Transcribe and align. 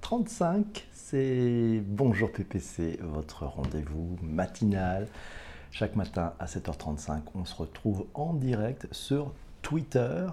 35, 0.00 0.86
c'est 0.92 1.82
Bonjour 1.86 2.30
PPC, 2.30 2.98
votre 3.02 3.46
rendez-vous 3.46 4.16
matinal. 4.22 5.06
Chaque 5.70 5.96
matin 5.96 6.34
à 6.38 6.44
7h35, 6.44 7.20
on 7.34 7.44
se 7.46 7.54
retrouve 7.54 8.06
en 8.12 8.34
direct 8.34 8.86
sur 8.92 9.32
Twitter 9.62 10.26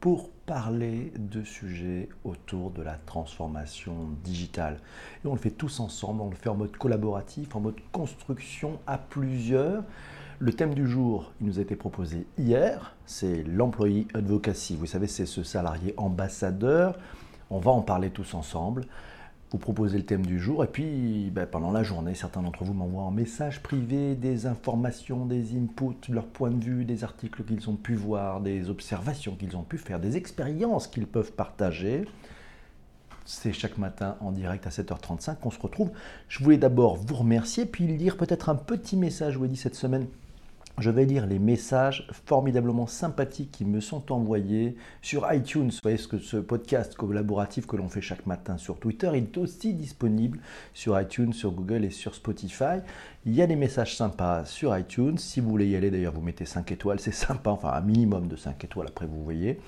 pour 0.00 0.30
parler 0.46 1.12
de 1.18 1.42
sujets 1.42 2.08
autour 2.24 2.70
de 2.70 2.82
la 2.82 2.94
transformation 2.94 4.08
digitale. 4.24 4.78
Et 5.22 5.28
on 5.28 5.32
le 5.32 5.38
fait 5.38 5.50
tous 5.50 5.80
ensemble, 5.80 6.22
on 6.22 6.30
le 6.30 6.36
fait 6.36 6.48
en 6.48 6.56
mode 6.56 6.76
collaboratif, 6.76 7.54
en 7.56 7.60
mode 7.60 7.80
construction 7.92 8.78
à 8.86 8.96
plusieurs. 8.96 9.84
Le 10.38 10.52
thème 10.52 10.72
du 10.72 10.86
jour, 10.86 11.32
il 11.40 11.48
nous 11.48 11.58
a 11.58 11.62
été 11.62 11.76
proposé 11.76 12.26
hier, 12.38 12.96
c'est 13.04 13.42
l'employee 13.42 14.06
advocacy. 14.14 14.76
Vous 14.76 14.86
savez, 14.86 15.08
c'est 15.08 15.26
ce 15.26 15.42
salarié 15.42 15.92
ambassadeur 15.96 16.96
on 17.50 17.58
va 17.58 17.70
en 17.70 17.82
parler 17.82 18.10
tous 18.10 18.34
ensemble. 18.34 18.84
Vous 19.50 19.58
proposez 19.58 19.96
le 19.96 20.04
thème 20.04 20.26
du 20.26 20.38
jour 20.38 20.62
et 20.62 20.66
puis 20.66 21.30
ben, 21.30 21.46
pendant 21.46 21.72
la 21.72 21.82
journée, 21.82 22.14
certains 22.14 22.42
d'entre 22.42 22.64
vous 22.64 22.74
m'envoient 22.74 23.04
en 23.04 23.10
message 23.10 23.62
privé 23.62 24.14
des 24.14 24.44
informations, 24.44 25.24
des 25.24 25.56
inputs, 25.56 26.10
leur 26.10 26.26
point 26.26 26.50
de 26.50 26.62
vue, 26.62 26.84
des 26.84 27.02
articles 27.02 27.42
qu'ils 27.44 27.70
ont 27.70 27.76
pu 27.76 27.94
voir, 27.94 28.42
des 28.42 28.68
observations 28.68 29.36
qu'ils 29.36 29.56
ont 29.56 29.62
pu 29.62 29.78
faire, 29.78 30.00
des 30.00 30.18
expériences 30.18 30.86
qu'ils 30.86 31.06
peuvent 31.06 31.32
partager. 31.32 32.04
C'est 33.24 33.54
chaque 33.54 33.78
matin 33.78 34.16
en 34.20 34.32
direct 34.32 34.66
à 34.66 34.70
7h35 34.70 35.36
qu'on 35.36 35.50
se 35.50 35.60
retrouve. 35.60 35.92
Je 36.28 36.44
voulais 36.44 36.58
d'abord 36.58 36.96
vous 36.96 37.14
remercier, 37.14 37.64
puis 37.64 37.86
lire 37.86 38.18
peut-être 38.18 38.50
un 38.50 38.54
petit 38.54 38.96
message, 38.96 39.38
dit 39.38 39.56
cette 39.56 39.74
semaine, 39.74 40.06
je 40.80 40.90
vais 40.90 41.04
lire 41.04 41.26
les 41.26 41.38
messages 41.38 42.06
formidablement 42.26 42.86
sympathiques 42.86 43.50
qui 43.50 43.64
me 43.64 43.80
sont 43.80 44.12
envoyés 44.12 44.76
sur 45.02 45.30
iTunes. 45.32 45.70
Vous 45.70 45.78
voyez 45.82 45.96
ce 45.96 46.08
que 46.08 46.18
ce 46.18 46.36
podcast 46.36 46.94
collaboratif 46.94 47.66
que 47.66 47.76
l'on 47.76 47.88
fait 47.88 48.00
chaque 48.00 48.26
matin 48.26 48.58
sur 48.58 48.78
Twitter, 48.78 49.10
est 49.14 49.36
aussi 49.36 49.74
disponible 49.74 50.38
sur 50.74 51.00
iTunes, 51.00 51.32
sur 51.32 51.50
Google 51.50 51.84
et 51.84 51.90
sur 51.90 52.14
Spotify. 52.14 52.80
Il 53.28 53.34
y 53.34 53.42
a 53.42 53.46
des 53.46 53.56
messages 53.56 53.94
sympas 53.94 54.46
sur 54.46 54.74
iTunes. 54.74 55.18
Si 55.18 55.40
vous 55.40 55.50
voulez 55.50 55.68
y 55.68 55.76
aller, 55.76 55.90
d'ailleurs, 55.90 56.14
vous 56.14 56.22
mettez 56.22 56.46
5 56.46 56.72
étoiles. 56.72 56.98
C'est 56.98 57.12
sympa, 57.12 57.50
enfin 57.50 57.68
un 57.74 57.82
minimum 57.82 58.26
de 58.26 58.36
5 58.36 58.64
étoiles, 58.64 58.86
après 58.88 59.04
vous 59.04 59.22
voyez. 59.22 59.60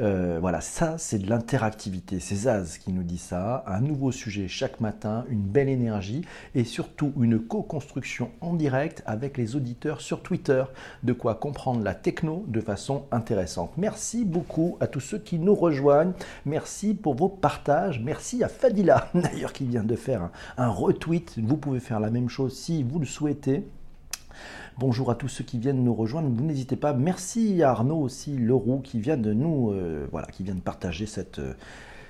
Euh, 0.00 0.36
voilà, 0.38 0.60
ça 0.60 0.96
c'est 0.98 1.20
de 1.20 1.30
l'interactivité. 1.30 2.20
C'est 2.20 2.34
Zaz 2.34 2.76
qui 2.76 2.92
nous 2.92 3.04
dit 3.04 3.16
ça. 3.16 3.64
Un 3.66 3.80
nouveau 3.80 4.12
sujet 4.12 4.48
chaque 4.48 4.82
matin, 4.82 5.24
une 5.30 5.40
belle 5.40 5.70
énergie 5.70 6.26
et 6.54 6.64
surtout 6.64 7.14
une 7.18 7.38
co-construction 7.38 8.32
en 8.42 8.52
direct 8.52 9.02
avec 9.06 9.38
les 9.38 9.56
auditeurs 9.56 10.02
sur 10.02 10.20
Twitter. 10.20 10.64
De 11.02 11.14
quoi 11.14 11.36
comprendre 11.36 11.82
la 11.82 11.94
techno 11.94 12.44
de 12.48 12.60
façon 12.60 13.06
intéressante. 13.12 13.72
Merci 13.78 14.26
beaucoup 14.26 14.76
à 14.78 14.88
tous 14.88 15.00
ceux 15.00 15.18
qui 15.18 15.38
nous 15.38 15.54
rejoignent. 15.54 16.12
Merci 16.44 16.92
pour 16.92 17.14
vos 17.14 17.30
partages. 17.30 17.98
Merci 17.98 18.44
à 18.44 18.48
Fadila, 18.48 19.08
d'ailleurs, 19.14 19.54
qui 19.54 19.64
vient 19.64 19.84
de 19.84 19.96
faire 19.96 20.28
un, 20.58 20.68
retweet. 20.68 21.38
Vous 21.42 21.56
pouvez 21.56 21.80
faire 21.80 21.98
la 21.98 22.10
même 22.10 22.28
chose 22.28 22.54
si 22.54 22.82
vous 22.82 22.98
le 22.98 23.05
souhaitez. 23.06 23.64
Bonjour 24.78 25.10
à 25.10 25.14
tous 25.14 25.28
ceux 25.28 25.44
qui 25.44 25.58
viennent 25.58 25.82
nous 25.82 25.94
rejoindre. 25.94 26.28
Vous 26.28 26.44
n'hésitez 26.44 26.76
pas. 26.76 26.92
Merci 26.92 27.62
à 27.62 27.70
Arnaud 27.70 28.00
aussi, 28.00 28.36
Leroux, 28.36 28.80
qui 28.80 29.00
vient 29.00 29.16
de 29.16 29.32
nous, 29.32 29.70
euh, 29.72 30.06
voilà, 30.12 30.26
qui 30.26 30.42
vient 30.42 30.54
de 30.54 30.60
partager 30.60 31.06
cette, 31.06 31.40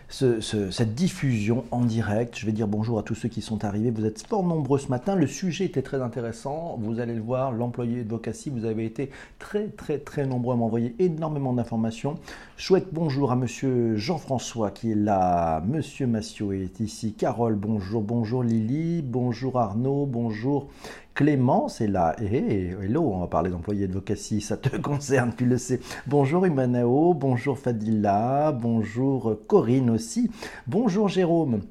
cette 0.09 0.95
diffusion 0.95 1.65
en 1.71 1.85
direct. 1.85 2.39
Je 2.39 2.47
vais 2.47 2.53
dire 2.53 2.69
bonjour 2.69 2.99
à 2.99 3.03
tous 3.03 3.15
ceux 3.15 3.29
qui 3.29 3.43
sont 3.43 3.65
arrivés. 3.65 3.91
Vous 3.91 4.05
êtes 4.05 4.27
fort 4.27 4.45
nombreux 4.45 4.79
ce 4.79 4.89
matin. 4.89 5.17
Le 5.17 5.27
sujet 5.27 5.65
était 5.65 5.83
très 5.83 6.01
intéressant. 6.01 6.79
Vous 6.81 7.01
allez 7.01 7.15
le 7.15 7.21
voir, 7.21 7.53
l'employé 7.53 8.01
advocacy, 8.01 8.51
vous 8.51 8.65
avez 8.65 8.85
été 8.85 9.11
très 9.39 9.69
très 9.69 9.99
très 9.99 10.27
nombreux 10.27 10.55
à 10.55 10.57
m'envoyer 10.57 10.95
énormément 10.99 11.53
d'informations. 11.53 12.15
Chouette 12.57 12.89
bonjour 12.93 13.33
à 13.33 13.37
monsieur 13.37 13.97
Jean-François 13.97 14.71
qui 14.71 14.93
est 14.93 14.97
là. 14.97 15.63
Monsieur 15.67 16.07
Massio 16.07 16.53
est 16.53 16.81
ici. 16.81 17.13
Carole, 17.13 17.57
bonjour. 17.57 18.03
Bonjour 18.03 18.43
Lily. 18.43 19.03
Bonjour 19.03 19.59
Arnaud. 19.59 20.07
Bonjour 20.07 20.69
Clémence 21.17 21.81
est 21.81 21.87
là. 21.87 22.15
Hey, 22.21 22.77
hello, 22.79 23.11
on 23.11 23.21
va 23.21 23.27
parler 23.27 23.49
d'employés 23.49 23.85
advocacy, 23.85 24.43
ça 24.43 24.59
te 24.59 24.77
concerne, 24.83 25.33
tu 25.35 25.47
le 25.47 25.57
sais. 25.57 25.81
Bonjour 26.07 26.47
Imanao, 26.47 27.15
bonjour 27.15 27.59
Fadila, 27.59 28.53
bonjour 28.53 29.39
Corinne 29.49 29.89
aussi, 29.89 30.31
bonjour 30.67 31.09
Jérôme. 31.09 31.63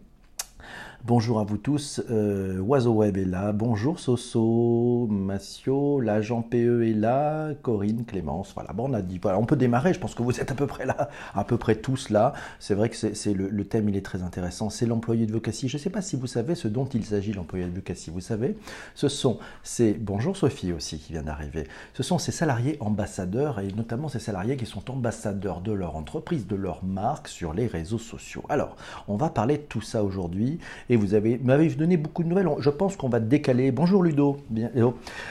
Bonjour 1.08 1.40
à 1.40 1.44
vous 1.44 1.60
tous, 1.60 2.02
euh, 2.10 2.58
Oiseau 2.62 2.94
Web 2.94 3.16
est 3.18 3.26
là, 3.26 3.52
bonjour 3.52 4.00
Soso, 4.00 5.06
Massio, 5.08 6.00
l'agent 6.00 6.42
PE 6.42 6.82
est 6.82 6.96
là, 6.96 7.54
Corinne, 7.62 8.06
Clémence, 8.06 8.54
voilà, 8.56 8.74
bon 8.74 8.90
on 8.90 8.94
a 8.96 9.04
dit, 9.04 9.20
voilà, 9.22 9.38
on 9.38 9.46
peut 9.46 9.56
démarrer, 9.56 9.94
je 9.94 10.00
pense 10.00 10.16
que 10.16 10.24
vous 10.24 10.40
êtes 10.40 10.50
à 10.50 10.56
peu 10.56 10.66
près 10.66 10.84
là, 10.88 11.10
à 11.36 11.44
peu 11.44 11.58
près 11.58 11.76
tous 11.76 12.10
là, 12.10 12.34
c'est 12.58 12.74
vrai 12.74 12.90
que 12.90 12.96
c'est 12.96 13.34
le, 13.36 13.66
thème 13.66 13.88
il 13.88 13.96
est 13.96 14.04
très 14.04 14.24
intéressant, 14.24 14.72
c'est 14.72 14.88
l'employé 14.88 15.26
advocacy, 15.26 15.70
je 15.70 15.78
ne 15.78 15.80
sais 15.80 15.92
pas 15.92 16.02
si 16.02 16.16
vous 16.16 16.26
savez 16.26 16.56
ce 16.56 16.68
dont 16.68 16.86
il 16.86 17.06
s'agit 17.06 17.34
l'employé 17.34 17.66
advocacy, 17.66 18.10
vous 18.10 18.20
savez, 18.20 18.58
ce 18.96 19.08
sont 19.08 19.38
ces, 19.62 19.94
bonjour 19.94 20.36
Sophie 20.36 20.74
aussi 20.74 20.98
qui 20.98 21.14
vient 21.14 21.22
d'arriver, 21.22 21.68
ce 21.94 22.02
sont 22.02 22.18
ces 22.18 22.32
salariés 22.32 22.78
ambassadeurs 22.80 23.60
et 23.60 23.68
notamment 23.74 24.10
ces 24.10 24.18
salariés 24.18 24.58
qui 24.58 24.66
sont 24.66 24.90
ambassadeurs 24.90 25.62
de 25.62 25.72
leur 25.72 25.98
entreprise, 25.98 26.48
de 26.48 26.56
leur 26.56 26.84
marque 26.84 27.28
sur 27.28 27.54
les 27.54 27.68
réseaux 27.68 28.00
sociaux. 28.00 28.44
Alors, 28.50 28.76
on 29.08 29.18
va 29.18 29.30
parler 29.30 29.58
de 29.58 29.64
tout 29.64 29.82
ça 29.82 30.04
aujourd'hui 30.04 30.58
vous 30.96 31.14
avez 31.14 31.40
m'avez 31.44 31.70
donné 31.70 31.98
beaucoup 31.98 32.24
de 32.24 32.30
nouvelles. 32.30 32.50
Je 32.60 32.70
pense 32.70 32.96
qu'on 32.96 33.10
va 33.10 33.20
décaler. 33.20 33.72
Bonjour 33.72 34.04
Ludo. 34.04 34.38
Bien. 34.50 34.70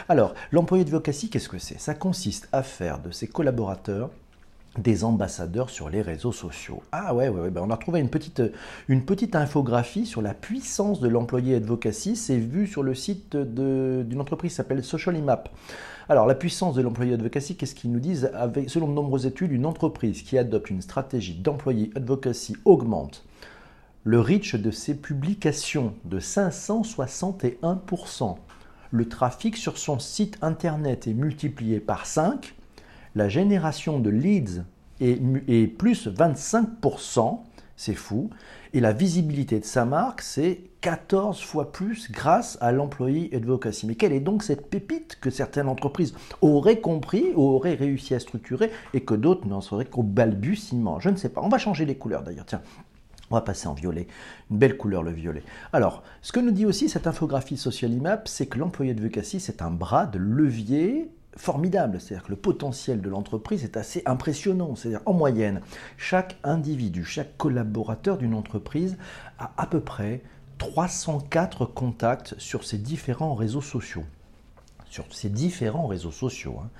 Alors, 0.08 0.34
l'employé 0.52 0.82
advocacy, 0.84 1.30
qu'est-ce 1.30 1.48
que 1.48 1.58
c'est? 1.58 1.78
Ça 1.78 1.94
consiste 1.94 2.48
à 2.52 2.62
faire 2.62 2.98
de 3.00 3.10
ses 3.10 3.26
collaborateurs 3.26 4.10
des 4.78 5.04
ambassadeurs 5.04 5.70
sur 5.70 5.88
les 5.88 6.02
réseaux 6.02 6.32
sociaux. 6.32 6.82
Ah 6.92 7.14
ouais, 7.14 7.28
ouais, 7.28 7.42
ouais 7.42 7.50
ben 7.50 7.62
on 7.64 7.70
a 7.70 7.76
trouvé 7.76 8.00
une 8.00 8.08
petite, 8.08 9.36
infographie 9.36 10.06
sur 10.06 10.20
la 10.20 10.34
puissance 10.34 11.00
de 11.00 11.08
l'employé 11.08 11.56
advocacy. 11.56 12.16
C'est 12.16 12.36
vu 12.36 12.66
sur 12.66 12.82
le 12.82 12.94
site 12.94 13.36
d'une 13.36 14.20
entreprise 14.20 14.52
qui 14.52 14.56
s'appelle 14.56 14.82
Social 14.82 15.16
Imap. 15.16 15.48
Alors, 16.08 16.26
la 16.26 16.34
puissance 16.34 16.74
de 16.74 16.82
l'employé 16.82 17.14
advocacy, 17.14 17.56
qu'est-ce 17.56 17.74
qu'ils 17.74 17.92
nous 17.92 18.00
disent? 18.00 18.30
Selon 18.66 18.88
de 18.88 18.92
nombreuses 18.92 19.26
études, 19.26 19.52
une 19.52 19.64
entreprise 19.64 20.22
qui 20.22 20.36
adopte 20.36 20.70
une 20.70 20.82
stratégie 20.82 21.34
d'employé 21.34 21.90
advocacy 21.94 22.56
augmente 22.64 23.24
le 24.04 24.20
reach 24.20 24.54
de 24.54 24.70
ses 24.70 24.94
publications 24.94 25.94
de 26.04 26.20
561%. 26.20 28.36
Le 28.90 29.08
trafic 29.08 29.56
sur 29.56 29.78
son 29.78 29.98
site 29.98 30.36
internet 30.42 31.08
est 31.08 31.14
multiplié 31.14 31.80
par 31.80 32.04
5. 32.04 32.54
La 33.14 33.30
génération 33.30 33.98
de 33.98 34.10
leads 34.10 34.64
est, 35.00 35.16
plus 35.78 36.06
25%. 36.06 37.40
C'est 37.76 37.94
fou. 37.94 38.28
Et 38.72 38.78
la 38.80 38.92
visibilité 38.92 39.58
de 39.58 39.64
sa 39.64 39.84
marque, 39.84 40.20
c'est 40.20 40.60
14 40.80 41.40
fois 41.40 41.72
plus 41.72 42.12
grâce 42.12 42.56
à 42.60 42.70
l'employé 42.72 43.34
advocacy. 43.34 43.86
Mais 43.86 43.96
quelle 43.96 44.12
est 44.12 44.20
donc 44.20 44.44
cette 44.44 44.68
pépite 44.68 45.18
que 45.20 45.30
certaines 45.30 45.68
entreprises 45.68 46.14
auraient 46.40 46.80
compris, 46.80 47.32
auraient 47.34 47.74
réussi 47.74 48.14
à 48.14 48.20
structurer 48.20 48.70
et 48.92 49.00
que 49.00 49.14
d'autres 49.14 49.48
n'en 49.48 49.60
seraient 49.60 49.86
qu'au 49.86 50.04
balbutiement? 50.04 51.00
Je 51.00 51.08
ne 51.08 51.16
sais 51.16 51.30
pas. 51.30 51.40
On 51.40 51.48
va 51.48 51.58
changer 51.58 51.84
les 51.84 51.96
couleurs 51.96 52.22
d'ailleurs. 52.22 52.46
Tiens, 52.46 52.62
on 53.34 53.40
passer 53.40 53.68
en 53.68 53.74
violet. 53.74 54.06
Une 54.50 54.58
belle 54.58 54.76
couleur, 54.76 55.02
le 55.02 55.12
violet. 55.12 55.42
Alors, 55.72 56.02
ce 56.22 56.32
que 56.32 56.40
nous 56.40 56.50
dit 56.50 56.66
aussi 56.66 56.88
cette 56.88 57.06
infographie 57.06 57.56
Social 57.56 57.92
Imap, 57.92 58.28
c'est 58.28 58.46
que 58.46 58.58
l'employé 58.58 58.94
de 58.94 59.00
Vucassi, 59.00 59.40
c'est 59.40 59.62
un 59.62 59.70
bras 59.70 60.06
de 60.06 60.18
levier 60.18 61.10
formidable. 61.36 62.00
C'est-à-dire 62.00 62.26
que 62.26 62.30
le 62.30 62.36
potentiel 62.36 63.00
de 63.00 63.08
l'entreprise 63.08 63.64
est 63.64 63.76
assez 63.76 64.02
impressionnant. 64.06 64.76
C'est-à-dire, 64.76 65.02
en 65.06 65.12
moyenne, 65.12 65.60
chaque 65.96 66.36
individu, 66.44 67.04
chaque 67.04 67.36
collaborateur 67.36 68.18
d'une 68.18 68.34
entreprise 68.34 68.96
a 69.38 69.52
à 69.56 69.66
peu 69.66 69.80
près 69.80 70.22
304 70.58 71.66
contacts 71.66 72.34
sur 72.38 72.64
ses 72.64 72.78
différents 72.78 73.34
réseaux 73.34 73.60
sociaux. 73.60 74.04
Sur 74.88 75.04
ces 75.10 75.28
différents 75.28 75.86
réseaux 75.86 76.12
sociaux. 76.12 76.56
Hein. 76.62 76.70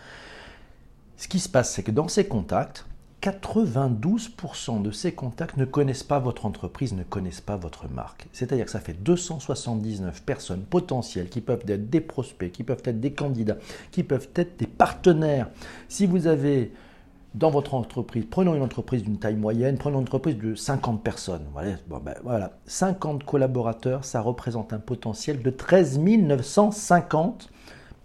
Ce 1.16 1.28
qui 1.28 1.40
se 1.40 1.48
passe, 1.48 1.72
c'est 1.72 1.82
que 1.82 1.90
dans 1.90 2.08
ces 2.08 2.26
contacts, 2.26 2.86
92% 3.24 4.82
de 4.82 4.90
ces 4.90 5.12
contacts 5.12 5.56
ne 5.56 5.64
connaissent 5.64 6.02
pas 6.02 6.18
votre 6.18 6.44
entreprise, 6.44 6.92
ne 6.92 7.04
connaissent 7.04 7.40
pas 7.40 7.56
votre 7.56 7.88
marque. 7.88 8.26
C'est-à-dire 8.32 8.66
que 8.66 8.70
ça 8.70 8.80
fait 8.80 8.92
279 9.02 10.22
personnes 10.24 10.62
potentielles 10.62 11.30
qui 11.30 11.40
peuvent 11.40 11.64
être 11.66 11.88
des 11.88 12.02
prospects, 12.02 12.52
qui 12.52 12.64
peuvent 12.64 12.82
être 12.84 13.00
des 13.00 13.14
candidats, 13.14 13.56
qui 13.92 14.02
peuvent 14.02 14.28
être 14.34 14.58
des 14.58 14.66
partenaires. 14.66 15.48
Si 15.88 16.04
vous 16.04 16.26
avez 16.26 16.72
dans 17.34 17.50
votre 17.50 17.72
entreprise, 17.72 18.26
prenons 18.30 18.54
une 18.54 18.62
entreprise 18.62 19.02
d'une 19.02 19.18
taille 19.18 19.36
moyenne, 19.36 19.78
prenons 19.78 20.00
une 20.00 20.04
entreprise 20.04 20.36
de 20.36 20.54
50 20.54 21.02
personnes. 21.02 21.46
Voilà, 21.54 21.76
ben, 21.88 22.14
voilà, 22.22 22.58
50 22.66 23.24
collaborateurs, 23.24 24.04
ça 24.04 24.20
représente 24.20 24.74
un 24.74 24.78
potentiel 24.78 25.40
de 25.40 25.48
13 25.48 25.98
950 25.98 27.48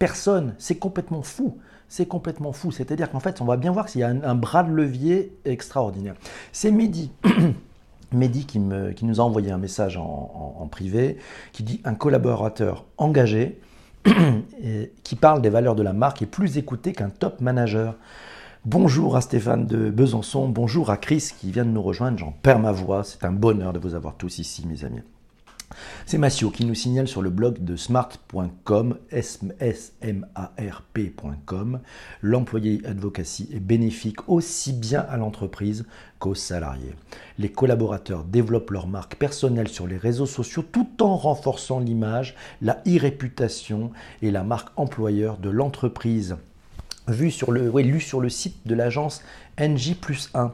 personnes. 0.00 0.54
C'est 0.58 0.78
complètement 0.78 1.22
fou 1.22 1.56
c'est 1.90 2.06
complètement 2.06 2.52
fou. 2.52 2.70
C'est-à-dire 2.70 3.10
qu'en 3.10 3.20
fait, 3.20 3.42
on 3.42 3.44
va 3.44 3.58
bien 3.58 3.72
voir 3.72 3.86
qu'il 3.86 4.00
y 4.00 4.04
a 4.04 4.08
un, 4.08 4.34
bras 4.34 4.62
de 4.62 4.70
levier 4.70 5.36
extraordinaire. 5.44 6.14
C'est 6.52 6.70
Mehdi. 6.70 7.10
Mehdi 8.12 8.46
qui, 8.46 8.58
nous 8.58 9.20
a 9.20 9.24
envoyé 9.24 9.50
un 9.50 9.58
message 9.58 9.96
en, 9.96 10.68
privé 10.70 11.18
qui 11.52 11.64
dit 11.64 11.80
un 11.84 11.94
collaborateur 11.94 12.86
engagé 12.96 13.60
qui 15.04 15.16
parle 15.16 15.42
des 15.42 15.50
valeurs 15.50 15.74
de 15.74 15.82
la 15.82 15.92
marque 15.92 16.22
est 16.22 16.26
plus 16.26 16.56
écouté 16.56 16.92
qu'un 16.92 17.10
top 17.10 17.40
manager. 17.40 17.96
Bonjour 18.64 19.16
à 19.16 19.20
Stéphane 19.20 19.66
de 19.66 19.90
Besançon, 19.90 20.48
bonjour 20.48 20.90
à 20.90 20.96
Chris 20.96 21.30
qui 21.38 21.50
vient 21.50 21.64
de 21.64 21.70
nous 21.70 21.82
rejoindre, 21.82 22.18
j'en 22.18 22.30
perds 22.30 22.58
ma 22.58 22.72
voix, 22.72 23.04
c'est 23.04 23.24
un 23.24 23.32
bonheur 23.32 23.72
de 23.72 23.78
vous 23.78 23.94
avoir 23.94 24.16
tous 24.16 24.38
ici 24.38 24.66
mes 24.66 24.84
amis. 24.84 25.00
C'est 26.06 26.18
Massio 26.18 26.50
qui 26.50 26.64
nous 26.64 26.74
signale 26.74 27.08
sur 27.08 27.22
le 27.22 27.30
blog 27.30 27.62
de 27.64 27.76
smart.com, 27.76 28.98
smart.com, 29.72 31.80
l'employé 32.22 32.82
advocacy 32.84 33.48
est 33.52 33.60
bénéfique 33.60 34.28
aussi 34.28 34.72
bien 34.72 35.00
à 35.00 35.16
l'entreprise 35.16 35.86
qu'aux 36.18 36.34
salariés. 36.34 36.94
Les 37.38 37.50
collaborateurs 37.50 38.24
développent 38.24 38.70
leur 38.70 38.86
marque 38.86 39.16
personnelle 39.16 39.68
sur 39.68 39.86
les 39.86 39.96
réseaux 39.96 40.26
sociaux 40.26 40.62
tout 40.62 41.02
en 41.02 41.16
renforçant 41.16 41.80
l'image, 41.80 42.34
la 42.60 42.82
e-réputation 42.86 43.90
et 44.22 44.30
la 44.30 44.42
marque 44.42 44.68
employeur 44.76 45.38
de 45.38 45.50
l'entreprise. 45.50 46.36
Vu 47.08 47.30
sur 47.30 47.50
le, 47.50 47.70
lu 47.80 48.00
sur 48.00 48.20
le 48.20 48.28
site 48.28 48.66
de 48.66 48.74
l'agence 48.74 49.22
NJ 49.58 49.96
1. 50.34 50.52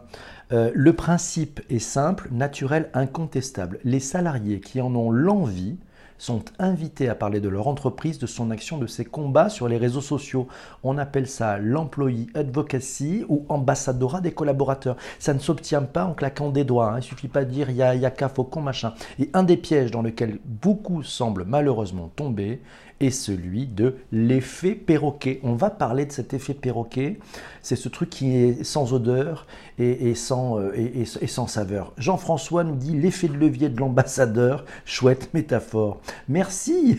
Euh, 0.52 0.70
le 0.75 0.93
principe 0.93 1.60
est 1.70 1.81
simple, 1.81 2.28
naturel, 2.31 2.88
incontestable. 2.94 3.81
Les 3.82 4.00
salariés 4.00 4.60
qui 4.60 4.81
en 4.81 4.94
ont 4.94 5.10
l'envie 5.10 5.76
sont 6.19 6.44
invités 6.58 7.08
à 7.08 7.14
parler 7.14 7.40
de 7.40 7.48
leur 7.48 7.69
entreprise, 7.69 8.19
de 8.19 8.26
son 8.26 8.50
action, 8.50 8.78
de 8.78 8.87
ses 8.87 9.04
combats 9.04 9.48
sur 9.48 9.69
les 9.69 9.76
réseaux 9.76 10.00
sociaux. 10.00 10.46
On 10.82 10.98
appelle 10.98 11.26
ça 11.26 11.58
l'employee 11.58 12.28
advocacy 12.34 13.25
ou 13.28 13.44
ambassadora 13.48 14.20
des 14.20 14.32
collaborateurs. 14.32 14.96
Ça 15.19 15.34
ne 15.34 15.38
s'obtient 15.38 15.82
pas 15.82 16.04
en 16.04 16.14
claquant 16.14 16.50
des 16.50 16.64
doigts. 16.64 16.90
Hein. 16.90 16.94
Il 16.94 16.96
ne 16.99 17.02
suffit 17.02 17.28
pas 17.28 17.44
de 17.44 17.50
dire 17.50 17.69
il 17.70 17.76
y 17.76 17.82
a, 17.82 17.94
y 17.94 18.06
a 18.06 18.10
qu'à 18.10 18.28
faucon 18.28 18.60
machin. 18.60 18.94
Et 19.19 19.31
un 19.34 19.42
des 19.42 19.56
pièges 19.56 19.90
dans 19.90 20.02
lequel 20.02 20.38
beaucoup 20.44 21.02
semblent 21.02 21.44
malheureusement 21.46 22.10
tomber 22.14 22.62
est 23.00 23.10
celui 23.10 23.66
de 23.66 23.96
l'effet 24.12 24.75
perroquet. 24.75 25.40
On 25.43 25.54
va 25.54 25.70
parler 25.70 26.06
de 26.06 26.12
cet 26.12 26.34
effet 26.34 26.54
perroquet. 26.54 27.19
C'est 27.62 27.76
ce 27.76 27.88
truc 27.88 28.10
qui 28.10 28.37
est 28.37 28.64
sans 28.64 28.93
odeur 28.93 29.46
et, 29.78 30.14
sans, 30.14 30.58
euh, 30.58 30.72
et 30.75 31.26
sans 31.26 31.46
saveur. 31.46 31.93
Jean-François 31.98 32.64
nous 32.64 32.76
dit 32.76 32.96
l'effet 32.96 33.28
de 33.28 33.34
levier 33.34 33.69
de 33.69 33.78
l'ambassadeur. 33.78 34.64
Chouette 34.84 35.32
métaphore. 35.34 36.00
Merci 36.28 36.98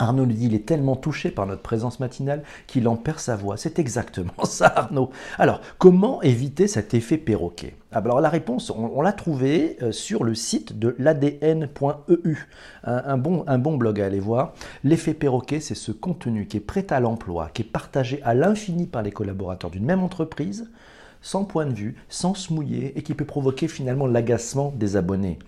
Arnaud 0.00 0.24
nous 0.24 0.32
dit 0.32 0.46
il 0.46 0.54
est 0.54 0.66
tellement 0.66 0.96
touché 0.96 1.30
par 1.30 1.46
notre 1.46 1.62
présence 1.62 2.00
matinale 2.00 2.42
qu'il 2.66 2.88
en 2.88 2.96
perd 2.96 3.18
sa 3.18 3.36
voix. 3.36 3.56
C'est 3.56 3.78
exactement 3.78 4.44
ça, 4.44 4.66
Arnaud. 4.66 5.10
Alors, 5.38 5.60
comment 5.78 6.22
éviter 6.22 6.66
cet 6.66 6.94
effet 6.94 7.18
perroquet? 7.18 7.76
Ah, 7.92 7.98
Alors, 7.98 8.20
la 8.20 8.30
réponse, 8.30 8.70
on, 8.70 9.02
l'a 9.02 9.12
trouvée 9.12 9.76
euh, 9.82 9.92
sur 9.92 10.24
le 10.24 10.34
site 10.34 10.78
de 10.78 10.96
l'adn.eu, 10.98 12.48
un 12.84 13.18
bon 13.18 13.76
blog 13.76 14.00
à 14.00 14.06
aller 14.06 14.20
voir. 14.20 14.54
L'effet 14.84 15.14
perroquet, 15.14 15.60
c'est 15.60 15.74
ce 15.74 15.92
contenu 15.92 16.46
qui 16.46 16.56
est 16.56 16.60
prêt 16.60 16.86
à 16.90 17.00
l'emploi, 17.00 17.50
qui 17.52 17.62
est 17.62 17.64
partagé 17.66 18.22
à 18.22 18.34
l'infini 18.34 18.86
par 18.86 19.02
les 19.02 19.10
collaborateurs 19.10 19.70
d'une 19.70 19.84
même 19.84 20.02
entreprise, 20.02 20.70
sans 21.20 21.44
point 21.44 21.66
de 21.66 21.74
vue, 21.74 21.96
sans 22.08 22.34
se 22.34 22.52
mouiller, 22.52 22.96
et 22.96 23.02
qui 23.02 23.12
peut 23.14 23.26
provoquer 23.26 23.68
finalement 23.68 24.06
l'agacement 24.06 24.72
des 24.74 24.96
abonnés 24.96 25.38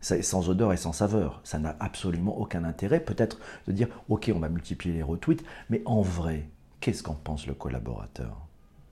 sans 0.00 0.48
odeur 0.48 0.72
et 0.72 0.76
sans 0.76 0.92
saveur. 0.92 1.40
Ça 1.44 1.58
n'a 1.58 1.76
absolument 1.80 2.38
aucun 2.38 2.64
intérêt. 2.64 3.00
Peut-être 3.00 3.38
de 3.66 3.72
dire, 3.72 3.88
OK, 4.08 4.30
on 4.34 4.38
va 4.38 4.48
multiplier 4.48 4.94
les 4.94 5.02
retweets, 5.02 5.44
mais 5.68 5.82
en 5.84 6.00
vrai, 6.00 6.48
qu'est-ce 6.80 7.02
qu'en 7.02 7.14
pense 7.14 7.46
le 7.46 7.54
collaborateur? 7.54 8.36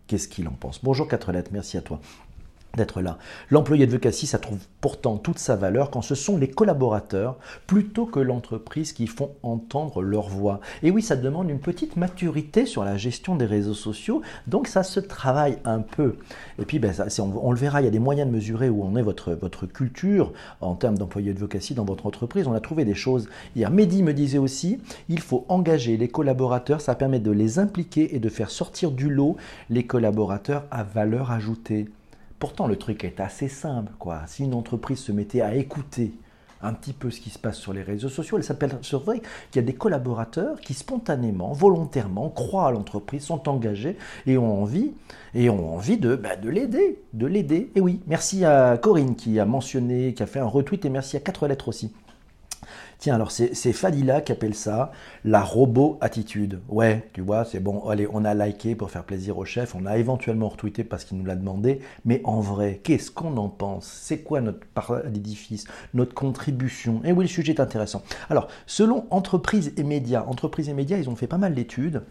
Qu'est-ce 0.06 0.28
qu'il 0.28 0.48
en 0.48 0.52
pense? 0.52 0.82
Bonjour 0.84 1.08
4 1.08 1.32
lettres, 1.32 1.50
merci 1.52 1.76
à 1.76 1.82
toi 1.82 2.00
d'être 2.76 3.00
là. 3.00 3.18
L'employé 3.50 3.84
advocacy, 3.84 4.26
ça 4.26 4.38
trouve 4.38 4.58
pourtant 4.80 5.16
toute 5.16 5.38
sa 5.38 5.56
valeur 5.56 5.90
quand 5.90 6.02
ce 6.02 6.14
sont 6.14 6.36
les 6.36 6.48
collaborateurs 6.48 7.36
plutôt 7.66 8.06
que 8.06 8.20
l'entreprise 8.20 8.92
qui 8.92 9.06
font 9.06 9.30
entendre 9.42 10.02
leur 10.02 10.28
voix. 10.28 10.60
Et 10.82 10.90
oui, 10.90 11.02
ça 11.02 11.16
demande 11.16 11.50
une 11.50 11.58
petite 11.58 11.96
maturité 11.96 12.66
sur 12.66 12.84
la 12.84 12.96
gestion 12.96 13.36
des 13.36 13.46
réseaux 13.46 13.74
sociaux, 13.74 14.22
donc 14.46 14.68
ça 14.68 14.82
se 14.82 15.00
travaille 15.00 15.58
un 15.64 15.80
peu. 15.80 16.16
Et 16.58 16.64
puis, 16.64 16.78
ben, 16.78 16.92
on, 17.18 17.52
le 17.52 17.58
verra, 17.58 17.80
il 17.80 17.84
y 17.84 17.88
a 17.88 17.90
des 17.90 17.98
moyens 17.98 18.28
de 18.28 18.34
mesurer 18.34 18.68
où 18.68 18.84
on 18.84 18.96
est 18.96 19.02
votre, 19.02 19.32
votre 19.32 19.66
culture 19.66 20.32
en 20.60 20.74
termes 20.74 20.98
d'employé 20.98 21.30
advocacy 21.30 21.74
dans 21.74 21.84
votre 21.84 22.06
entreprise. 22.06 22.46
On 22.46 22.54
a 22.54 22.60
trouvé 22.60 22.84
des 22.84 22.94
choses. 22.94 23.28
Hier, 23.56 23.70
Mehdi 23.70 24.02
me 24.02 24.14
disait 24.14 24.38
aussi, 24.38 24.78
il 25.08 25.20
faut 25.20 25.44
engager 25.48 25.96
les 25.96 26.08
collaborateurs, 26.08 26.80
ça 26.80 26.94
permet 26.94 27.20
de 27.20 27.30
les 27.30 27.58
impliquer 27.58 28.14
et 28.14 28.18
de 28.20 28.28
faire 28.28 28.50
sortir 28.50 28.90
du 28.90 29.10
lot 29.10 29.36
les 29.70 29.86
collaborateurs 29.86 30.64
à 30.70 30.84
valeur 30.84 31.30
ajoutée. 31.30 31.88
Pourtant, 32.38 32.66
le 32.66 32.76
truc 32.76 33.04
est 33.04 33.20
assez 33.20 33.48
simple. 33.48 33.92
Quoi. 33.98 34.22
Si 34.26 34.44
une 34.44 34.54
entreprise 34.54 35.00
se 35.00 35.12
mettait 35.12 35.40
à 35.40 35.54
écouter 35.54 36.12
un 36.62 36.72
petit 36.72 36.92
peu 36.92 37.10
ce 37.10 37.20
qui 37.20 37.30
se 37.30 37.38
passe 37.38 37.56
sur 37.56 37.72
les 37.72 37.82
réseaux 37.82 38.08
sociaux, 38.08 38.36
elle 38.36 38.44
s'apercevrait 38.44 39.20
qu'il 39.50 39.60
y 39.60 39.64
a 39.64 39.66
des 39.66 39.74
collaborateurs 39.74 40.60
qui 40.60 40.74
spontanément, 40.74 41.52
volontairement, 41.52 42.30
croient 42.30 42.68
à 42.68 42.70
l'entreprise, 42.70 43.22
sont 43.22 43.48
engagés 43.48 43.96
et 44.26 44.38
ont 44.38 44.62
envie, 44.62 44.92
et 45.34 45.50
ont 45.50 45.74
envie 45.74 45.98
de, 45.98 46.16
bah, 46.16 46.36
de 46.36 46.48
l'aider, 46.48 47.02
de 47.12 47.26
l'aider. 47.26 47.70
Et 47.74 47.80
oui, 47.80 48.00
merci 48.06 48.44
à 48.44 48.76
Corinne 48.76 49.14
qui 49.14 49.38
a 49.38 49.44
mentionné, 49.44 50.14
qui 50.14 50.22
a 50.22 50.26
fait 50.26 50.40
un 50.40 50.46
retweet, 50.46 50.84
et 50.84 50.90
merci 50.90 51.16
à 51.16 51.20
quatre 51.20 51.46
lettres 51.46 51.68
aussi. 51.68 51.92
Tiens, 52.98 53.14
alors 53.14 53.30
c'est 53.30 53.72
Fadila 53.72 54.20
qui 54.22 54.32
appelle 54.32 54.56
ça 54.56 54.90
la 55.24 55.40
robot-attitude. 55.40 56.60
Ouais, 56.68 57.08
tu 57.12 57.20
vois, 57.20 57.44
c'est 57.44 57.60
bon, 57.60 57.88
allez, 57.88 58.08
on 58.12 58.24
a 58.24 58.34
liké 58.34 58.74
pour 58.74 58.90
faire 58.90 59.04
plaisir 59.04 59.38
au 59.38 59.44
chef, 59.44 59.76
on 59.76 59.86
a 59.86 59.98
éventuellement 59.98 60.48
retweeté 60.48 60.82
parce 60.82 61.04
qu'il 61.04 61.16
nous 61.16 61.24
l'a 61.24 61.36
demandé, 61.36 61.80
mais 62.04 62.20
en 62.24 62.40
vrai, 62.40 62.80
qu'est-ce 62.82 63.12
qu'on 63.12 63.36
en 63.36 63.48
pense? 63.48 63.86
C'est 63.86 64.22
quoi 64.22 64.40
notre 64.40 64.66
part 64.74 65.04
d'édifice, 65.04 65.66
notre 65.94 66.12
contribution? 66.12 67.00
Et 67.04 67.12
oui, 67.12 67.24
le 67.24 67.28
sujet 67.28 67.52
est 67.52 67.60
intéressant. 67.60 68.02
Alors, 68.30 68.48
selon 68.66 69.06
Entreprise 69.10 69.72
et 69.76 69.84
Médias, 69.84 70.24
Entreprise 70.26 70.68
et 70.68 70.74
Médias, 70.74 70.98
ils 70.98 71.08
ont 71.08 71.14
fait 71.14 71.28
pas 71.28 71.38
mal 71.38 71.54
d'études 71.54 72.02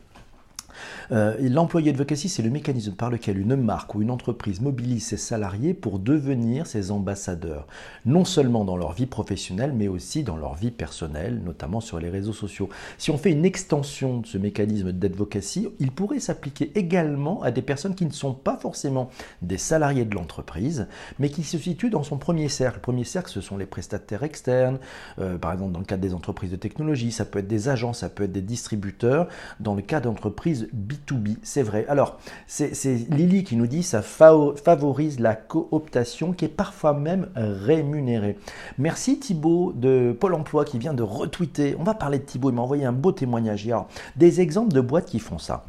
euh, 1.11 1.35
l'employé 1.39 1.91
advocacy, 1.91 2.29
c'est 2.29 2.43
le 2.43 2.49
mécanisme 2.49 2.93
par 2.93 3.09
lequel 3.09 3.37
une 3.37 3.55
marque 3.55 3.95
ou 3.95 4.01
une 4.01 4.11
entreprise 4.11 4.61
mobilise 4.61 5.07
ses 5.07 5.17
salariés 5.17 5.73
pour 5.73 5.99
devenir 5.99 6.67
ses 6.67 6.91
ambassadeurs, 6.91 7.67
non 8.05 8.25
seulement 8.25 8.65
dans 8.65 8.77
leur 8.77 8.93
vie 8.93 9.05
professionnelle, 9.05 9.73
mais 9.75 9.87
aussi 9.87 10.23
dans 10.23 10.37
leur 10.37 10.55
vie 10.55 10.71
personnelle, 10.71 11.41
notamment 11.43 11.79
sur 11.79 11.99
les 11.99 12.09
réseaux 12.09 12.33
sociaux. 12.33 12.69
Si 12.97 13.11
on 13.11 13.17
fait 13.17 13.31
une 13.31 13.45
extension 13.45 14.19
de 14.19 14.27
ce 14.27 14.37
mécanisme 14.37 14.91
d'advocacy, 14.91 15.69
il 15.79 15.91
pourrait 15.91 16.19
s'appliquer 16.19 16.71
également 16.75 17.41
à 17.41 17.51
des 17.51 17.61
personnes 17.61 17.95
qui 17.95 18.05
ne 18.05 18.11
sont 18.11 18.33
pas 18.33 18.57
forcément 18.57 19.09
des 19.41 19.57
salariés 19.57 20.05
de 20.05 20.15
l'entreprise, 20.15 20.87
mais 21.19 21.29
qui 21.29 21.43
se 21.43 21.57
situent 21.57 21.89
dans 21.89 22.03
son 22.03 22.17
premier 22.17 22.49
cercle. 22.49 22.77
Le 22.77 22.81
premier 22.81 23.03
cercle, 23.03 23.29
ce 23.29 23.41
sont 23.41 23.57
les 23.57 23.65
prestataires 23.65 24.23
externes, 24.23 24.79
euh, 25.19 25.37
par 25.37 25.53
exemple 25.53 25.71
dans 25.71 25.79
le 25.79 25.85
cadre 25.85 26.01
des 26.01 26.13
entreprises 26.13 26.51
de 26.51 26.55
technologie, 26.55 27.11
ça 27.11 27.25
peut 27.25 27.39
être 27.39 27.47
des 27.47 27.69
agents, 27.69 27.93
ça 27.93 28.09
peut 28.09 28.23
être 28.23 28.31
des 28.31 28.41
distributeurs, 28.41 29.27
dans 29.59 29.75
le 29.75 29.81
cas 29.81 29.99
d'entreprises 29.99 30.66
B2B, 30.75 31.37
c'est 31.43 31.63
vrai. 31.63 31.85
Alors, 31.87 32.19
c'est 32.47 32.71
Lily 33.09 33.43
qui 33.43 33.55
nous 33.55 33.67
dit 33.67 33.83
ça 33.83 34.01
favorise 34.01 35.19
la 35.19 35.35
cooptation 35.35 36.33
qui 36.33 36.45
est 36.45 36.49
parfois 36.49 36.93
même 36.93 37.29
rémunérée. 37.35 38.37
Merci 38.77 39.19
Thibaut 39.19 39.73
de 39.73 40.15
Pôle 40.19 40.33
emploi 40.33 40.65
qui 40.65 40.77
vient 40.77 40.93
de 40.93 41.03
retweeter. 41.03 41.75
On 41.79 41.83
va 41.83 41.93
parler 41.93 42.19
de 42.19 42.23
Thibaut, 42.23 42.49
il 42.49 42.55
m'a 42.55 42.61
envoyé 42.61 42.85
un 42.85 42.91
beau 42.91 43.11
témoignage 43.11 43.65
hier. 43.65 43.85
Des 44.15 44.41
exemples 44.41 44.73
de 44.73 44.81
boîtes 44.81 45.05
qui 45.05 45.19
font 45.19 45.39
ça. 45.39 45.63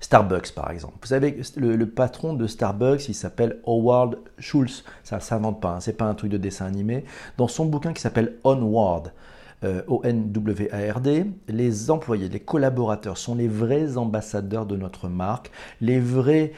Starbucks, 0.00 0.52
par 0.52 0.70
exemple. 0.70 0.94
Vous 1.00 1.08
savez, 1.08 1.40
le, 1.56 1.86
patron 1.86 2.34
de 2.34 2.46
Starbucks, 2.46 3.08
il 3.08 3.14
s'appelle 3.14 3.60
Howard 3.66 4.18
Schultz. 4.38 4.84
Ça 5.04 5.16
ne 5.16 5.20
s'invente 5.20 5.60
pas, 5.60 5.70
hein. 5.70 5.80
c'est 5.80 5.96
pas 5.96 6.04
un 6.04 6.14
truc 6.14 6.30
de 6.30 6.36
dessin 6.36 6.66
animé. 6.66 7.04
Dans 7.36 7.48
son 7.48 7.66
bouquin 7.66 7.92
qui 7.92 8.02
s'appelle 8.02 8.36
Onward, 8.44 9.12
euh, 9.66 9.82
O-N-W-A-R-D, 9.88 11.26
les 11.48 11.90
employés, 11.90 12.28
les 12.28 12.40
collaborateurs 12.40 13.18
sont 13.18 13.34
les 13.34 13.48
vrais 13.48 13.96
ambassadeurs 13.96 14.64
de 14.64 14.76
notre 14.76 15.08
marque, 15.08 15.50
les 15.80 16.00
vrais 16.00 16.52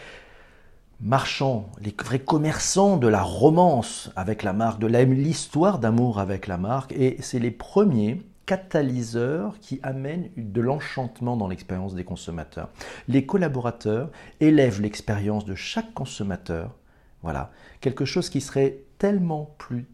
marchands, 1.00 1.70
les 1.80 1.94
vrais 1.98 2.18
commerçants 2.18 2.96
de 2.96 3.08
la 3.08 3.22
romance 3.22 4.10
avec 4.16 4.42
la 4.42 4.52
marque, 4.52 4.80
de 4.80 4.86
l'histoire 4.86 5.78
d'amour 5.78 6.18
avec 6.18 6.46
la 6.46 6.58
marque, 6.58 6.92
et 6.92 7.16
c'est 7.20 7.38
les 7.38 7.50
premiers 7.50 8.22
catalyseurs 8.46 9.58
qui 9.60 9.78
amènent 9.82 10.30
de 10.36 10.60
l'enchantement 10.60 11.36
dans 11.36 11.48
l'expérience 11.48 11.94
des 11.94 12.04
consommateurs. 12.04 12.70
Les 13.06 13.26
collaborateurs 13.26 14.10
élèvent 14.40 14.80
l'expérience 14.80 15.44
de 15.44 15.54
chaque 15.54 15.92
consommateur. 15.92 16.74
Voilà, 17.22 17.50
quelque 17.80 18.04
chose 18.04 18.30
qui 18.30 18.40
serait 18.40 18.78
tellement 18.98 19.54
plus 19.58 19.86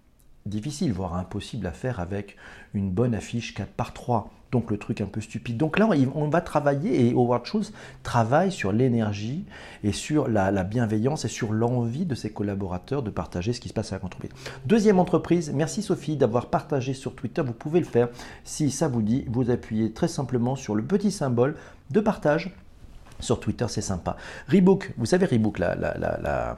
difficile, 0.46 0.92
voire 0.92 1.14
impossible 1.14 1.66
à 1.66 1.72
faire 1.72 2.00
avec 2.00 2.36
une 2.74 2.90
bonne 2.90 3.14
affiche 3.14 3.54
4 3.54 3.70
par 3.70 3.92
3. 3.92 4.30
Donc 4.52 4.70
le 4.70 4.78
truc 4.78 5.00
un 5.00 5.06
peu 5.06 5.20
stupide. 5.20 5.56
Donc 5.56 5.78
là, 5.80 5.88
on 6.14 6.28
va 6.28 6.40
travailler, 6.40 7.08
et 7.08 7.12
Howard 7.12 7.44
Schultz 7.44 7.72
travaille 8.04 8.52
sur 8.52 8.70
l'énergie 8.70 9.46
et 9.82 9.90
sur 9.90 10.28
la, 10.28 10.52
bienveillance 10.62 11.24
et 11.24 11.28
sur 11.28 11.52
l'envie 11.52 12.04
de 12.06 12.14
ses 12.14 12.30
collaborateurs 12.30 13.02
de 13.02 13.10
partager 13.10 13.52
ce 13.52 13.60
qui 13.60 13.68
se 13.68 13.74
passe 13.74 13.92
à 13.92 13.98
la 13.98 14.04
entreprise. 14.04 14.30
Deuxième 14.64 15.00
entreprise, 15.00 15.50
merci 15.52 15.82
Sophie 15.82 16.16
d'avoir 16.16 16.46
partagé 16.50 16.94
sur 16.94 17.16
Twitter. 17.16 17.42
Vous 17.42 17.52
pouvez 17.52 17.80
le 17.80 17.86
faire 17.86 18.08
si 18.44 18.70
ça 18.70 18.86
vous 18.86 19.02
dit. 19.02 19.24
Vous 19.28 19.50
appuyez 19.50 19.92
très 19.92 20.08
simplement 20.08 20.54
sur 20.54 20.76
le 20.76 20.84
petit 20.84 21.10
symbole 21.10 21.56
de 21.90 22.00
partage 22.00 22.54
sur 23.24 23.40
Twitter, 23.40 23.66
c'est 23.68 23.80
sympa. 23.80 24.16
Reebok, 24.48 24.92
vous 24.96 25.06
savez 25.06 25.26
Reebok, 25.26 25.58
la, 25.58 26.56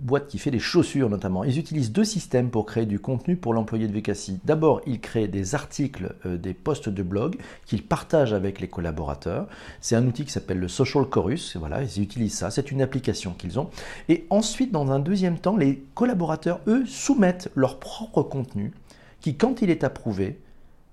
boîte 0.00 0.26
qui 0.26 0.38
fait 0.38 0.50
des 0.50 0.58
chaussures 0.58 1.08
notamment, 1.08 1.44
ils 1.44 1.58
utilisent 1.58 1.92
deux 1.92 2.04
systèmes 2.04 2.50
pour 2.50 2.66
créer 2.66 2.86
du 2.86 2.98
contenu 2.98 3.36
pour 3.36 3.54
l'employé 3.54 3.86
de 3.86 3.92
VKC. 3.92 4.40
D'abord, 4.44 4.80
ils 4.86 5.00
créent 5.00 5.28
des 5.28 5.54
articles, 5.54 6.14
euh, 6.26 6.36
des 6.36 6.54
posts 6.54 6.88
de 6.88 7.02
blog 7.02 7.36
qu'ils 7.66 7.82
partagent 7.82 8.32
avec 8.32 8.60
les 8.60 8.68
collaborateurs. 8.68 9.46
C'est 9.80 9.96
un 9.96 10.06
outil 10.06 10.24
qui 10.24 10.32
s'appelle 10.32 10.58
le 10.58 10.68
Social 10.68 11.04
Chorus. 11.04 11.56
Voilà, 11.56 11.82
ils 11.82 12.02
utilisent 12.02 12.36
ça. 12.36 12.50
C'est 12.50 12.70
une 12.70 12.82
application 12.82 13.32
qu'ils 13.32 13.58
ont. 13.58 13.70
Et 14.08 14.26
ensuite, 14.30 14.72
dans 14.72 14.90
un 14.90 14.98
deuxième 14.98 15.38
temps, 15.38 15.56
les 15.56 15.82
collaborateurs, 15.94 16.60
eux, 16.66 16.84
soumettent 16.86 17.50
leur 17.54 17.78
propre 17.78 18.22
contenu 18.22 18.72
qui, 19.20 19.36
quand 19.36 19.62
il 19.62 19.70
est 19.70 19.84
approuvé, 19.84 20.38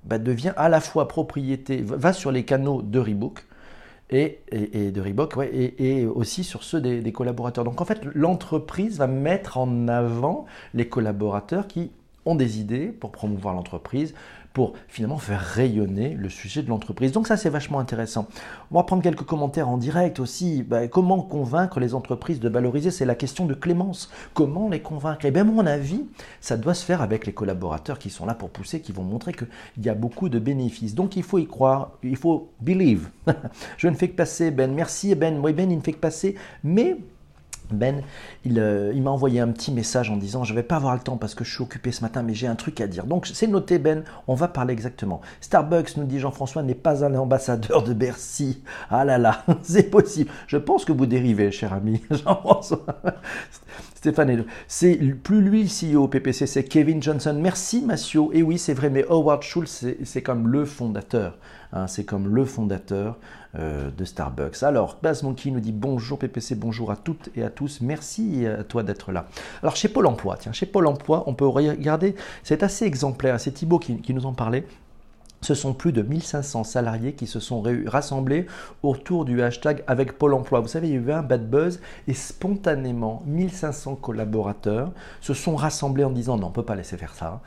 bah, 0.03 0.19
devient 0.19 0.53
à 0.55 0.69
la 0.69 0.79
fois 0.79 1.07
propriété, 1.07 1.81
va 1.81 2.13
sur 2.13 2.31
les 2.31 2.45
canaux 2.45 2.81
de 2.81 2.99
Reebok 2.99 3.45
et, 4.09 4.39
de 4.51 5.01
Reebok, 5.01 5.35
et, 5.51 6.05
aussi 6.05 6.43
sur 6.43 6.63
ceux 6.63 6.81
des, 6.81 7.11
collaborateurs. 7.11 7.63
Donc 7.63 7.81
en 7.81 7.85
fait, 7.85 8.01
l'entreprise 8.13 8.97
va 8.97 9.07
mettre 9.07 9.57
en 9.57 9.87
avant 9.87 10.45
les 10.73 10.87
collaborateurs 10.87 11.67
qui 11.67 11.91
ont 12.25 12.35
des 12.35 12.59
idées 12.59 12.87
pour 12.87 13.11
promouvoir 13.11 13.53
l'entreprise, 13.53 14.13
pour 14.55 14.71
finalement 14.87 15.17
faire 15.17 15.41
rayonner 15.41 16.15
le 16.17 16.29
sujet 16.29 16.63
de 16.63 16.69
l'entreprise. 16.69 17.11
Donc 17.11 17.27
ça, 17.27 17.35
c'est 17.35 17.49
vachement 17.49 17.77
intéressant. 17.77 18.25
On 18.71 18.77
va 18.77 18.83
prendre 18.83 19.03
quelques 19.03 19.25
commentaires 19.25 19.67
en 19.67 19.77
direct 19.77 20.21
aussi. 20.21 20.63
Ben, 20.63 20.87
comment 20.87 21.21
convaincre 21.21 21.81
les 21.81 21.93
entreprises 21.93 22.39
de 22.39 22.47
valoriser? 22.47 22.89
C'est 22.89 23.03
la 23.03 23.15
question 23.15 23.45
de 23.45 23.53
Clémence. 23.53 24.09
Comment 24.33 24.69
les 24.69 24.79
convaincre? 24.79 25.25
Eh 25.25 25.31
bien, 25.31 25.43
mon 25.43 25.65
avis, 25.65 26.05
ça 26.39 26.55
doit 26.55 26.73
se 26.73 26.85
faire 26.85 27.01
avec 27.01 27.25
les 27.25 27.33
collaborateurs 27.33 27.99
qui 27.99 28.09
sont 28.09 28.25
là 28.25 28.33
pour 28.33 28.49
pousser, 28.49 28.79
qui 28.79 28.93
vont 28.93 29.03
montrer 29.03 29.33
qu'il 29.33 29.47
y 29.83 29.89
a 29.89 29.93
beaucoup 29.93 30.29
de 30.29 30.39
bénéfices. 30.39 30.95
Donc 30.95 31.17
il 31.17 31.23
faut 31.23 31.37
y 31.37 31.47
croire, 31.47 31.91
il 32.01 32.15
faut 32.15 32.49
believe. 32.61 33.09
Je 33.77 33.89
ne 33.89 33.95
fais 33.95 34.07
que 34.07 34.15
passer, 34.15 34.51
Ben. 34.51 34.73
Merci, 34.73 35.15
Ben. 35.15 35.37
Oui, 35.43 35.51
Ben, 35.51 35.69
il 35.69 35.77
ne 35.77 35.83
fait 35.83 35.91
que 35.91 35.99
passer. 35.99 36.35
Mais 36.63 36.95
ben, 37.71 38.01
euh, 38.47 38.91
il, 38.93 39.01
m'a 39.01 39.11
envoyé 39.11 39.39
un 39.39 39.49
petit 39.49 39.71
message 39.71 40.09
en 40.09 40.17
disant 40.17 40.43
Je 40.43 40.53
ne 40.53 40.55
vais 40.55 40.63
pas 40.63 40.75
avoir 40.75 40.93
le 40.93 41.01
temps 41.01 41.17
parce 41.17 41.35
que 41.35 41.43
je 41.43 41.53
suis 41.53 41.63
occupé 41.63 41.91
ce 41.91 42.01
matin, 42.01 42.23
mais 42.23 42.33
j'ai 42.33 42.47
un 42.47 42.55
truc 42.55 42.81
à 42.81 42.87
dire. 42.87 43.05
Donc, 43.05 43.27
c'est 43.27 43.47
noté, 43.47 43.79
Ben, 43.79 44.03
on 44.27 44.35
va 44.35 44.47
parler 44.47 44.73
exactement. 44.73 45.21
Starbucks, 45.41 45.97
nous 45.97 46.05
dit 46.05 46.19
Jean-François, 46.19 46.63
n'est 46.63 46.75
pas 46.75 47.03
un 47.03 47.13
ambassadeur 47.15 47.83
de 47.83 47.93
Bercy. 47.93 48.61
Ah 48.89 49.05
là 49.05 49.17
là, 49.17 49.43
c'est 49.63 49.89
possible. 49.89 50.31
Je 50.47 50.57
pense 50.57 50.85
que 50.85 50.91
vous 50.91 51.05
dérivez, 51.05 51.51
cher 51.51 51.73
ami 51.73 52.01
Jean-François. 52.11 52.85
Stéphane, 53.95 54.45
c'est 54.67 54.97
plus 55.23 55.41
lui 55.41 55.63
le 55.63 55.95
CEO 55.95 56.07
PPC, 56.07 56.45
c'est 56.45 56.63
Kevin 56.65 57.01
Johnson. 57.01 57.35
Merci, 57.41 57.81
Massio. 57.83 58.31
Et 58.33 58.43
oui, 58.43 58.59
c'est 58.59 58.75
vrai, 58.75 58.91
mais 58.91 59.03
Howard 59.09 59.41
Schultz, 59.41 59.83
c'est 60.03 60.21
comme 60.21 60.47
le 60.47 60.65
fondateur. 60.65 61.37
Hein, 61.73 61.87
c'est 61.87 62.03
comme 62.03 62.27
le 62.27 62.45
fondateur 62.45 63.17
euh, 63.57 63.89
de 63.95 64.05
Starbucks. 64.05 64.63
Alors, 64.63 64.97
Baz 65.01 65.23
Monkey 65.23 65.51
nous 65.51 65.59
dit 65.59 65.71
bonjour 65.71 66.19
PPC, 66.19 66.55
bonjour 66.55 66.91
à 66.91 66.95
toutes 66.95 67.29
et 67.35 67.43
à 67.43 67.49
tous. 67.49 67.79
Merci 67.81 68.45
à 68.45 68.63
toi 68.63 68.83
d'être 68.83 69.11
là. 69.11 69.27
Alors, 69.61 69.75
chez 69.75 69.87
Pôle 69.87 70.07
emploi, 70.07 70.37
tiens, 70.37 70.51
chez 70.51 70.65
Pôle 70.65 70.87
emploi, 70.87 71.23
on 71.27 71.33
peut 71.33 71.47
regarder, 71.47 72.15
c'est 72.43 72.63
assez 72.63 72.85
exemplaire. 72.85 73.39
C'est 73.39 73.51
Thibaut 73.51 73.79
qui, 73.79 74.13
nous 74.13 74.25
en 74.25 74.33
parlait. 74.33 74.65
Ce 75.41 75.53
sont 75.53 75.73
plus 75.73 75.91
de 75.91 76.01
1500 76.01 76.63
salariés 76.63 77.13
qui 77.13 77.27
se 77.27 77.39
sont 77.39 77.63
rassemblés 77.85 78.47
autour 78.83 79.25
du 79.25 79.41
hashtag 79.41 79.83
avec 79.87 80.17
Pôle 80.17 80.33
emploi. 80.33 80.59
Vous 80.59 80.67
savez, 80.67 80.87
il 80.89 80.93
y 80.93 80.97
a 80.97 80.99
eu 80.99 81.11
un 81.11 81.21
bad 81.21 81.49
buzz 81.49 81.79
et 82.07 82.13
spontanément, 82.13 83.21
1500 83.27 83.95
collaborateurs 83.95 84.91
se 85.21 85.33
sont 85.33 85.55
rassemblés 85.55 86.03
en 86.03 86.09
disant 86.09 86.37
non, 86.37 86.47
on 86.47 86.49
ne 86.49 86.53
peut 86.55 86.63
pas 86.63 86.75
laisser 86.75 86.97
faire 86.97 87.13
ça. 87.13 87.41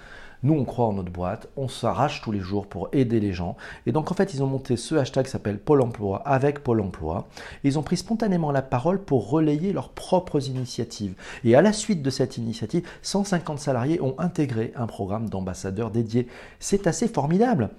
Nous, 0.44 0.54
on 0.54 0.64
croit 0.64 0.86
en 0.86 0.92
notre 0.92 1.10
boîte, 1.10 1.48
on 1.56 1.66
s'arrache 1.66 2.22
tous 2.22 2.30
les 2.30 2.38
jours 2.38 2.68
pour 2.68 2.88
aider 2.92 3.18
les 3.18 3.32
gens. 3.32 3.56
Et 3.86 3.92
donc, 3.92 4.12
en 4.12 4.14
fait, 4.14 4.34
ils 4.34 4.42
ont 4.42 4.46
monté 4.46 4.76
ce 4.76 4.94
hashtag 4.94 5.24
qui 5.24 5.32
s'appelle 5.32 5.58
Pôle 5.58 5.80
emploi 5.80 6.22
avec 6.24 6.62
Pôle 6.62 6.80
emploi. 6.80 7.26
ils 7.64 7.78
ont 7.78 7.82
pris 7.82 7.96
spontanément 7.96 8.52
la 8.52 8.62
parole 8.62 9.02
pour 9.02 9.30
relayer 9.30 9.72
leurs 9.72 9.88
propres 9.88 10.46
initiatives. 10.48 11.14
Et 11.44 11.56
à 11.56 11.62
la 11.62 11.72
suite 11.72 12.02
de 12.02 12.10
cette 12.10 12.36
initiative, 12.36 12.86
150 13.02 13.58
salariés 13.58 14.00
ont 14.00 14.14
intégré 14.18 14.72
un 14.76 14.86
programme 14.86 15.28
d'ambassadeurs 15.28 15.90
dédié. 15.90 16.28
C'est 16.60 16.86
assez 16.86 17.08
formidable. 17.08 17.70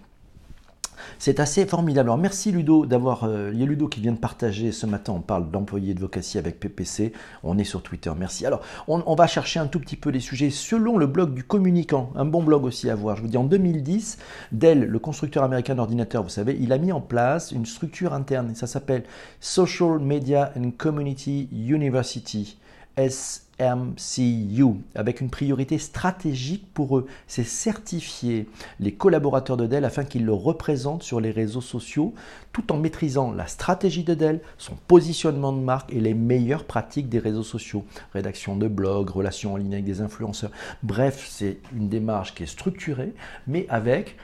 C'est 1.17 1.39
assez 1.39 1.65
formidable. 1.65 2.09
Alors 2.09 2.17
merci 2.17 2.51
Ludo 2.51 2.85
d'avoir. 2.85 3.23
Euh, 3.23 3.51
il 3.53 3.59
y 3.59 3.63
a 3.63 3.65
Ludo 3.65 3.87
qui 3.87 3.99
vient 3.99 4.11
de 4.11 4.17
partager 4.17 4.71
ce 4.71 4.85
matin. 4.85 5.13
On 5.13 5.21
parle 5.21 5.49
d'employés 5.49 5.93
de 5.93 5.99
Vocatie 5.99 6.37
avec 6.37 6.59
PPC. 6.59 7.13
On 7.43 7.57
est 7.57 7.63
sur 7.63 7.81
Twitter. 7.81 8.11
Merci. 8.17 8.45
Alors 8.45 8.61
on, 8.87 9.15
va 9.15 9.27
chercher 9.27 9.59
un 9.59 9.67
tout 9.67 9.79
petit 9.79 9.95
peu 9.95 10.09
les 10.09 10.19
sujets 10.19 10.49
selon 10.49 10.97
le 10.97 11.07
blog 11.07 11.33
du 11.33 11.43
communicant. 11.43 12.11
Un 12.15 12.25
bon 12.25 12.43
blog 12.43 12.63
aussi 12.65 12.89
à 12.89 12.95
voir. 12.95 13.15
Je 13.15 13.21
vous 13.21 13.27
dis 13.27 13.37
en 13.37 13.43
2010, 13.43 14.17
Dell, 14.51 14.85
le 14.85 14.99
constructeur 14.99 15.43
américain 15.43 15.75
d'ordinateurs, 15.75 16.23
vous 16.23 16.29
savez, 16.29 16.57
il 16.59 16.71
a 16.73 16.77
mis 16.77 16.91
en 16.91 17.01
place 17.01 17.51
une 17.51 17.65
structure 17.65 18.13
interne. 18.13 18.55
ça 18.55 18.67
s'appelle 18.67 19.03
Social 19.39 19.99
Media 19.99 20.51
and 20.57 20.71
Community 20.77 21.49
University. 21.51 22.57
SMCU, 22.98 24.65
avec 24.96 25.22
une 25.22 25.29
priorité 25.29 25.77
stratégique 25.77 26.65
pour 26.74 26.98
eux, 26.98 27.08
c'est 27.27 27.43
certifier 27.43 28.50
les 28.79 28.93
collaborateurs 28.93 29.58
de 29.58 29.67
Dell 29.67 29.86
afin 29.86 30.03
qu'ils 30.03 30.25
le 30.25 30.34
représentent 30.34 31.03
sur 31.03 31.19
les 31.19 31.31
réseaux 31.31 31.62
sociaux, 31.62 32.13
tout 32.51 32.72
en 32.72 32.77
maîtrisant 32.77 33.31
la 33.31 33.48
stratégie 33.48 34.03
de 34.03 34.13
Dell, 34.13 34.41
son 34.58 34.75
positionnement 34.88 35.53
de 35.53 35.62
marque 35.62 35.93
et 35.93 36.00
les 36.00 36.13
meilleures 36.13 36.65
pratiques 36.65 37.10
des 37.10 37.19
réseaux 37.19 37.43
sociaux, 37.43 37.86
rédaction 38.13 38.55
de 38.55 38.67
blogs, 38.67 39.10
relations 39.10 39.53
en 39.53 39.58
ligne 39.58 39.74
avec 39.74 39.86
des 39.86 40.01
influenceurs. 40.01 40.51
Bref, 40.84 41.27
c'est 41.29 41.60
une 41.75 41.89
démarche 41.89 42.36
qui 42.36 42.43
est 42.43 42.48
structurée, 42.48 43.13
mais 43.48 43.65
avec 43.69 44.17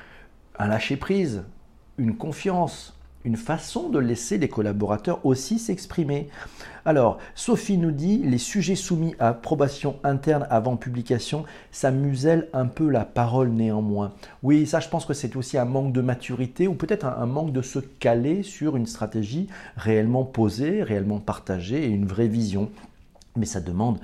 un 0.58 0.68
lâcher-prise, 0.68 1.44
une 1.98 2.18
confiance, 2.18 2.95
une 3.26 3.36
façon 3.36 3.90
de 3.90 4.00
laisser 4.00 4.38
les 4.38 4.48
collaborateurs 4.48 5.26
aussi 5.26 5.60
s'exprimer. 5.60 6.30
Alors, 6.86 7.18
Sophie 7.34 7.80
nous 7.80 7.92
dit, 7.92 8.20
les 8.20 8.38
sujets 8.38 8.76
soumis 8.76 9.16
à 9.20 9.30
approbation 9.30 9.96
interne 10.04 10.46
avant 10.52 10.78
publication, 10.78 11.44
ça 11.72 11.90
muselle 11.90 12.48
un 12.54 12.68
peu 12.68 12.88
la 12.90 13.04
parole 13.04 13.50
néanmoins. 13.50 14.14
Oui, 14.44 14.68
ça 14.68 14.80
je 14.80 14.88
pense 14.88 15.06
que 15.06 15.16
c'est 15.16 15.36
aussi 15.36 15.58
un 15.58 15.66
manque 15.66 15.94
de 15.94 16.02
maturité 16.02 16.68
ou 16.68 16.76
peut-être 16.76 17.06
un, 17.06 17.26
manque 17.26 17.52
de 17.52 17.64
se 17.64 17.80
caler 17.80 18.44
sur 18.44 18.78
une 18.78 18.86
stratégie 18.86 19.48
réellement 19.76 20.24
posée, 20.24 20.84
réellement 20.84 21.20
partagée 21.20 21.84
et 21.84 21.90
une 21.90 22.06
vraie 22.06 22.28
vision 22.28 22.70
mais 23.38 23.46
ça 23.46 23.60
demande 23.60 24.00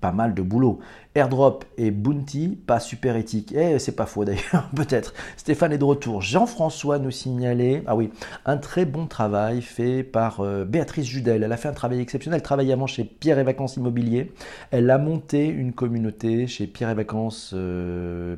pas 0.00 0.12
mal 0.12 0.32
de 0.32 0.40
boulot. 0.40 0.80
Airdrop 1.14 1.66
et 1.76 1.90
Bounty, 1.90 2.58
pas 2.66 2.80
super 2.80 3.16
éthique. 3.16 3.52
Eh, 3.54 3.78
c'est 3.78 3.94
pas 3.94 4.06
faux 4.06 4.24
d'ailleurs, 4.24 4.70
peut-être. 4.76 5.12
Stéphane 5.36 5.72
est 5.72 5.78
de 5.78 5.84
retour. 5.84 6.22
Jean-François 6.22 6.98
nous 6.98 7.10
signalait, 7.10 7.82
ah 7.86 7.94
oui, 7.94 8.10
un 8.46 8.56
très 8.56 8.86
bon 8.86 9.06
travail 9.06 9.60
fait 9.60 10.04
par 10.04 10.40
euh, 10.40 10.64
Béatrice 10.64 11.04
Judel. 11.04 11.42
Elle 11.42 11.52
a 11.52 11.58
fait 11.58 11.68
un 11.68 11.74
travail 11.74 12.00
exceptionnel. 12.00 12.38
Elle 12.38 12.42
travaille 12.42 12.72
avant 12.72 12.86
chez 12.86 13.04
Pierre 13.04 13.38
et 13.38 13.44
Vacances 13.44 13.76
Immobilier. 13.76 14.32
Elle 14.70 14.88
a 14.88 14.96
monté 14.96 15.46
une 15.46 15.74
communauté 15.74 16.46
chez 16.46 16.66
Pierre 16.66 16.88
et 16.88 16.94
Vacances, 16.94 17.52
euh, 17.52 18.36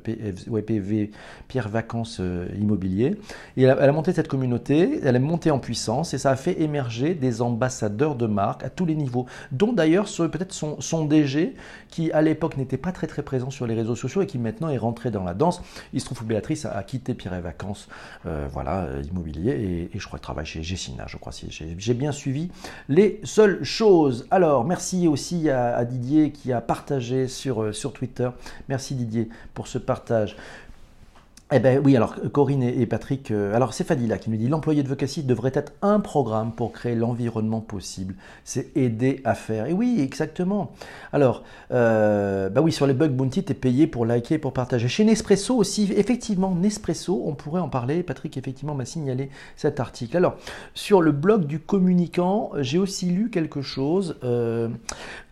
Pierre 1.46 1.68
Vacances 1.68 2.18
euh, 2.20 2.48
Immobilier. 2.58 3.16
Et 3.56 3.62
elle 3.62 3.70
a, 3.70 3.92
monté 3.92 4.12
cette 4.12 4.28
communauté, 4.28 5.00
elle 5.04 5.14
est 5.14 5.20
montée 5.20 5.52
en 5.52 5.60
puissance 5.60 6.12
et 6.12 6.18
ça 6.18 6.30
a 6.30 6.36
fait 6.36 6.60
émerger 6.60 7.14
des 7.14 7.40
ambassadeurs 7.40 8.16
de 8.16 8.26
marque 8.26 8.64
à 8.64 8.70
tous 8.70 8.84
les 8.84 8.96
niveaux, 8.96 9.26
dont 9.52 9.72
d'ailleurs 9.72 10.06
peut-être 10.06 10.52
son, 10.52 10.80
son 10.80 11.04
DG 11.04 11.54
qui 11.88 12.10
à 12.10 12.22
l'époque 12.22 12.56
n'était 12.56 12.63
pas 12.64 12.92
très 12.92 13.06
très 13.06 13.22
présent 13.22 13.50
sur 13.50 13.66
les 13.66 13.74
réseaux 13.74 13.96
sociaux 13.96 14.22
et 14.22 14.26
qui 14.26 14.38
maintenant 14.38 14.68
est 14.68 14.78
rentré 14.78 15.10
dans 15.10 15.24
la 15.24 15.34
danse. 15.34 15.62
Il 15.92 16.00
se 16.00 16.06
trouve 16.06 16.18
que 16.18 16.24
Béatrice 16.24 16.66
a, 16.66 16.82
quitté 16.82 17.14
Pierre 17.14 17.34
et 17.34 17.40
Vacances, 17.40 17.88
euh, 18.26 18.46
voilà, 18.52 18.84
euh, 18.84 19.02
immobilier, 19.08 19.90
et, 19.92 19.98
je 19.98 20.06
crois 20.06 20.18
qu'elle 20.18 20.24
travaille 20.24 20.46
chez 20.46 20.62
Gessina, 20.62 21.04
je 21.06 21.16
crois, 21.16 21.32
si 21.32 21.48
j'ai 21.50 21.94
bien 21.94 22.12
suivi 22.12 22.50
les 22.88 23.20
seules 23.24 23.62
choses. 23.64 24.26
Alors, 24.30 24.64
merci 24.64 25.08
aussi 25.08 25.48
à, 25.50 25.84
Didier 25.84 26.32
qui 26.32 26.52
a 26.52 26.60
partagé 26.60 27.26
euh, 27.46 27.72
sur 27.72 27.92
Twitter. 27.92 28.28
Merci 28.68 28.94
Didier 28.94 29.28
pour 29.54 29.66
ce 29.66 29.78
partage. 29.78 30.36
Eh 31.52 31.58
bien 31.58 31.78
oui, 31.78 31.94
alors 31.94 32.14
Corinne 32.32 32.62
et 32.62 32.86
Patrick, 32.86 33.30
euh, 33.30 33.54
alors 33.54 33.74
c'est 33.74 33.84
Fadila 33.84 34.16
qui 34.16 34.30
nous 34.30 34.38
dit 34.38 34.48
l'employé 34.48 34.82
de 34.82 35.22
devrait 35.22 35.52
être 35.54 35.72
un 35.82 36.00
programme 36.00 36.52
pour 36.52 36.72
créer 36.72 36.94
l'environnement 36.94 37.60
possible. 37.60 38.14
C'est 38.44 38.74
aider 38.74 39.20
à 39.24 39.34
faire. 39.34 39.66
Et 39.66 39.74
oui, 39.74 40.00
exactement. 40.00 40.72
Alors, 41.12 41.42
euh, 41.70 42.48
bah 42.48 42.62
oui, 42.62 42.72
sur 42.72 42.86
les 42.86 42.94
bugs 42.94 43.08
bounty, 43.08 43.44
tu 43.44 43.52
es 43.52 43.54
payé 43.54 43.86
pour 43.86 44.06
liker, 44.06 44.38
pour 44.38 44.54
partager. 44.54 44.88
Chez 44.88 45.04
Nespresso 45.04 45.54
aussi, 45.54 45.92
effectivement, 45.94 46.54
Nespresso, 46.54 47.22
on 47.26 47.34
pourrait 47.34 47.60
en 47.60 47.68
parler. 47.68 48.02
Patrick, 48.02 48.38
effectivement, 48.38 48.74
m'a 48.74 48.86
signalé 48.86 49.28
cet 49.56 49.80
article. 49.80 50.16
Alors, 50.16 50.36
sur 50.72 51.02
le 51.02 51.12
blog 51.12 51.44
du 51.44 51.60
communicant, 51.60 52.52
j'ai 52.60 52.78
aussi 52.78 53.10
lu 53.10 53.28
quelque 53.28 53.60
chose. 53.60 54.16
Euh, 54.24 54.68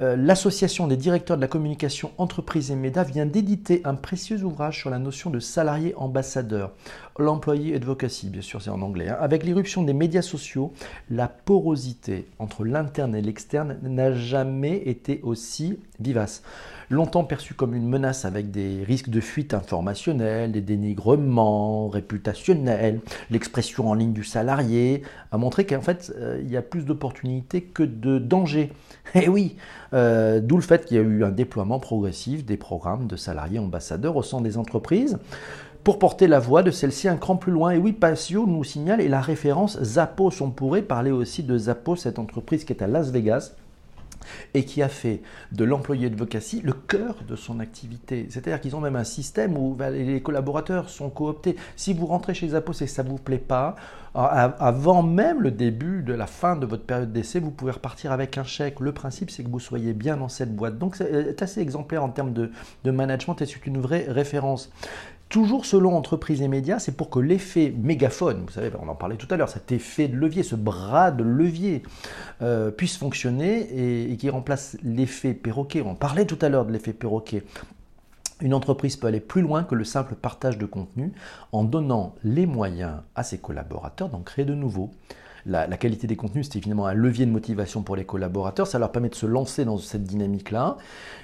l'association 0.00 0.86
des 0.88 0.98
directeurs 0.98 1.38
de 1.38 1.42
la 1.42 1.48
communication 1.48 2.10
entreprise 2.18 2.70
et 2.70 2.76
MEDA 2.76 3.02
vient 3.02 3.26
d'éditer 3.26 3.80
un 3.84 3.94
précieux 3.94 4.42
ouvrage 4.42 4.78
sur 4.78 4.90
la 4.90 4.98
notion 4.98 5.30
de 5.30 5.40
salarié 5.40 5.94
ambassadeur. 6.12 6.72
L'employé 7.18 7.74
advocacy, 7.74 8.28
bien 8.28 8.42
sûr, 8.42 8.60
c'est 8.60 8.70
en 8.70 8.82
anglais. 8.82 9.08
Hein. 9.08 9.16
Avec 9.18 9.44
l'irruption 9.44 9.82
des 9.82 9.94
médias 9.94 10.22
sociaux, 10.22 10.72
la 11.10 11.26
porosité 11.26 12.26
entre 12.38 12.64
l'interne 12.64 13.14
et 13.14 13.22
l'externe 13.22 13.78
n'a 13.82 14.12
jamais 14.12 14.76
été 14.76 15.20
aussi 15.22 15.78
vivace. 16.00 16.42
longtemps 16.90 17.24
perçu 17.24 17.54
comme 17.54 17.74
une 17.74 17.88
menace 17.88 18.26
avec 18.26 18.50
des 18.50 18.84
risques 18.84 19.08
de 19.08 19.20
fuite 19.20 19.54
informationnelle, 19.54 20.52
des 20.52 20.60
dénigrements 20.60 21.88
réputationnels, 21.88 23.00
l'expression 23.30 23.88
en 23.88 23.94
ligne 23.94 24.12
du 24.12 24.24
salarié, 24.24 25.02
a 25.30 25.38
montré 25.38 25.64
qu'en 25.64 25.80
fait, 25.80 26.12
euh, 26.18 26.40
il 26.42 26.50
y 26.50 26.56
a 26.58 26.62
plus 26.62 26.84
d'opportunités 26.84 27.62
que 27.62 27.82
de 27.82 28.18
dangers. 28.18 28.72
Et 29.14 29.20
eh 29.24 29.28
oui, 29.28 29.56
euh, 29.94 30.40
d'où 30.40 30.56
le 30.56 30.62
fait 30.62 30.84
qu'il 30.84 30.96
y 30.96 31.00
a 31.00 31.02
eu 31.02 31.24
un 31.24 31.30
déploiement 31.30 31.78
progressif 31.78 32.44
des 32.44 32.58
programmes 32.58 33.06
de 33.06 33.16
salariés 33.16 33.58
ambassadeurs 33.58 34.16
au 34.16 34.22
sein 34.22 34.40
des 34.40 34.58
entreprises 34.58 35.18
pour 35.84 35.98
porter 35.98 36.26
la 36.26 36.38
voix 36.38 36.62
de 36.62 36.70
celle-ci 36.70 37.08
un 37.08 37.16
cran 37.16 37.36
plus 37.36 37.52
loin. 37.52 37.70
Et 37.70 37.78
oui, 37.78 37.92
Passio 37.92 38.46
nous 38.46 38.64
signale, 38.64 39.00
et 39.00 39.08
la 39.08 39.20
référence 39.20 39.82
Zappos, 39.82 40.40
on 40.40 40.50
pourrait 40.50 40.82
parler 40.82 41.10
aussi 41.10 41.42
de 41.42 41.56
Zappos, 41.56 41.96
cette 41.96 42.18
entreprise 42.18 42.64
qui 42.64 42.72
est 42.72 42.82
à 42.82 42.86
Las 42.86 43.10
Vegas, 43.10 43.52
et 44.54 44.64
qui 44.64 44.82
a 44.82 44.88
fait 44.88 45.22
de 45.50 45.64
l'employé 45.64 46.10
de 46.10 46.16
le 46.16 46.72
cœur 46.72 47.16
de 47.26 47.36
son 47.36 47.60
activité. 47.60 48.26
C'est-à-dire 48.30 48.60
qu'ils 48.60 48.76
ont 48.76 48.80
même 48.80 48.96
un 48.96 49.04
système 49.04 49.56
où 49.56 49.76
les 49.90 50.22
collaborateurs 50.22 50.88
sont 50.88 51.10
cooptés. 51.10 51.56
Si 51.76 51.92
vous 51.92 52.06
rentrez 52.06 52.34
chez 52.34 52.48
Zappos 52.48 52.72
et 52.74 52.84
que 52.84 52.90
ça 52.90 53.02
ne 53.02 53.08
vous 53.08 53.18
plaît 53.18 53.38
pas, 53.38 53.76
avant 54.14 55.02
même 55.02 55.40
le 55.40 55.50
début 55.50 56.02
de 56.02 56.12
la 56.12 56.26
fin 56.26 56.56
de 56.56 56.66
votre 56.66 56.84
période 56.84 57.12
d'essai, 57.12 57.40
vous 57.40 57.50
pouvez 57.50 57.72
repartir 57.72 58.12
avec 58.12 58.38
un 58.38 58.44
chèque. 58.44 58.80
Le 58.80 58.92
principe, 58.92 59.30
c'est 59.30 59.42
que 59.42 59.50
vous 59.50 59.60
soyez 59.60 59.94
bien 59.94 60.16
dans 60.16 60.28
cette 60.28 60.54
boîte. 60.54 60.78
Donc, 60.78 60.96
c'est 60.96 61.12
euh, 61.12 61.34
assez 61.40 61.60
exemplaire 61.60 62.04
en 62.04 62.10
termes 62.10 62.32
de, 62.32 62.50
de 62.84 62.90
management 62.90 63.40
et 63.40 63.46
c'est 63.46 63.66
une 63.66 63.80
vraie 63.80 64.06
référence. 64.08 64.70
Toujours 65.32 65.64
selon 65.64 65.96
entreprises 65.96 66.42
et 66.42 66.48
médias, 66.48 66.78
c'est 66.78 66.94
pour 66.94 67.08
que 67.08 67.18
l'effet 67.18 67.72
mégaphone, 67.74 68.44
vous 68.44 68.52
savez, 68.52 68.70
on 68.78 68.86
en 68.86 68.94
parlait 68.94 69.16
tout 69.16 69.28
à 69.30 69.38
l'heure, 69.38 69.48
cet 69.48 69.72
effet 69.72 70.06
de 70.06 70.14
levier, 70.14 70.42
ce 70.42 70.56
bras 70.56 71.10
de 71.10 71.24
levier 71.24 71.82
euh, 72.42 72.70
puisse 72.70 72.98
fonctionner 72.98 73.60
et, 73.60 74.12
et 74.12 74.16
qui 74.18 74.28
remplace 74.28 74.76
l'effet 74.82 75.32
perroquet. 75.32 75.80
On 75.80 75.94
parlait 75.94 76.26
tout 76.26 76.36
à 76.42 76.50
l'heure 76.50 76.66
de 76.66 76.72
l'effet 76.72 76.92
perroquet. 76.92 77.44
Une 78.42 78.52
entreprise 78.52 78.96
peut 78.96 79.06
aller 79.06 79.20
plus 79.20 79.40
loin 79.40 79.64
que 79.64 79.74
le 79.74 79.84
simple 79.84 80.16
partage 80.16 80.58
de 80.58 80.66
contenu 80.66 81.12
en 81.52 81.64
donnant 81.64 82.14
les 82.24 82.44
moyens 82.44 82.96
à 83.14 83.22
ses 83.22 83.38
collaborateurs 83.38 84.10
d'en 84.10 84.20
créer 84.20 84.44
de 84.44 84.54
nouveaux 84.54 84.90
la, 85.46 85.66
qualité 85.76 86.06
des 86.06 86.16
contenus, 86.16 86.48
c'est 86.50 86.58
évidemment 86.58 86.86
un 86.86 86.94
levier 86.94 87.26
de 87.26 87.30
motivation 87.30 87.82
pour 87.82 87.96
les 87.96 88.04
collaborateurs. 88.04 88.66
Ça 88.66 88.78
leur 88.78 88.92
permet 88.92 89.08
de 89.08 89.14
se 89.14 89.26
lancer 89.26 89.64
dans 89.64 89.78
cette 89.78 90.04
dynamique-là. 90.04 90.76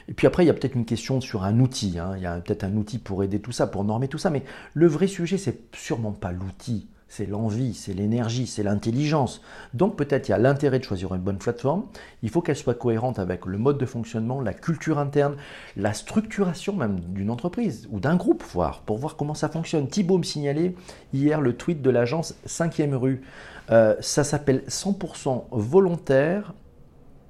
Et 0.09 0.15
puis 0.15 0.27
après, 0.27 0.45
il 0.45 0.47
y 0.47 0.51
a 0.51 0.55
peut-être 0.55 0.75
une 0.75 0.85
question 0.85 1.21
sur 1.21 1.45
un 1.45 1.61
outil. 1.61 1.99
Hein. 1.99 2.15
Il 2.17 2.23
y 2.23 2.27
a 2.27 2.41
peut-être 2.41 2.65
un 2.65 2.75
outil 2.77 2.99
pour 2.99 3.23
aider 3.23 3.41
tout 3.41 3.53
ça, 3.53 3.67
pour 3.67 3.85
normer 3.85 4.09
tout 4.09 4.19
ça. 4.19 4.31
Mais 4.31 4.43
le 4.75 4.87
vrai 4.87 5.07
sujet, 5.07 5.39
c'est 5.39 5.75
sûrement 5.75 6.13
pas 6.13 6.33
l'outil 6.33 6.89
c'est 7.09 7.27
l'envie, 7.27 7.75
c'est 7.75 7.95
l'énergie, 7.95 8.47
c'est 8.47 8.63
l'intelligence. 8.63 9.41
Donc 9.75 9.97
peut-être 9.97 10.29
il 10.29 10.33
y 10.33 10.35
a 10.35 10.39
l'intérêt 10.39 10.79
de 10.79 10.85
choisir 10.85 11.15
une 11.15 11.23
bonne 11.23 11.39
plateforme, 11.39 11.85
il 12.23 12.29
faut 12.29 12.43
qu'elle 12.43 12.57
soit 12.57 12.75
cohérente 12.75 13.19
avec 13.19 13.47
le 13.47 13.59
mode 13.59 13.79
de 13.79 13.87
fonctionnement, 13.87 14.41
la 14.41 14.53
culture 14.53 14.99
interne, 14.99 15.37
la 15.77 15.95
structuration 15.95 16.75
même 16.75 17.01
d'une 17.01 17.31
entreprise 17.31 17.89
ou 17.91 17.99
d'un 17.99 18.17
groupe, 18.17 18.45
voire, 18.53 18.83
pour 18.83 18.99
voir 18.99 19.17
comment 19.17 19.35
ça 19.35 19.49
fonctionne. 19.49 19.89
Thibault 19.89 20.19
me 20.19 20.23
signalait 20.23 20.75
hier 21.13 21.41
le 21.41 21.57
tweet 21.57 21.83
de 21.83 21.91
l'agence 21.91 22.35
5e 22.47 22.95
rue. 22.95 23.23
Euh, 23.71 23.95
ça 24.01 24.25
s'appelle 24.25 24.63
100% 24.69 25.45
volontaire 25.51 26.55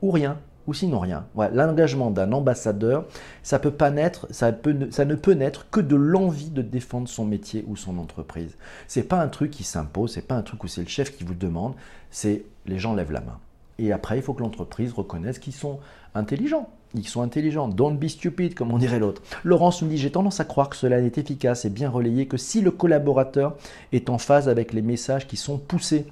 ou 0.02 0.10
rien 0.10 0.38
ou 0.68 0.74
sinon 0.74 0.98
rien. 0.98 1.26
L'engagement 1.34 2.10
d'un 2.10 2.30
ambassadeur, 2.32 3.06
ça, 3.42 3.58
peut 3.58 3.70
pas 3.70 3.90
naître, 3.90 4.26
ça, 4.30 4.52
ne 4.52 5.14
peut 5.14 5.32
naître 5.32 5.70
que 5.70 5.80
de 5.80 5.96
l'envie 5.96 6.50
de 6.50 6.60
défendre 6.60 7.08
son 7.08 7.24
métier 7.24 7.64
ou 7.66 7.74
son 7.74 7.96
entreprise. 7.96 8.54
C'est 8.86 9.04
pas 9.04 9.18
un 9.18 9.28
truc 9.28 9.50
qui 9.50 9.64
s'impose, 9.64 10.12
c'est 10.12 10.26
pas 10.26 10.34
un 10.34 10.42
truc 10.42 10.62
où 10.62 10.68
c'est 10.68 10.82
le 10.82 10.88
chef 10.88 11.16
qui 11.16 11.24
vous 11.24 11.34
demande, 11.34 11.72
c'est 12.10 12.44
les 12.66 12.78
gens 12.78 12.94
lèvent 12.94 13.12
la 13.12 13.22
main. 13.22 13.38
Et 13.78 13.92
après, 13.92 14.18
il 14.18 14.22
faut 14.22 14.34
que 14.34 14.42
l'entreprise 14.42 14.92
reconnaisse 14.92 15.38
qu'ils 15.38 15.54
sont 15.54 15.78
intelligents. 16.14 16.68
Ils 16.94 17.08
sont 17.08 17.22
intelligents. 17.22 17.68
Don't 17.68 17.96
be 17.96 18.08
stupid, 18.08 18.54
comme 18.54 18.72
on 18.72 18.78
dirait 18.78 18.98
l'autre. 18.98 19.22
Laurence 19.44 19.80
nous 19.80 19.88
dit 19.88 19.96
J'ai 19.96 20.10
tendance 20.10 20.40
à 20.40 20.44
croire 20.44 20.68
que 20.68 20.76
cela 20.76 20.98
est 20.98 21.16
efficace 21.16 21.64
et 21.64 21.70
bien 21.70 21.88
relayé 21.88 22.26
que 22.26 22.36
si 22.36 22.60
le 22.60 22.70
collaborateur 22.70 23.56
est 23.92 24.10
en 24.10 24.18
phase 24.18 24.48
avec 24.50 24.74
les 24.74 24.82
messages 24.82 25.26
qui 25.26 25.36
sont 25.36 25.58
poussés 25.58 26.06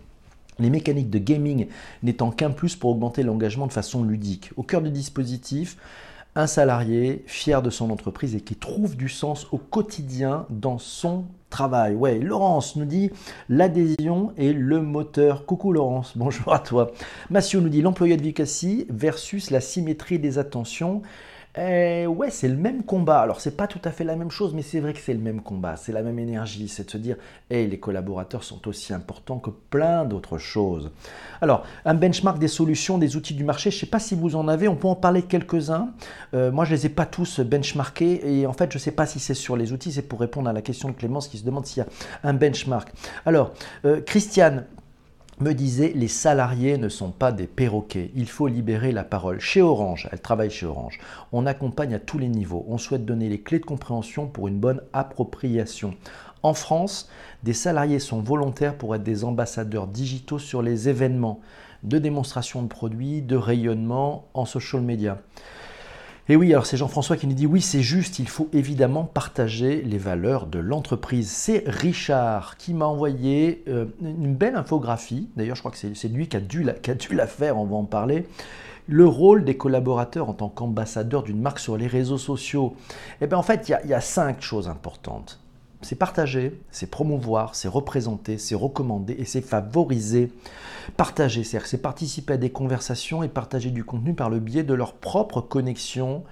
les 0.58 0.70
mécaniques 0.70 1.10
de 1.10 1.18
gaming 1.18 1.66
n'étant 2.02 2.30
qu'un 2.30 2.50
plus 2.50 2.76
pour 2.76 2.90
augmenter 2.90 3.22
l'engagement 3.22 3.66
de 3.66 3.72
façon 3.72 4.04
ludique. 4.04 4.50
Au 4.56 4.62
cœur 4.62 4.82
du 4.82 4.90
dispositif, 4.90 5.76
un 6.34 6.46
salarié 6.46 7.24
fier 7.26 7.62
de 7.62 7.70
son 7.70 7.90
entreprise 7.90 8.34
et 8.34 8.40
qui 8.40 8.56
trouve 8.56 8.96
du 8.96 9.08
sens 9.08 9.46
au 9.52 9.58
quotidien 9.58 10.46
dans 10.50 10.78
son 10.78 11.24
travail. 11.48 11.94
Ouais, 11.94 12.18
Laurence 12.18 12.76
nous 12.76 12.84
dit 12.84 13.10
l'adhésion 13.48 14.32
est 14.36 14.52
le 14.52 14.82
moteur. 14.82 15.46
Coucou 15.46 15.72
Laurence, 15.72 16.12
bonjour 16.16 16.52
à 16.52 16.58
toi. 16.58 16.90
Massio 17.30 17.60
nous 17.60 17.70
dit 17.70 17.80
l'employé 17.80 18.18
de 18.18 18.86
versus 18.90 19.50
la 19.50 19.60
symétrie 19.60 20.18
des 20.18 20.38
attentions. 20.38 21.00
Eh, 21.58 22.06
ouais, 22.06 22.30
c'est 22.30 22.48
le 22.48 22.56
même 22.56 22.82
combat. 22.82 23.20
Alors, 23.20 23.40
c'est 23.40 23.56
pas 23.56 23.66
tout 23.66 23.80
à 23.84 23.90
fait 23.90 24.04
la 24.04 24.14
même 24.14 24.30
chose, 24.30 24.52
mais 24.52 24.60
c'est 24.60 24.80
vrai 24.80 24.92
que 24.92 24.98
c'est 24.98 25.14
le 25.14 25.20
même 25.20 25.40
combat. 25.40 25.76
C'est 25.76 25.92
la 25.92 26.02
même 26.02 26.18
énergie. 26.18 26.68
C'est 26.68 26.84
de 26.84 26.90
se 26.90 26.98
dire, 26.98 27.16
hey, 27.50 27.66
les 27.66 27.78
collaborateurs 27.78 28.44
sont 28.44 28.68
aussi 28.68 28.92
importants 28.92 29.38
que 29.38 29.48
plein 29.48 30.04
d'autres 30.04 30.36
choses. 30.36 30.90
Alors, 31.40 31.64
un 31.86 31.94
benchmark 31.94 32.38
des 32.38 32.48
solutions, 32.48 32.98
des 32.98 33.16
outils 33.16 33.32
du 33.32 33.44
marché, 33.44 33.70
je 33.70 33.78
sais 33.78 33.86
pas 33.86 33.98
si 33.98 34.14
vous 34.14 34.36
en 34.36 34.48
avez. 34.48 34.68
On 34.68 34.76
peut 34.76 34.88
en 34.88 34.96
parler 34.96 35.22
quelques-uns. 35.22 35.88
Euh, 36.34 36.52
moi, 36.52 36.66
je 36.66 36.74
les 36.74 36.86
ai 36.86 36.90
pas 36.90 37.06
tous 37.06 37.40
benchmarkés. 37.40 38.20
Et 38.40 38.46
en 38.46 38.52
fait, 38.52 38.70
je 38.70 38.78
sais 38.78 38.90
pas 38.90 39.06
si 39.06 39.18
c'est 39.18 39.34
sur 39.34 39.56
les 39.56 39.72
outils. 39.72 39.92
C'est 39.92 40.02
pour 40.02 40.20
répondre 40.20 40.50
à 40.50 40.52
la 40.52 40.60
question 40.60 40.90
de 40.90 40.94
Clémence 40.94 41.26
qui 41.26 41.38
se 41.38 41.44
demande 41.44 41.64
s'il 41.64 41.82
y 41.82 41.86
a 41.86 41.88
un 42.22 42.34
benchmark. 42.34 42.92
Alors, 43.24 43.52
euh, 43.86 44.02
Christiane, 44.02 44.66
me 45.38 45.52
disait 45.52 45.92
les 45.94 46.08
salariés 46.08 46.78
ne 46.78 46.88
sont 46.88 47.10
pas 47.10 47.30
des 47.30 47.46
perroquets, 47.46 48.10
il 48.14 48.28
faut 48.28 48.46
libérer 48.46 48.92
la 48.92 49.04
parole. 49.04 49.38
Chez 49.38 49.60
Orange, 49.60 50.08
elle 50.10 50.20
travaille 50.20 50.50
chez 50.50 50.66
Orange, 50.66 50.98
on 51.32 51.46
accompagne 51.46 51.94
à 51.94 51.98
tous 51.98 52.18
les 52.18 52.28
niveaux, 52.28 52.64
on 52.68 52.78
souhaite 52.78 53.04
donner 53.04 53.28
les 53.28 53.40
clés 53.40 53.58
de 53.58 53.66
compréhension 53.66 54.26
pour 54.26 54.48
une 54.48 54.58
bonne 54.58 54.80
appropriation. 54.92 55.94
En 56.42 56.54
France, 56.54 57.10
des 57.42 57.52
salariés 57.52 57.98
sont 57.98 58.20
volontaires 58.20 58.78
pour 58.78 58.94
être 58.94 59.02
des 59.02 59.24
ambassadeurs 59.24 59.86
digitaux 59.86 60.38
sur 60.38 60.62
les 60.62 60.88
événements 60.88 61.40
de 61.82 61.98
démonstration 61.98 62.62
de 62.62 62.68
produits, 62.68 63.20
de 63.20 63.36
rayonnement 63.36 64.28
en 64.32 64.44
social 64.44 64.82
media. 64.82 65.18
Et 66.28 66.34
oui, 66.34 66.52
alors 66.52 66.66
c'est 66.66 66.76
Jean-François 66.76 67.16
qui 67.16 67.28
nous 67.28 67.34
dit 67.34 67.46
oui, 67.46 67.60
c'est 67.60 67.82
juste, 67.82 68.18
il 68.18 68.28
faut 68.28 68.48
évidemment 68.52 69.04
partager 69.04 69.82
les 69.82 69.98
valeurs 69.98 70.46
de 70.46 70.58
l'entreprise. 70.58 71.30
C'est 71.30 71.62
Richard 71.68 72.56
qui 72.56 72.74
m'a 72.74 72.86
envoyé 72.86 73.62
euh, 73.68 73.84
une 74.00 74.34
belle 74.34 74.56
infographie, 74.56 75.28
d'ailleurs 75.36 75.54
je 75.54 75.62
crois 75.62 75.70
que 75.70 75.78
c'est 75.78 76.08
lui 76.08 76.26
qui 76.26 76.36
a, 76.36 76.40
dû 76.40 76.64
la, 76.64 76.72
qui 76.72 76.90
a 76.90 76.94
dû 76.94 77.14
la 77.14 77.28
faire, 77.28 77.56
on 77.58 77.64
va 77.64 77.76
en 77.76 77.84
parler. 77.84 78.26
Le 78.88 79.06
rôle 79.06 79.44
des 79.44 79.56
collaborateurs 79.56 80.28
en 80.28 80.32
tant 80.32 80.48
qu'ambassadeurs 80.48 81.22
d'une 81.22 81.40
marque 81.40 81.60
sur 81.60 81.76
les 81.76 81.86
réseaux 81.86 82.18
sociaux. 82.18 82.74
Eh 83.20 83.28
bien 83.28 83.38
en 83.38 83.42
fait, 83.42 83.68
il 83.68 83.88
y, 83.88 83.94
a 83.94 84.00
cinq 84.00 84.42
choses 84.42 84.68
importantes 84.68 85.40
c'est 85.86 85.94
partager, 85.94 86.60
c'est 86.72 86.90
promouvoir, 86.90 87.54
c'est 87.54 87.68
représenter, 87.68 88.38
c'est 88.38 88.56
recommander 88.56 89.14
et 89.18 89.24
c'est 89.24 89.40
favoriser. 89.40 90.32
Partager, 90.96 91.44
c'est 91.44 91.78
participer 91.78 92.32
à 92.32 92.36
des 92.36 92.50
conversations 92.50 93.22
et 93.22 93.28
partager 93.28 93.70
du 93.70 93.84
contenu 93.84 94.12
par 94.12 94.28
le 94.28 94.40
biais 94.40 94.64
de 94.64 94.74
leur 94.74 94.94
propre 94.94 95.40
connexion 95.40 96.24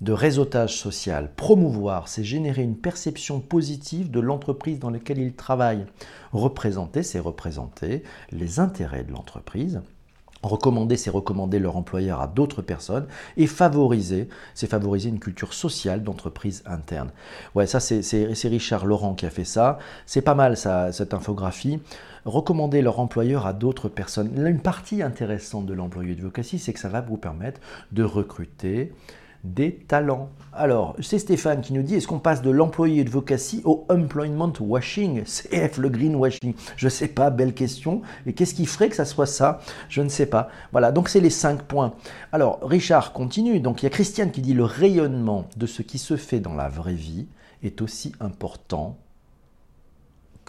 de 0.00 0.12
réseautage 0.12 0.76
social. 0.76 1.30
Promouvoir, 1.34 2.06
c'est 2.06 2.22
générer 2.22 2.62
une 2.62 2.76
perception 2.76 3.40
positive 3.40 4.12
de 4.12 4.20
l'entreprise 4.20 4.78
dans 4.78 4.90
laquelle 4.90 5.18
ils 5.18 5.34
travaillent. 5.34 5.86
Représenter, 6.32 7.02
c'est 7.02 7.18
représenter 7.18 8.04
les 8.30 8.60
intérêts 8.60 9.02
de 9.02 9.10
l'entreprise. 9.10 9.82
Recommander, 10.42 10.96
c'est 10.96 11.10
recommander 11.10 11.58
leur 11.58 11.76
employeur 11.76 12.20
à 12.20 12.26
d'autres 12.26 12.62
personnes. 12.62 13.06
Et 13.36 13.46
favoriser, 13.46 14.28
c'est 14.54 14.66
favoriser 14.66 15.10
une 15.10 15.18
culture 15.18 15.52
sociale 15.52 16.02
d'entreprise 16.02 16.62
interne. 16.64 17.10
Ouais, 17.54 17.66
ça, 17.66 17.78
c'est 17.80 18.48
Richard 18.48 18.86
Laurent 18.86 19.14
qui 19.14 19.26
a 19.26 19.30
fait 19.30 19.44
ça. 19.44 19.78
C'est 20.06 20.22
pas 20.22 20.34
mal, 20.34 20.56
cette 20.56 21.12
infographie. 21.12 21.80
Recommander 22.24 22.82
leur 22.82 23.00
employeur 23.00 23.46
à 23.46 23.52
d'autres 23.52 23.88
personnes. 23.88 24.30
Une 24.36 24.60
partie 24.60 25.02
intéressante 25.02 25.66
de 25.66 25.74
l'employé 25.74 26.14
de 26.14 26.22
Vocacy, 26.22 26.58
c'est 26.58 26.72
que 26.72 26.80
ça 26.80 26.88
va 26.88 27.00
vous 27.00 27.16
permettre 27.16 27.60
de 27.92 28.02
recruter 28.02 28.92
des 29.44 29.74
talents. 29.74 30.28
Alors, 30.52 30.96
c'est 31.00 31.18
Stéphane 31.18 31.60
qui 31.60 31.72
nous 31.72 31.82
dit, 31.82 31.94
est-ce 31.94 32.06
qu'on 32.06 32.18
passe 32.18 32.42
de 32.42 32.50
l'employé 32.50 33.04
de 33.04 33.10
Vocacy 33.10 33.62
au 33.64 33.86
employment 33.88 34.52
washing? 34.60 35.22
CF, 35.24 35.78
le 35.78 35.88
greenwashing 35.88 36.54
Je 36.76 36.86
ne 36.86 36.90
sais 36.90 37.08
pas, 37.08 37.30
belle 37.30 37.54
question. 37.54 38.02
Et 38.26 38.32
qu'est-ce 38.32 38.54
qui 38.54 38.66
ferait 38.66 38.88
que 38.88 38.96
ça 38.96 39.04
soit 39.04 39.26
ça? 39.26 39.60
Je 39.88 40.02
ne 40.02 40.08
sais 40.08 40.26
pas. 40.26 40.48
Voilà, 40.72 40.92
donc 40.92 41.08
c'est 41.08 41.20
les 41.20 41.30
cinq 41.30 41.62
points. 41.62 41.94
Alors, 42.32 42.58
Richard 42.62 43.12
continue. 43.12 43.60
Donc, 43.60 43.82
il 43.82 43.84
y 43.84 43.86
a 43.86 43.90
Christiane 43.90 44.30
qui 44.30 44.42
dit, 44.42 44.54
le 44.54 44.64
rayonnement 44.64 45.46
de 45.56 45.66
ce 45.66 45.82
qui 45.82 45.98
se 45.98 46.16
fait 46.16 46.40
dans 46.40 46.54
la 46.54 46.68
vraie 46.68 46.94
vie 46.94 47.26
est 47.62 47.82
aussi 47.82 48.12
important 48.20 48.98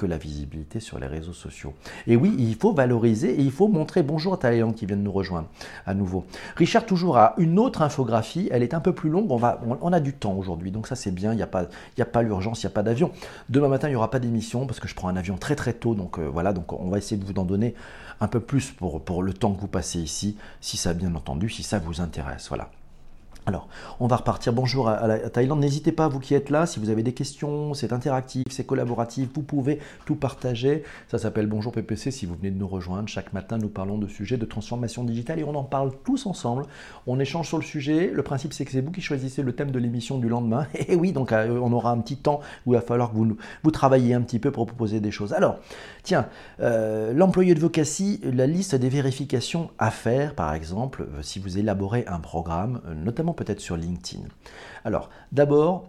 que 0.01 0.07
la 0.07 0.17
visibilité 0.17 0.79
sur 0.79 0.97
les 0.97 1.05
réseaux 1.05 1.31
sociaux. 1.31 1.75
Et 2.07 2.15
oui, 2.15 2.35
il 2.39 2.55
faut 2.55 2.73
valoriser 2.73 3.35
et 3.39 3.41
il 3.41 3.51
faut 3.51 3.67
montrer 3.67 4.01
bonjour 4.01 4.33
à 4.33 4.37
Thaïlande 4.37 4.73
qui 4.73 4.87
vient 4.87 4.97
de 4.97 5.03
nous 5.03 5.11
rejoindre 5.11 5.47
à 5.85 5.93
nouveau. 5.93 6.25
Richard 6.55 6.87
toujours 6.87 7.17
a 7.17 7.35
une 7.37 7.59
autre 7.59 7.83
infographie, 7.83 8.49
elle 8.51 8.63
est 8.63 8.73
un 8.73 8.79
peu 8.79 8.93
plus 8.93 9.11
longue, 9.11 9.29
on, 9.29 9.37
va, 9.37 9.61
on, 9.79 9.93
a 9.93 9.99
du 9.99 10.13
temps 10.13 10.33
aujourd'hui, 10.33 10.71
donc 10.71 10.87
ça 10.87 10.95
c'est 10.95 11.11
bien, 11.11 11.33
il 11.33 11.35
n'y 11.35 11.43
a 11.43 11.47
pas, 11.47 11.65
il 11.97 12.01
a 12.01 12.07
pas 12.07 12.23
l'urgence, 12.23 12.63
il 12.63 12.65
n'y 12.65 12.71
a 12.71 12.73
pas 12.73 12.81
d'avion. 12.81 13.11
Demain 13.49 13.67
matin, 13.67 13.89
il 13.89 13.91
n'y 13.91 13.95
aura 13.95 14.09
pas 14.09 14.17
d'émission 14.19 14.65
parce 14.65 14.79
que 14.79 14.87
je 14.87 14.95
prends 14.95 15.07
un 15.07 15.17
avion 15.17 15.37
très 15.37 15.55
très 15.55 15.73
tôt, 15.73 15.93
donc 15.93 16.17
euh, 16.17 16.27
voilà, 16.27 16.51
donc 16.51 16.73
on 16.73 16.89
va 16.89 16.97
essayer 16.97 17.21
de 17.21 17.25
vous 17.25 17.39
en 17.39 17.45
donner 17.45 17.75
un 18.21 18.27
peu 18.27 18.39
plus 18.39 18.71
pour, 18.71 19.03
pour 19.03 19.21
le 19.21 19.33
temps 19.33 19.53
que 19.53 19.61
vous 19.61 19.67
passez 19.67 19.99
ici, 19.99 20.35
si 20.61 20.77
ça 20.77 20.95
bien 20.95 21.13
entendu, 21.13 21.47
si 21.47 21.61
ça 21.61 21.77
vous 21.77 22.01
intéresse. 22.01 22.47
Voilà. 22.49 22.71
Alors, 23.47 23.67
on 23.99 24.05
va 24.05 24.17
repartir. 24.17 24.53
Bonjour 24.53 24.87
à, 24.87 25.07
la 25.07 25.17
Thaïlande. 25.31 25.59
N'hésitez 25.59 25.91
pas, 25.91 26.07
vous 26.07 26.19
qui 26.19 26.35
êtes 26.35 26.51
là, 26.51 26.67
si 26.67 26.79
vous 26.79 26.91
avez 26.91 27.01
des 27.01 27.13
questions, 27.13 27.73
c'est 27.73 27.91
interactif, 27.91 28.43
c'est 28.51 28.65
collaboratif, 28.65 29.29
vous 29.33 29.41
pouvez 29.41 29.79
tout 30.05 30.13
partager. 30.13 30.83
Ça 31.07 31.17
s'appelle 31.17 31.47
Bonjour 31.47 31.71
PPC 31.71 32.11
si 32.11 32.27
vous 32.27 32.35
venez 32.35 32.51
de 32.51 32.59
nous 32.59 32.67
rejoindre. 32.67 33.07
Chaque 33.07 33.33
matin, 33.33 33.57
nous 33.57 33.67
parlons 33.67 33.97
de 33.97 34.05
sujets 34.07 34.37
de 34.37 34.45
transformation 34.45 35.03
digitale 35.03 35.39
et 35.39 35.43
on 35.43 35.55
en 35.55 35.63
parle 35.63 35.91
tous 36.03 36.27
ensemble. 36.27 36.65
On 37.07 37.19
échange 37.19 37.47
sur 37.47 37.57
le 37.57 37.63
sujet. 37.63 38.11
Le 38.13 38.21
principe, 38.21 38.53
c'est 38.53 38.63
que 38.63 38.71
c'est 38.71 38.81
vous 38.81 38.91
qui 38.91 39.01
choisissez 39.01 39.41
le 39.41 39.53
thème 39.53 39.71
de 39.71 39.79
l'émission 39.79 40.19
du 40.19 40.29
lendemain. 40.29 40.67
Et 40.87 40.95
oui, 40.95 41.11
donc 41.11 41.31
euh, 41.31 41.59
on 41.63 41.73
aura 41.73 41.89
un 41.89 41.99
petit 41.99 42.17
temps 42.17 42.41
où 42.67 42.73
il 42.73 42.75
va 42.75 42.81
falloir 42.81 43.09
que 43.09 43.15
vous, 43.15 43.37
vous 43.63 43.71
travailliez 43.71 44.13
un 44.13 44.21
petit 44.21 44.37
peu 44.37 44.51
pour 44.51 44.67
proposer 44.67 44.99
des 44.99 45.09
choses. 45.09 45.33
Alors, 45.33 45.57
tiens, 46.03 46.27
euh, 46.59 47.11
l'employé 47.11 47.55
de 47.55 47.59
Vocacy, 47.59 48.21
la 48.23 48.45
liste 48.45 48.75
des 48.75 48.89
vérifications 48.89 49.71
à 49.79 49.89
faire, 49.89 50.35
par 50.35 50.53
exemple, 50.53 51.07
euh, 51.17 51.23
si 51.23 51.39
vous 51.39 51.57
élaborez 51.57 52.05
un 52.05 52.19
programme, 52.19 52.81
notamment 52.95 53.31
peut-être 53.43 53.59
sur 53.59 53.75
LinkedIn. 53.75 54.23
Alors, 54.85 55.09
d'abord, 55.31 55.85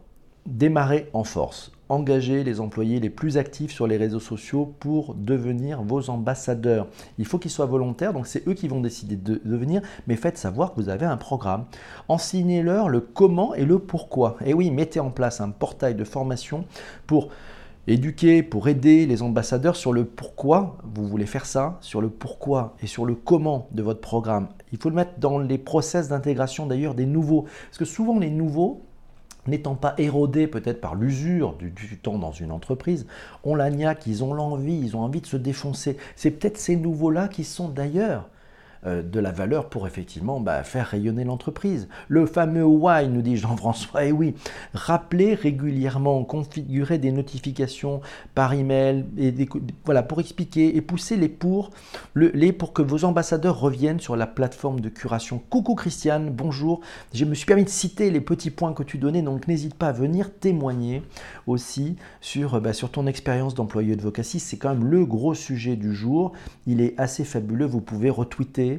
démarrer 0.47 1.11
en 1.13 1.23
force. 1.23 1.71
Engagez 1.91 2.43
les 2.43 2.61
employés 2.61 2.99
les 2.99 3.11
plus 3.11 3.37
actifs 3.37 3.73
sur 3.73 3.87
les 3.87 3.99
réseaux 3.99 4.21
sociaux 4.21 4.75
pour 4.81 5.15
devenir 5.15 5.83
vos 5.83 6.09
ambassadeurs. 6.09 6.87
Il 7.19 7.27
faut 7.27 7.39
qu'ils 7.39 7.51
soient 7.51 7.67
volontaires, 7.67 8.15
donc 8.15 8.27
c'est 8.27 8.49
eux 8.49 8.55
qui 8.55 8.69
vont 8.69 8.81
décider 8.81 9.17
de 9.17 9.43
devenir, 9.45 9.83
mais 10.07 10.17
faites 10.17 10.39
savoir 10.39 10.73
que 10.73 10.81
vous 10.81 10.89
avez 10.89 11.05
un 11.05 11.19
programme. 11.19 11.67
Enseignez-leur 12.09 12.89
le 12.89 13.01
comment 13.01 13.55
et 13.55 13.67
le 13.67 13.79
pourquoi. 13.79 14.39
Et 14.47 14.55
oui, 14.55 14.71
mettez 14.71 15.01
en 15.01 15.11
place 15.11 15.43
un 15.43 15.51
portail 15.51 15.95
de 15.95 16.05
formation 16.05 16.65
pour 17.07 17.29
éduquer, 17.87 18.43
pour 18.43 18.69
aider 18.69 19.07
les 19.07 19.23
ambassadeurs 19.23 19.77
sur 19.77 19.93
le 19.93 20.05
pourquoi 20.05 20.79
vous 20.85 21.07
voulez 21.07 21.27
faire 21.27 21.47
ça, 21.47 21.79
sur 21.81 22.01
le 22.01 22.11
pourquoi 22.11 22.77
et 22.83 22.87
sur 22.87 23.05
le 23.05 23.15
comment 23.15 23.69
de 23.73 23.83
votre 23.83 24.01
programme. 24.01 24.49
Il 24.73 24.79
faut 24.79 24.89
le 24.89 24.95
mettre 24.95 25.19
dans 25.19 25.39
les 25.39 25.59
process 25.59 26.09
d'intégration 26.09 26.67
d'ailleurs 26.67 26.95
des 26.95 27.07
nouveaux. 27.07 27.47
Parce 27.67 27.79
que 27.79 27.85
souvent 27.85 28.19
les 28.19 28.31
nouveaux, 28.31 28.83
n'étant 29.47 29.75
pas 29.75 29.95
érodés 29.99 30.47
peut-être 30.47 30.81
par 30.81 30.95
l'usure 30.95 31.55
du, 31.55 31.73
temps 31.99 32.19
dans 32.19 32.33
une 32.33 32.53
entreprise, 32.53 33.07
ont 33.45 33.55
la 33.55 33.71
niaque, 33.71 34.07
ils 34.07 34.23
ont 34.23 34.35
l'envie, 34.35 34.79
ils 34.79 34.97
ont 34.97 35.01
envie 35.01 35.21
de 35.21 35.27
se 35.27 35.37
défoncer. 35.37 35.97
C'est 36.17 36.31
peut-être 36.31 36.59
ces 36.59 36.77
nouveaux-là 36.77 37.29
qui 37.29 37.45
sont 37.45 37.69
d'ailleurs 37.69 38.29
de 38.85 39.21
la 39.21 39.31
valeur 39.31 39.69
pour 39.69 39.87
effectivement 39.87 40.41
bah, 40.41 40.65
faire 40.65 40.89
rayonner 40.89 41.25
l'entreprise. 41.25 41.89
Le 42.09 42.27
fameux 42.27 42.65
why, 42.65 43.09
nous 43.09 43.23
dit 43.23 43.37
Jean-François, 43.37 44.05
et 44.05 44.09
eh 44.09 44.13
oui, 44.13 44.35
rappelez 44.75 45.35
régulièrement, 45.35 46.25
configurer 46.25 46.99
des 46.99 47.13
notifications 47.13 48.01
par 48.35 48.53
email, 48.55 49.05
et 49.19 49.33
voilà, 49.85 50.03
pour 50.03 50.21
expliquer 50.21 50.77
et 50.77 50.81
pousser 50.81 51.17
les 51.17 51.29
pour, 51.29 51.71
les 52.15 52.53
pour 52.53 52.73
que 52.73 52.83
vos 52.83 53.05
ambassadeurs 53.05 53.61
reviennent 53.61 54.01
sur 54.01 54.17
la 54.17 54.27
plateforme 54.27 54.81
de 54.81 54.89
curation. 54.89 55.41
Coucou 55.51 55.75
Christiane, 55.75 56.31
bonjour, 56.31 56.81
je 57.13 57.25
me 57.25 57.35
suis 57.35 57.47
permis 57.47 57.65
de 57.65 57.69
citer 57.69 58.11
les 58.11 58.21
petits 58.21 58.51
points 58.51 58.73
que 58.73 58.83
tu 58.83 58.99
donnais, 58.99 59.23
donc 59.23 59.49
n'hésite 59.49 59.75
pas 59.75 59.89
à 59.89 59.93
venir 59.93 60.33
témoigner 60.35 61.03
aussi 61.47 61.97
sur, 62.21 62.61
bah, 62.61 62.73
sur 62.73 62.91
ton 62.91 63.07
expérience 63.07 63.55
d'employé 63.55 63.97
de 63.97 64.03
Vocacy, 64.03 64.41
c'est 64.41 64.57
quand 64.57 64.71
même 64.71 64.85
le 64.85 65.05
gros 65.05 65.35
sujet 65.35 65.77
du 65.77 65.95
jour, 65.95 66.33
il 66.67 66.81
est 66.81 66.99
assez 66.99 67.25
fabuleux, 67.25 67.67
vous 67.67 67.81
pouvez 67.81 68.11
retweeter 68.11 68.72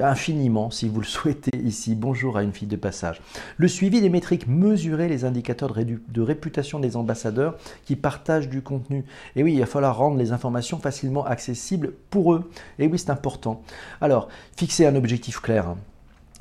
infiniment 0.00 0.70
si 0.70 0.88
vous 0.88 1.00
le 1.00 1.06
souhaitez 1.06 1.56
ici. 1.58 1.94
Bonjour 1.94 2.36
à 2.36 2.42
une 2.42 2.52
fille 2.52 2.68
de 2.68 2.76
passage. 2.76 3.20
Le 3.56 3.68
suivi 3.68 4.00
des 4.00 4.08
métriques, 4.08 4.46
mesurer 4.46 5.08
les 5.08 5.24
indicateurs 5.24 5.72
de, 5.74 6.20
réputation 6.20 6.80
des 6.80 6.96
ambassadeurs 6.96 7.56
qui 7.84 7.96
partagent 7.96 8.48
du 8.48 8.62
contenu. 8.62 9.04
Et 9.36 9.42
oui, 9.42 9.54
il 9.54 9.60
va 9.60 9.66
falloir 9.66 9.96
rendre 9.96 10.16
les 10.16 10.32
informations 10.32 10.78
facilement 10.78 11.24
accessibles 11.24 11.92
pour 12.10 12.34
eux. 12.34 12.50
Et 12.78 12.86
oui, 12.86 12.98
c'est 12.98 13.10
important. 13.10 13.62
Alors, 14.00 14.28
fixer 14.56 14.86
un 14.86 14.94
objectif 14.94 15.40
clair. 15.40 15.74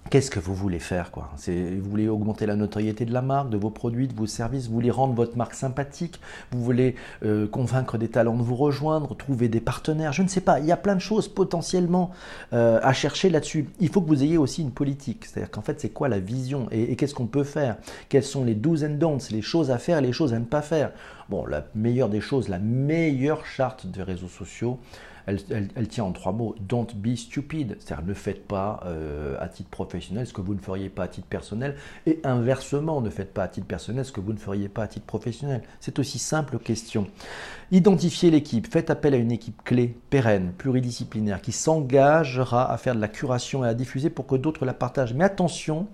Qu'est-ce 0.10 0.32
que 0.32 0.40
vous 0.40 0.56
voulez 0.56 0.80
faire 0.80 1.12
quoi? 1.12 1.32
Vous 1.48 1.90
voulez 1.90 2.08
augmenter 2.08 2.46
la 2.46 2.56
notoriété 2.56 3.04
de 3.04 3.12
la 3.12 3.22
marque, 3.22 3.50
de 3.50 3.58
vos 3.58 3.70
produits, 3.70 4.08
de 4.08 4.14
vos 4.14 4.26
services, 4.26 4.68
vous 4.68 4.74
voulez 4.74 4.92
rendre 4.92 5.14
votre 5.14 5.36
marque 5.36 5.54
sympathique, 5.54 6.22
vous 6.52 6.64
voulez 6.64 6.96
euh, 7.26 7.46
convaincre 7.48 7.98
des 7.98 8.08
talents 8.08 8.38
de 8.38 8.42
vous 8.42 8.56
rejoindre, 8.56 9.18
trouver 9.18 9.50
des 9.50 9.60
partenaires, 9.60 10.14
je 10.14 10.24
ne 10.24 10.30
sais 10.30 10.40
pas, 10.40 10.60
il 10.60 10.66
y 10.66 10.72
a 10.72 10.78
plein 10.78 10.96
de 10.96 11.02
choses 11.02 11.28
potentiellement 11.28 12.12
euh, 12.54 12.80
à 12.84 12.94
chercher 12.94 13.30
là-dessus. 13.30 13.68
Il 13.82 13.90
faut 13.90 14.02
que 14.02 14.08
vous 14.08 14.24
ayez 14.24 14.38
aussi 14.38 14.62
une 14.62 14.72
politique, 14.72 15.26
c'est-à-dire 15.26 15.52
qu'en 15.52 15.62
fait 15.62 15.82
c'est 15.82 15.90
quoi 15.90 16.08
la 16.08 16.20
vision? 16.20 16.68
Et, 16.72 16.96
qu'est-ce 16.96 17.16
qu'on 17.16 17.28
peut 17.28 17.44
faire? 17.44 17.76
Quelles 18.08 18.24
sont 18.24 18.46
les 18.46 18.56
do's 18.56 18.84
and 18.84 18.98
don'ts, 18.98 19.30
les 19.32 19.42
choses 19.42 19.72
à 19.72 19.78
faire 19.78 19.98
et 19.98 20.02
les 20.02 20.14
choses 20.14 20.34
à 20.34 20.40
ne 20.40 20.46
pas 20.46 20.62
faire. 20.62 20.92
Bon, 21.28 21.46
la 21.46 21.66
meilleure 21.76 22.08
des 22.08 22.22
choses, 22.22 22.48
la 22.48 22.60
meilleure 22.60 23.46
charte 23.46 23.88
des 23.88 24.04
réseaux 24.04 24.30
sociaux, 24.30 24.80
elle, 25.28 25.88
tient 25.90 26.06
en 26.06 26.14
trois 26.14 26.32
mots. 26.32 26.56
Don't 26.62 26.88
be 26.96 27.16
stupid. 27.16 27.76
C'est-à-dire 27.80 28.06
ne 28.06 28.14
faites 28.14 28.48
pas 28.48 28.80
euh, 28.86 29.36
à 29.40 29.50
titre 29.50 29.70
professionnel 29.70 30.26
ce 30.26 30.34
que 30.34 30.42
vous 30.42 30.54
ne 30.54 30.60
feriez 30.60 30.90
pas 30.90 31.04
à 31.04 31.08
titre 31.08 31.28
personnel. 31.28 31.76
Et 32.06 32.20
inversement, 32.24 33.02
ne 33.02 33.10
faites 33.10 33.34
pas 33.34 33.44
à 33.44 33.48
titre 33.48 33.68
personnel 33.68 34.06
ce 34.06 34.12
que 34.12 34.22
vous 34.22 34.32
ne 34.32 34.38
feriez 34.38 34.70
pas 34.70 34.84
à 34.84 34.88
titre 34.88 35.06
professionnel. 35.06 35.62
C'est 35.82 36.00
aussi 36.00 36.18
simple 36.18 36.58
question. 36.60 37.08
Identifiez 37.72 38.32
l'équipe. 38.32 38.68
Faites 38.72 38.90
appel 38.90 39.14
à 39.14 39.18
une 39.18 39.32
équipe 39.32 39.62
clé, 39.64 39.96
pérenne, 40.10 40.54
pluridisciplinaire, 40.58 41.42
qui 41.42 41.52
s'engagera 41.52 42.72
à 42.72 42.78
faire 42.78 42.96
de 42.96 43.02
la 43.02 43.10
curation 43.10 43.66
et 43.66 43.68
à 43.68 43.74
diffuser 43.74 44.10
pour 44.10 44.28
que 44.28 44.36
d'autres 44.36 44.66
la 44.66 44.74
partagent. 44.74 45.14
Mais 45.14 45.26
attention, 45.26 45.88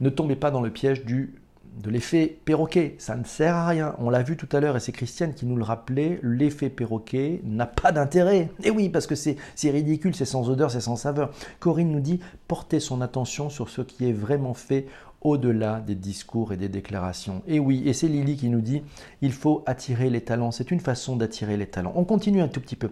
ne 0.00 0.08
tombez 0.08 0.36
pas 0.36 0.50
dans 0.50 0.62
le 0.62 0.70
piège 0.70 1.04
du 1.04 1.34
de 1.82 1.90
l'effet 1.90 2.38
perroquet. 2.44 2.94
Ça 2.98 3.16
ne 3.16 3.24
sert 3.24 3.54
à 3.54 3.66
rien. 3.66 3.94
On 3.98 4.10
l'a 4.10 4.22
vu 4.22 4.36
tout 4.36 4.48
à 4.52 4.60
l'heure 4.60 4.76
et 4.76 4.80
c'est 4.80 4.92
Christiane 4.92 5.34
qui 5.34 5.46
nous 5.46 5.56
le 5.56 5.64
rappelait, 5.64 6.20
l'effet 6.22 6.70
perroquet 6.70 7.40
n'a 7.44 7.66
pas 7.66 7.92
d'intérêt. 7.92 8.50
Et 8.62 8.70
oui, 8.70 8.88
parce 8.88 9.06
que 9.06 9.14
c'est 9.14 9.36
ridicule, 9.62 10.14
c'est 10.14 10.24
sans 10.24 10.50
odeur, 10.50 10.70
c'est 10.70 10.80
sans 10.80 10.96
saveur. 10.96 11.30
Corinne 11.60 11.90
nous 11.90 12.00
dit, 12.00 12.20
portez 12.48 12.80
son 12.80 13.00
attention 13.00 13.50
sur 13.50 13.68
ce 13.68 13.82
qui 13.82 14.08
est 14.08 14.12
vraiment 14.12 14.54
fait 14.54 14.86
au-delà 15.20 15.80
des 15.80 15.94
discours 15.94 16.52
et 16.52 16.58
des 16.58 16.68
déclarations. 16.68 17.42
Et 17.46 17.58
oui, 17.58 17.82
et 17.86 17.94
c'est 17.94 18.08
Lily 18.08 18.36
qui 18.36 18.50
nous 18.50 18.60
dit, 18.60 18.82
il 19.22 19.32
faut 19.32 19.64
attirer 19.64 20.10
les 20.10 20.20
talents. 20.20 20.50
C'est 20.50 20.70
une 20.70 20.80
façon 20.80 21.16
d'attirer 21.16 21.56
les 21.56 21.66
talents. 21.66 21.94
On 21.96 22.04
continue 22.04 22.42
un 22.42 22.48
tout 22.48 22.60
petit 22.60 22.76
peu. 22.76 22.90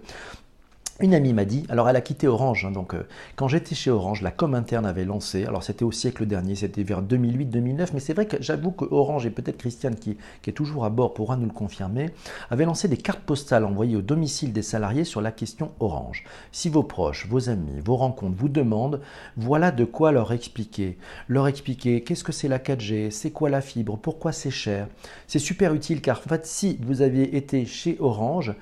Une 1.02 1.14
amie 1.14 1.32
m'a 1.32 1.44
dit, 1.44 1.66
alors 1.68 1.88
elle 1.88 1.96
a 1.96 2.00
quitté 2.00 2.28
Orange, 2.28 2.64
hein, 2.64 2.70
donc 2.70 2.94
euh, 2.94 3.02
quand 3.34 3.48
j'étais 3.48 3.74
chez 3.74 3.90
Orange, 3.90 4.22
la 4.22 4.30
com 4.30 4.54
interne 4.54 4.86
avait 4.86 5.04
lancé, 5.04 5.44
alors 5.44 5.64
c'était 5.64 5.84
au 5.84 5.90
siècle 5.90 6.26
dernier, 6.26 6.54
c'était 6.54 6.84
vers 6.84 7.02
2008-2009, 7.02 7.88
mais 7.94 7.98
c'est 7.98 8.14
vrai 8.14 8.26
que 8.26 8.36
j'avoue 8.40 8.70
que 8.70 8.84
Orange, 8.88 9.26
et 9.26 9.30
peut-être 9.30 9.58
Christiane 9.58 9.96
qui, 9.96 10.16
est 10.46 10.52
toujours 10.52 10.84
à 10.84 10.90
bord 10.90 11.12
pourra 11.12 11.36
nous 11.36 11.46
le 11.46 11.52
confirmer, 11.52 12.10
avait 12.50 12.66
lancé 12.66 12.86
des 12.86 12.96
cartes 12.96 13.24
postales 13.24 13.64
envoyées 13.64 13.96
au 13.96 14.00
domicile 14.00 14.52
des 14.52 14.62
salariés 14.62 15.02
sur 15.02 15.20
la 15.20 15.32
question 15.32 15.72
Orange. 15.80 16.22
Si 16.52 16.68
vos 16.68 16.84
proches, 16.84 17.26
vos 17.26 17.48
amis, 17.48 17.80
vos 17.84 17.96
rencontres 17.96 18.36
vous 18.36 18.48
demandent, 18.48 19.00
voilà 19.36 19.72
de 19.72 19.84
quoi 19.84 20.12
leur 20.12 20.32
expliquer. 20.32 20.98
Leur 21.26 21.48
expliquer 21.48 22.04
qu'est-ce 22.04 22.22
que 22.22 22.30
c'est 22.30 22.46
la 22.46 22.60
4G, 22.60 23.10
c'est 23.10 23.32
quoi 23.32 23.50
la 23.50 23.60
fibre, 23.60 23.98
pourquoi 23.98 24.30
c'est 24.30 24.52
cher. 24.52 24.86
C'est 25.26 25.40
super 25.40 25.74
utile 25.74 26.00
car 26.00 26.20
en 26.24 26.28
fait 26.28 26.46
si 26.46 26.78
vous 26.80 27.02
aviez 27.02 27.36
été 27.36 27.66
chez 27.66 27.96
Orange, 27.98 28.54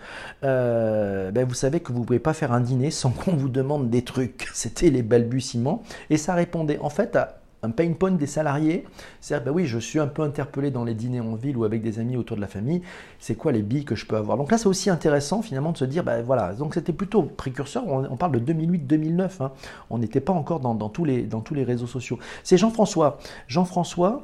euh, 0.42 1.30
ben, 1.32 1.46
vous 1.46 1.52
savez 1.52 1.80
que 1.80 1.92
vous 1.92 2.00
ne 2.00 2.04
pouvez 2.06 2.18
pas 2.18 2.29
faire 2.34 2.52
un 2.52 2.60
dîner 2.60 2.90
sans 2.90 3.10
qu'on 3.10 3.36
vous 3.36 3.48
demande 3.48 3.90
des 3.90 4.02
trucs. 4.02 4.48
C'était 4.54 4.90
les 4.90 5.02
balbutiements. 5.02 5.82
Et 6.10 6.16
ça 6.16 6.34
répondait 6.34 6.78
en 6.78 6.90
fait 6.90 7.16
à 7.16 7.40
un 7.62 7.70
pain 7.70 7.92
point 7.92 8.12
des 8.12 8.26
salariés. 8.26 8.84
C'est-à-dire, 9.20 9.46
ben 9.46 9.56
oui, 9.56 9.66
je 9.66 9.78
suis 9.78 9.98
un 9.98 10.06
peu 10.06 10.22
interpellé 10.22 10.70
dans 10.70 10.84
les 10.84 10.94
dîners 10.94 11.20
en 11.20 11.34
ville 11.34 11.56
ou 11.56 11.64
avec 11.64 11.82
des 11.82 11.98
amis 11.98 12.16
autour 12.16 12.36
de 12.36 12.40
la 12.40 12.46
famille. 12.46 12.82
C'est 13.18 13.34
quoi 13.34 13.52
les 13.52 13.62
billes 13.62 13.84
que 13.84 13.94
je 13.94 14.06
peux 14.06 14.16
avoir? 14.16 14.36
Donc 14.36 14.50
là, 14.50 14.58
c'est 14.58 14.66
aussi 14.66 14.90
intéressant 14.90 15.42
finalement 15.42 15.72
de 15.72 15.78
se 15.78 15.84
dire, 15.84 16.04
ben 16.04 16.22
voilà, 16.22 16.54
donc 16.54 16.74
c'était 16.74 16.92
plutôt 16.92 17.22
précurseur. 17.22 17.86
On, 17.86 18.16
parle 18.16 18.40
de 18.40 18.52
2008-2009. 18.52 19.42
Hein. 19.42 19.52
On 19.90 19.98
n'était 19.98 20.20
pas 20.20 20.32
encore 20.32 20.60
dans, 20.60 20.88
tous 20.88 21.04
les, 21.04 21.22
dans 21.22 21.40
tous 21.40 21.54
les 21.54 21.64
réseaux 21.64 21.86
sociaux. 21.86 22.18
C'est 22.44 22.56
Jean-François. 22.56 23.18
Jean-François 23.46 24.22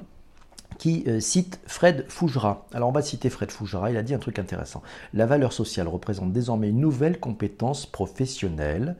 qui 0.78 1.04
euh, 1.08 1.20
cite 1.20 1.60
Fred 1.66 2.04
Fougera. 2.08 2.66
Alors 2.72 2.88
on 2.88 2.92
va 2.92 3.02
citer 3.02 3.30
Fred 3.30 3.50
Fougera, 3.50 3.90
il 3.90 3.96
a 3.96 4.02
dit 4.02 4.14
un 4.14 4.18
truc 4.18 4.38
intéressant. 4.38 4.82
La 5.14 5.26
valeur 5.26 5.52
sociale 5.52 5.88
représente 5.88 6.32
désormais 6.32 6.70
une 6.70 6.80
nouvelle 6.80 7.18
compétence 7.18 7.86
professionnelle. 7.86 8.96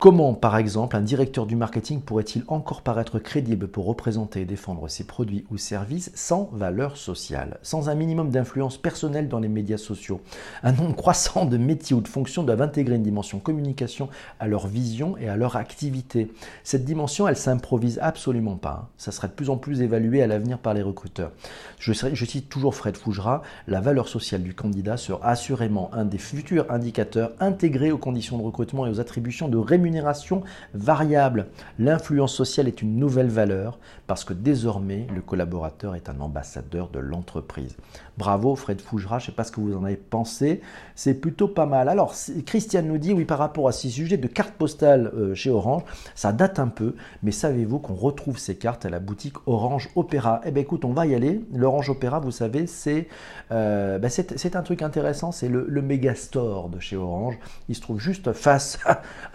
Comment, 0.00 0.32
par 0.32 0.56
exemple, 0.56 0.96
un 0.96 1.02
directeur 1.02 1.44
du 1.44 1.56
marketing 1.56 2.00
pourrait-il 2.00 2.42
encore 2.48 2.80
paraître 2.80 3.18
crédible 3.18 3.68
pour 3.68 3.84
représenter 3.84 4.40
et 4.40 4.44
défendre 4.46 4.88
ses 4.88 5.04
produits 5.04 5.44
ou 5.50 5.58
services 5.58 6.10
sans 6.14 6.48
valeur 6.54 6.96
sociale, 6.96 7.58
sans 7.60 7.90
un 7.90 7.94
minimum 7.94 8.30
d'influence 8.30 8.78
personnelle 8.78 9.28
dans 9.28 9.40
les 9.40 9.48
médias 9.48 9.76
sociaux 9.76 10.22
Un 10.62 10.72
nombre 10.72 10.96
croissant 10.96 11.44
de 11.44 11.58
métiers 11.58 11.94
ou 11.94 12.00
de 12.00 12.08
fonctions 12.08 12.42
doivent 12.42 12.62
intégrer 12.62 12.96
une 12.96 13.02
dimension 13.02 13.40
communication 13.40 14.08
à 14.38 14.48
leur 14.48 14.68
vision 14.68 15.18
et 15.18 15.28
à 15.28 15.36
leur 15.36 15.56
activité? 15.56 16.32
Cette 16.64 16.86
dimension, 16.86 17.28
elle 17.28 17.36
s'improvise 17.36 17.98
absolument 18.00 18.56
pas. 18.56 18.84
Hein. 18.84 18.88
Ça 18.96 19.12
sera 19.12 19.28
de 19.28 19.34
plus 19.34 19.50
en 19.50 19.58
plus 19.58 19.82
évalué 19.82 20.22
à 20.22 20.26
l'avenir 20.26 20.60
par 20.60 20.72
les 20.72 20.80
recruteurs. 20.80 21.32
Je, 21.78 21.92
je 21.92 22.24
cite 22.24 22.48
toujours 22.48 22.74
Fred 22.74 22.96
Fougera, 22.96 23.42
la 23.68 23.82
valeur 23.82 24.08
sociale 24.08 24.44
du 24.44 24.54
candidat 24.54 24.96
sera 24.96 25.28
assurément 25.28 25.90
un 25.92 26.06
des 26.06 26.16
futurs 26.16 26.64
indicateurs 26.70 27.32
intégrés 27.38 27.92
aux 27.92 27.98
conditions 27.98 28.38
de 28.38 28.42
recrutement 28.42 28.86
et 28.86 28.90
aux 28.90 28.98
attributions 28.98 29.48
de 29.48 29.58
rémunération 29.58 29.89
variable. 30.74 31.48
L'influence 31.78 32.34
sociale 32.34 32.68
est 32.68 32.82
une 32.82 32.98
nouvelle 32.98 33.28
valeur 33.28 33.78
parce 34.06 34.24
que 34.24 34.32
désormais, 34.32 35.06
le 35.14 35.20
collaborateur 35.20 35.94
est 35.94 36.08
un 36.08 36.20
ambassadeur 36.20 36.88
de 36.88 36.98
l'entreprise. 36.98 37.76
Bravo 38.18 38.54
Fred 38.54 38.80
Fougera, 38.80 39.18
je 39.18 39.26
sais 39.26 39.32
pas 39.32 39.44
ce 39.44 39.52
que 39.52 39.60
vous 39.60 39.74
en 39.74 39.84
avez 39.84 39.96
pensé, 39.96 40.60
c'est 40.94 41.14
plutôt 41.14 41.48
pas 41.48 41.64
mal. 41.64 41.88
Alors, 41.88 42.14
Christiane 42.44 42.86
nous 42.86 42.98
dit, 42.98 43.12
oui, 43.12 43.24
par 43.24 43.38
rapport 43.38 43.68
à 43.68 43.72
ces 43.72 43.88
sujets 43.88 44.18
de 44.18 44.26
cartes 44.26 44.54
postales 44.54 45.10
euh, 45.14 45.34
chez 45.34 45.50
Orange, 45.50 45.84
ça 46.14 46.32
date 46.32 46.58
un 46.58 46.68
peu, 46.68 46.94
mais 47.22 47.30
savez-vous 47.30 47.78
qu'on 47.78 47.94
retrouve 47.94 48.38
ces 48.38 48.56
cartes 48.56 48.84
à 48.84 48.90
la 48.90 48.98
boutique 48.98 49.36
Orange 49.46 49.88
Opéra? 49.94 50.40
Eh 50.44 50.50
bien 50.50 50.62
écoute, 50.62 50.84
on 50.84 50.92
va 50.92 51.06
y 51.06 51.14
aller. 51.14 51.44
L'Orange 51.54 51.88
Opéra, 51.88 52.20
vous 52.20 52.30
savez, 52.30 52.66
c'est 52.66 53.08
euh, 53.52 53.98
ben, 53.98 54.10
un 54.54 54.62
truc 54.62 54.82
intéressant, 54.82 55.32
c'est 55.32 55.48
le, 55.48 55.64
le 55.68 55.82
méga 55.82 56.14
store 56.14 56.68
de 56.68 56.78
chez 56.78 56.96
Orange. 56.96 57.38
Il 57.68 57.74
se 57.74 57.80
trouve 57.80 58.00
juste 58.00 58.32
face 58.32 58.78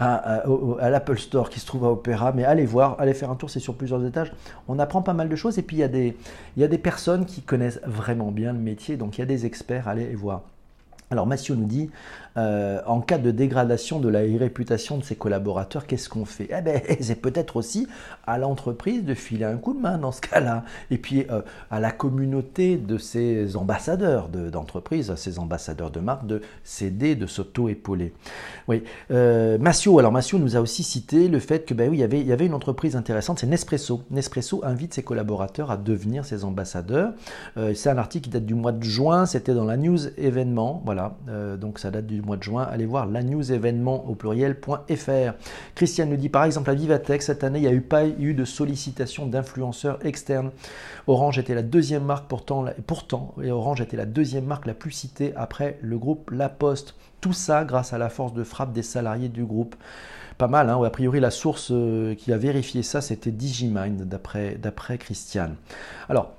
à, 0.80 0.90
l'Apple 0.90 1.18
Store 1.18 1.50
qui 1.50 1.60
se 1.60 1.66
trouve 1.66 1.84
à 1.84 1.90
Opéra, 1.90 2.32
mais 2.32 2.44
allez 2.44 2.66
voir, 2.66 2.96
allez 2.98 3.14
faire 3.14 3.30
un 3.30 3.36
tour, 3.36 3.50
c'est 3.50 3.60
sur 3.60 3.74
plusieurs 3.74 4.04
étages. 4.04 4.32
On 4.68 4.78
apprend 4.78 5.02
pas 5.02 5.14
mal 5.14 5.28
de 5.28 5.36
choses 5.36 5.58
et 5.58 5.62
puis 5.62 5.76
il 5.76 5.80
y 5.80 5.84
a 5.84 5.88
des, 5.88 6.16
il 6.56 6.60
y 6.60 6.64
a 6.64 6.68
des 6.68 6.78
personnes 6.78 7.26
qui 7.26 7.42
connaissent 7.42 7.80
vraiment 7.84 8.30
bien 8.30 8.52
le 8.52 8.58
métier, 8.58 8.96
donc 8.96 9.18
il 9.18 9.20
y 9.20 9.22
a 9.22 9.26
des 9.26 9.46
experts, 9.46 9.88
allez 9.88 10.14
voir. 10.14 10.42
Alors 11.10 11.26
Massio 11.26 11.54
nous 11.54 11.66
dit, 11.66 11.90
euh, 12.36 12.80
en 12.86 13.00
cas 13.00 13.18
de 13.18 13.30
dégradation 13.30 13.98
de 13.98 14.08
la 14.08 14.20
réputation 14.20 14.98
de 14.98 15.04
ses 15.04 15.16
collaborateurs, 15.16 15.86
qu'est-ce 15.86 16.08
qu'on 16.08 16.24
fait? 16.24 16.48
Eh 16.50 16.60
bien, 16.60 16.80
c'est 17.00 17.20
peut-être 17.20 17.56
aussi 17.56 17.86
à 18.26 18.38
l'entreprise 18.38 19.04
de 19.04 19.14
filer 19.14 19.44
un 19.44 19.56
coup 19.56 19.72
de 19.72 19.80
main 19.80 19.98
dans 19.98 20.12
ce 20.12 20.20
cas-là. 20.20 20.64
Et 20.90 20.98
puis 20.98 21.26
euh, 21.30 21.42
à 21.70 21.80
la 21.80 21.90
communauté 21.90 22.76
de 22.76 22.98
ses 22.98 23.56
ambassadeurs 23.56 24.28
d'entreprise, 24.28 25.14
ses 25.16 25.38
ambassadeurs 25.38 25.90
de 25.90 26.00
marque, 26.00 26.26
de 26.26 26.42
s'aider, 26.62 27.14
de 27.14 27.26
s'auto-épauler. 27.26 28.12
Oui, 28.68 28.82
euh, 29.10 29.58
Massio, 29.58 29.98
alors 29.98 30.12
Massio 30.12 30.38
nous 30.38 30.56
a 30.56 30.60
aussi 30.60 30.82
cité 30.82 31.28
le 31.28 31.38
fait 31.38 31.64
que, 31.64 31.74
ben 31.74 31.88
oui, 31.88 31.98
il 31.98 32.26
y 32.26 32.32
avait 32.32 32.46
une 32.46 32.54
entreprise 32.54 32.96
intéressante, 32.96 33.38
c'est 33.38 33.46
Nespresso. 33.46 34.02
Nespresso 34.10 34.60
invite 34.64 34.94
ses 34.94 35.02
collaborateurs 35.02 35.70
à 35.70 35.76
devenir 35.76 36.24
ses 36.24 36.44
ambassadeurs. 36.44 37.12
c'est 37.74 37.88
un 37.88 37.98
article 37.98 38.24
qui 38.24 38.30
date 38.30 38.44
du 38.44 38.54
mois 38.54 38.72
de 38.72 38.82
juin, 38.82 39.26
c'était 39.26 39.54
dans 39.54 39.64
la 39.64 39.76
news 39.76 40.08
événement. 40.18 40.82
Voilà 40.84 41.16
donc 41.58 41.78
ça 41.78 41.90
date 41.90 42.06
du 42.06 42.22
mois 42.26 42.36
de 42.36 42.42
juin. 42.42 42.64
Allez 42.70 42.84
voir 42.84 43.06
la 43.06 43.22
news 43.22 43.52
événement 43.52 44.06
au 44.08 44.14
pluriel.fr. 44.14 45.32
Christiane 45.74 46.10
nous 46.10 46.16
dit 46.16 46.28
par 46.28 46.44
exemple 46.44 46.70
à 46.70 46.74
Vivatech, 46.74 47.22
cette 47.22 47.44
année, 47.44 47.60
il 47.60 47.62
n'y 47.62 47.68
a 47.68 47.72
eu 47.72 47.80
pas 47.80 48.06
eu 48.06 48.34
de 48.34 48.44
sollicitation 48.44 49.26
d'influenceurs 49.26 50.04
externes. 50.04 50.50
Orange 51.06 51.38
était 51.38 51.54
la 51.54 51.62
deuxième 51.62 52.04
marque, 52.04 52.28
pourtant, 52.28 52.66
et 53.42 53.50
Orange 53.50 53.80
était 53.80 53.96
la 53.96 54.06
deuxième 54.06 54.44
marque 54.44 54.66
la 54.66 54.74
plus 54.74 54.90
citée 54.90 55.32
après 55.36 55.78
le 55.80 55.96
groupe 55.96 56.30
La 56.30 56.48
Poste. 56.48 56.94
Tout 57.20 57.32
ça 57.32 57.64
grâce 57.64 57.92
à 57.92 57.98
la 57.98 58.08
force 58.08 58.34
de 58.34 58.44
frappe 58.44 58.72
des 58.72 58.82
salariés 58.82 59.28
du 59.28 59.44
groupe 59.44 59.76
pas 60.38 60.48
mal. 60.48 60.68
Hein, 60.68 60.82
a 60.82 60.90
priori, 60.90 61.20
la 61.20 61.30
source 61.30 61.70
euh, 61.70 62.14
qui 62.14 62.32
a 62.32 62.36
vérifié 62.36 62.82
ça, 62.82 63.00
c'était 63.00 63.30
Digimind, 63.30 64.02
d'après 64.02 64.98
Christiane. 64.98 65.56
Alors, 66.08 66.35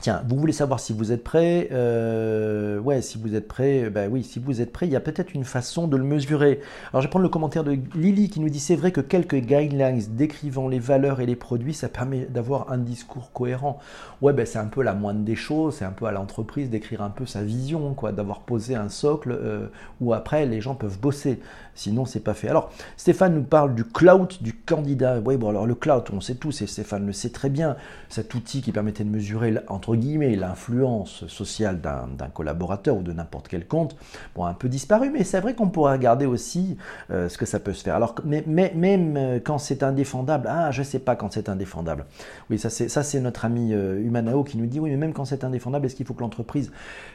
Tiens, 0.00 0.22
vous 0.26 0.36
voulez 0.36 0.52
savoir 0.52 0.80
si 0.80 0.92
vous 0.92 1.12
êtes 1.12 1.22
prêt 1.22 1.68
euh, 1.70 2.80
Ouais, 2.80 3.02
si 3.02 3.18
vous 3.18 3.36
êtes 3.36 3.46
prêt, 3.46 3.88
ben 3.90 4.10
oui, 4.10 4.24
si 4.24 4.40
vous 4.40 4.60
êtes 4.60 4.72
prêt, 4.72 4.86
il 4.86 4.92
y 4.92 4.96
a 4.96 5.00
peut-être 5.00 5.34
une 5.34 5.44
façon 5.44 5.86
de 5.86 5.96
le 5.96 6.02
mesurer. 6.02 6.60
Alors 6.90 7.02
je 7.02 7.06
vais 7.06 7.10
prendre 7.10 7.22
le 7.22 7.28
commentaire 7.28 7.62
de 7.62 7.78
Lily 7.94 8.28
qui 8.28 8.40
nous 8.40 8.48
dit 8.48 8.58
c'est 8.58 8.74
vrai 8.74 8.90
que 8.90 9.00
quelques 9.00 9.36
guidelines 9.36 10.02
décrivant 10.10 10.66
les 10.66 10.80
valeurs 10.80 11.20
et 11.20 11.26
les 11.26 11.36
produits, 11.36 11.74
ça 11.74 11.88
permet 11.88 12.24
d'avoir 12.24 12.72
un 12.72 12.78
discours 12.78 13.30
cohérent. 13.32 13.78
Ouais, 14.22 14.32
ben 14.32 14.44
c'est 14.44 14.58
un 14.58 14.66
peu 14.66 14.82
la 14.82 14.94
moindre 14.94 15.20
des 15.20 15.36
choses, 15.36 15.76
c'est 15.76 15.84
un 15.84 15.92
peu 15.92 16.06
à 16.06 16.12
l'entreprise 16.12 16.68
d'écrire 16.68 17.02
un 17.02 17.10
peu 17.10 17.26
sa 17.26 17.42
vision, 17.42 17.94
quoi, 17.94 18.10
d'avoir 18.10 18.40
posé 18.40 18.74
un 18.74 18.88
socle 18.88 19.30
euh, 19.30 19.68
où 20.00 20.12
après 20.14 20.46
les 20.46 20.60
gens 20.60 20.74
peuvent 20.74 20.98
bosser. 20.98 21.38
Sinon, 21.74 22.04
c'est 22.04 22.20
pas 22.20 22.34
fait. 22.34 22.48
Alors, 22.48 22.70
Stéphane 22.96 23.34
nous 23.34 23.42
parle 23.42 23.74
du 23.74 23.84
cloud 23.84 24.34
du 24.40 24.52
candidat. 24.52 25.20
Oui, 25.24 25.36
bon, 25.36 25.48
alors 25.48 25.66
le 25.66 25.74
cloud, 25.74 26.04
on 26.12 26.20
sait 26.20 26.34
tous, 26.34 26.62
et 26.62 26.66
Stéphane 26.66 27.06
le 27.06 27.12
sait 27.12 27.30
très 27.30 27.48
bien, 27.48 27.76
cet 28.08 28.34
outil 28.34 28.60
qui 28.60 28.72
permettait 28.72 29.04
de 29.04 29.08
mesurer, 29.08 29.54
entre 29.68 29.96
guillemets, 29.96 30.36
l'influence 30.36 31.26
sociale 31.28 31.80
d'un 31.80 32.28
collaborateur 32.32 32.96
ou 32.96 33.02
de 33.02 33.12
n'importe 33.12 33.48
quel 33.48 33.66
compte, 33.66 33.96
bon, 34.34 34.44
un 34.44 34.54
peu 34.54 34.68
disparu, 34.68 35.10
mais 35.10 35.24
c'est 35.24 35.40
vrai 35.40 35.54
qu'on 35.54 35.68
pourrait 35.68 35.92
regarder 35.92 36.26
aussi 36.26 36.76
euh, 37.10 37.28
ce 37.28 37.38
que 37.38 37.46
ça 37.46 37.58
peut 37.58 37.72
se 37.72 37.82
faire. 37.82 37.94
Alors, 37.94 38.14
mais, 38.24 38.44
même 38.46 39.16
euh, 39.16 39.40
quand 39.42 39.58
c'est 39.58 39.82
indéfendable, 39.82 40.48
ah, 40.50 40.70
je 40.70 40.82
sais 40.82 40.98
pas 40.98 41.16
quand 41.16 41.32
c'est 41.32 41.48
indéfendable. 41.48 42.04
Oui, 42.50 42.58
ça 42.58 42.70
c'est 42.70 43.20
notre 43.20 43.44
ami 43.44 43.72
euh, 43.72 44.00
Humanao 44.00 44.44
qui 44.44 44.58
nous 44.58 44.66
dit, 44.66 44.78
oui, 44.78 44.90
mais 44.90 44.96
même 44.96 45.12
quand 45.12 45.24
c'est 45.24 45.44
indéfendable, 45.44 45.86
est-ce 45.86 45.96
qu'il 45.96 46.06
faut 46.06 46.14
que 46.14 46.20
l'entreprise 46.20 46.70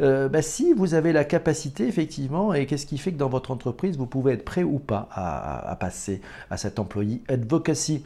euh, 0.00 0.28
ben, 0.28 0.42
si 0.42 0.72
vous 0.72 0.94
avez 0.94 1.12
la 1.12 1.24
capacité 1.24 1.86
effectivement 1.86 2.54
et 2.54 2.66
qu'est-ce 2.66 2.86
qui 2.86 2.98
fait 2.98 3.12
que 3.12 3.18
dans 3.18 3.28
votre 3.28 3.50
entreprise 3.50 3.96
vous 3.96 4.06
pouvez 4.06 4.34
être 4.34 4.44
prêt 4.44 4.62
ou 4.62 4.78
pas 4.78 5.08
à, 5.10 5.70
à 5.70 5.76
passer 5.76 6.20
à 6.50 6.56
cet 6.56 6.78
employé 6.78 7.22
advocacy? 7.28 8.04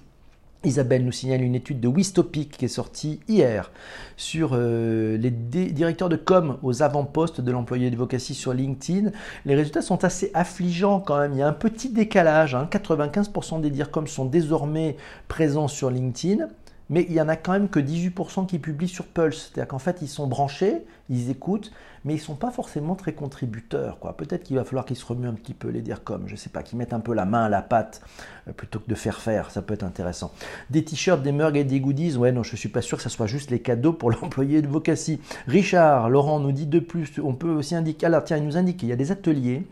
Isabelle 0.62 1.05
nous 1.05 1.12
signale 1.12 1.42
une 1.42 1.55
étude 1.55 1.81
de 1.81 1.88
Wistopic 1.88 2.57
qui 2.59 2.66
est 2.66 2.68
sortie 2.68 3.20
hier 3.29 3.70
sur 4.16 4.51
euh, 4.53 5.16
les 5.16 5.31
directeurs 5.31 6.11
de 6.11 6.16
com 6.16 6.59
aux 6.62 6.83
avant-postes 6.83 7.40
de 7.40 7.51
l'employé 7.51 7.88
d'advocacy 7.88 8.35
sur 8.35 8.53
LinkedIn. 8.53 9.11
Les 9.46 9.55
résultats 9.55 9.81
sont 9.81 10.05
assez 10.05 10.31
affligeants 10.35 11.01
quand 11.01 11.18
même. 11.18 11.33
Il 11.33 11.38
y 11.38 11.42
a 11.42 11.49
un 11.49 11.55
petit 11.55 11.88
décalage. 11.88 12.55
95% 12.55 13.55
hein. 13.55 13.59
des 13.61 13.70
DIRCOM 13.70 14.07
sont 14.07 14.27
désormais 14.27 14.96
présents 15.29 15.68
sur 15.68 15.90
LinkedIn 15.90 16.49
mais 16.90 17.07
il 17.09 17.14
y 17.14 17.20
en 17.20 17.29
a 17.29 17.37
quand 17.37 17.53
même 17.53 17.68
que 17.68 17.79
18% 17.79 18.46
qui 18.46 18.59
publient 18.59 18.88
sur 18.88 19.07
Pulse. 19.07 19.53
C'est-à-dire 19.55 19.68
qu'en 19.68 19.79
fait, 19.79 19.99
ils 20.03 20.09
sont 20.09 20.27
branchés, 20.27 20.83
ils 21.11 21.29
écoutent, 21.29 21.73
mais 22.05 22.14
ils 22.14 22.18
ne 22.18 22.23
sont 22.23 22.37
pas 22.37 22.51
forcément 22.51 22.94
très 22.94 23.12
contributeurs. 23.12 23.99
Peut-être 24.16 24.44
qu'il 24.44 24.57
va 24.57 24.64
falloir 24.64 24.87
qu'ils 24.87 24.96
se 24.96 25.05
remuent 25.05 25.29
un 25.29 25.35
petit 25.35 25.53
peu, 25.53 25.68
les 25.68 25.83
dire 25.83 26.03
comme, 26.03 26.29
je 26.29 26.37
sais 26.37 26.49
pas, 26.49 26.62
qu'ils 26.62 26.79
mettent 26.79 26.94
un 26.94 27.01
peu 27.01 27.12
la 27.12 27.27
main 27.27 27.44
à 27.44 27.49
la 27.49 27.61
pâte 27.61 28.01
euh, 28.49 28.53
plutôt 28.53 28.79
que 28.79 28.88
de 28.88 28.94
faire 28.94 29.20
faire, 29.20 29.51
ça 29.51 29.61
peut 29.61 29.75
être 29.75 29.83
intéressant. 29.83 30.33
Des 30.70 30.85
t-shirts, 30.85 31.23
des 31.23 31.33
mugs 31.33 31.57
et 31.57 31.64
des 31.64 31.81
goodies, 31.81 32.16
ouais, 32.16 32.33
non, 32.33 32.42
je 32.42 32.53
ne 32.53 32.57
suis 32.57 32.68
pas 32.68 32.81
sûr 32.81 32.96
que 32.96 33.03
ce 33.03 33.09
soit 33.09 33.27
juste 33.27 33.51
les 33.51 33.61
cadeaux 33.61 33.92
pour 33.92 34.11
l'employé 34.23 34.62
de 34.62 34.68
Vocacy. 34.68 35.20
Richard, 35.46 36.09
Laurent 36.09 36.40
nous 36.40 36.53
dit 36.53 36.66
de 36.66 36.79
plus, 36.79 37.18
on 37.23 37.35
peut 37.35 37.51
aussi 37.51 37.75
indiquer, 37.75 38.07
alors 38.07 38.25
tiens, 38.25 38.38
il 38.38 38.44
nous 38.44 38.57
indique 38.57 38.79
qu'il 38.79 38.88
y 38.88 38.92
a 38.92 38.96
des 38.96 39.12
ateliers 39.12 39.66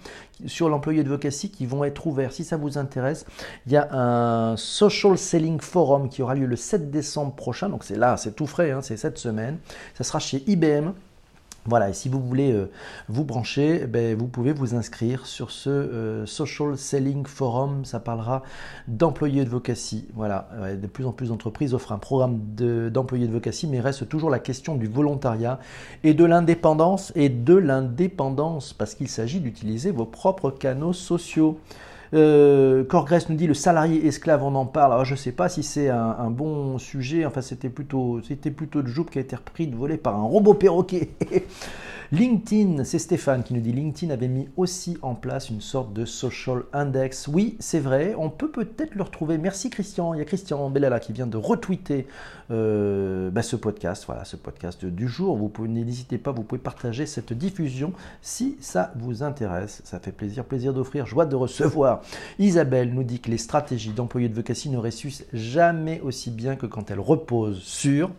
sur 0.46 0.68
l'employé 0.68 1.02
de 1.02 1.08
Vocacy 1.08 1.50
qui 1.50 1.66
vont 1.66 1.84
être 1.84 2.06
ouverts. 2.06 2.32
Si 2.32 2.44
ça 2.44 2.56
vous 2.56 2.78
intéresse, 2.78 3.26
il 3.66 3.72
y 3.72 3.76
a 3.76 3.92
un 3.92 4.56
Social 4.56 5.16
Selling 5.16 5.60
Forum 5.60 6.08
qui 6.08 6.22
aura 6.22 6.34
lieu 6.34 6.46
le 6.46 6.56
7 6.56 6.90
décembre 6.90 7.34
prochain, 7.34 7.68
donc 7.68 7.84
c'est 7.84 7.96
là, 7.96 8.16
c'est 8.16 8.36
tout 8.36 8.46
frais, 8.46 8.70
hein, 8.70 8.82
c'est 8.82 8.96
cette 8.96 9.18
semaine. 9.18 9.58
Ça 9.94 10.04
sera 10.04 10.18
chez 10.18 10.44
IBM 10.46 10.92
voilà, 11.68 11.90
et 11.90 11.92
si 11.92 12.08
vous 12.08 12.20
voulez 12.20 12.52
euh, 12.52 12.70
vous 13.08 13.24
brancher, 13.24 13.80
eh 13.82 13.86
ben, 13.86 14.16
vous 14.16 14.26
pouvez 14.26 14.52
vous 14.52 14.74
inscrire 14.74 15.26
sur 15.26 15.50
ce 15.50 15.68
euh, 15.68 16.26
Social 16.26 16.76
Selling 16.76 17.26
Forum. 17.26 17.84
Ça 17.84 18.00
parlera 18.00 18.42
d'employés 18.86 19.44
de 19.44 19.50
vocacy. 19.50 20.08
Voilà, 20.14 20.48
de 20.80 20.86
plus 20.86 21.06
en 21.06 21.12
plus 21.12 21.28
d'entreprises 21.28 21.74
offrent 21.74 21.92
un 21.92 21.98
programme 21.98 22.38
d'employés 22.90 23.26
de, 23.26 23.32
vocacy, 23.32 23.66
mais 23.66 23.80
reste 23.80 24.08
toujours 24.08 24.30
la 24.30 24.38
question 24.38 24.76
du 24.76 24.86
volontariat 24.86 25.58
et 26.04 26.14
de 26.14 26.24
l'indépendance 26.24 27.12
et 27.14 27.28
de 27.28 27.54
l'indépendance, 27.54 28.72
parce 28.72 28.94
qu'il 28.94 29.08
s'agit 29.08 29.40
d'utiliser 29.40 29.90
vos 29.90 30.06
propres 30.06 30.50
canaux 30.50 30.92
sociaux. 30.92 31.58
Euh, 32.14 32.84
Corgrès 32.84 33.20
nous 33.28 33.36
dit 33.36 33.46
le 33.46 33.54
salarié 33.54 34.06
esclave, 34.06 34.42
on 34.42 34.54
en 34.54 34.66
parle. 34.66 34.92
Alors 34.92 35.04
je 35.04 35.14
sais 35.14 35.32
pas 35.32 35.48
si 35.48 35.62
c'est 35.62 35.88
un, 35.88 36.30
bon 36.30 36.78
sujet. 36.78 37.24
Enfin, 37.24 37.42
c'était 37.42 37.68
plutôt, 37.68 38.20
c'était 38.22 38.50
plutôt 38.50 38.82
de 38.82 38.88
Joub 38.88 39.04
qui 39.04 39.18
a 39.18 39.20
été 39.20 39.36
repris 39.36 39.66
de 39.66 39.76
voler 39.76 39.96
par 39.96 40.16
un 40.16 40.22
robot 40.22 40.54
perroquet. 40.54 41.10
LinkedIn, 42.10 42.84
c'est 42.84 42.98
Stéphane 42.98 43.42
qui 43.42 43.52
nous 43.52 43.60
dit 43.60 43.70
LinkedIn 43.70 44.10
avait 44.10 44.28
mis 44.28 44.48
aussi 44.56 44.96
en 45.02 45.14
place 45.14 45.50
une 45.50 45.60
sorte 45.60 45.92
de 45.92 46.06
social 46.06 46.62
index. 46.72 47.28
Oui, 47.28 47.54
c'est 47.60 47.80
vrai, 47.80 48.14
on 48.16 48.30
peut 48.30 48.50
peut-être 48.50 48.94
le 48.94 49.02
retrouver. 49.02 49.36
Merci 49.36 49.68
Christian. 49.68 50.14
Il 50.14 50.18
y 50.18 50.22
a 50.22 50.24
Christian 50.24 50.70
Bellala 50.70 51.00
qui 51.00 51.12
vient 51.12 51.26
de 51.26 51.36
retweeter 51.36 52.06
euh, 52.50 53.28
bah, 53.28 53.42
ce 53.42 53.56
podcast. 53.56 54.04
Voilà, 54.06 54.24
ce 54.24 54.36
podcast 54.36 54.86
du 54.86 55.06
jour. 55.06 55.36
Vous 55.36 55.50
n'hésitez 55.66 56.16
pas, 56.16 56.32
vous 56.32 56.44
pouvez 56.44 56.62
partager 56.62 57.04
cette 57.04 57.34
diffusion 57.34 57.92
si 58.22 58.56
ça 58.62 58.94
vous 58.96 59.22
intéresse. 59.22 59.82
Ça 59.84 60.00
fait 60.00 60.12
plaisir, 60.12 60.46
plaisir 60.46 60.72
d'offrir, 60.72 61.04
joie 61.04 61.26
de 61.26 61.36
recevoir. 61.36 62.00
Isabelle 62.38 62.94
nous 62.94 63.04
dit 63.04 63.20
que 63.20 63.30
les 63.30 63.36
stratégies 63.36 63.92
d'employés 63.92 64.30
de 64.30 64.34
vocation 64.34 64.72
ne 64.72 64.78
réussissent 64.78 65.26
jamais 65.34 66.00
aussi 66.00 66.30
bien 66.30 66.56
que 66.56 66.64
quand 66.64 66.90
elles 66.90 67.00
reposent 67.00 67.60
sur, 67.60 68.10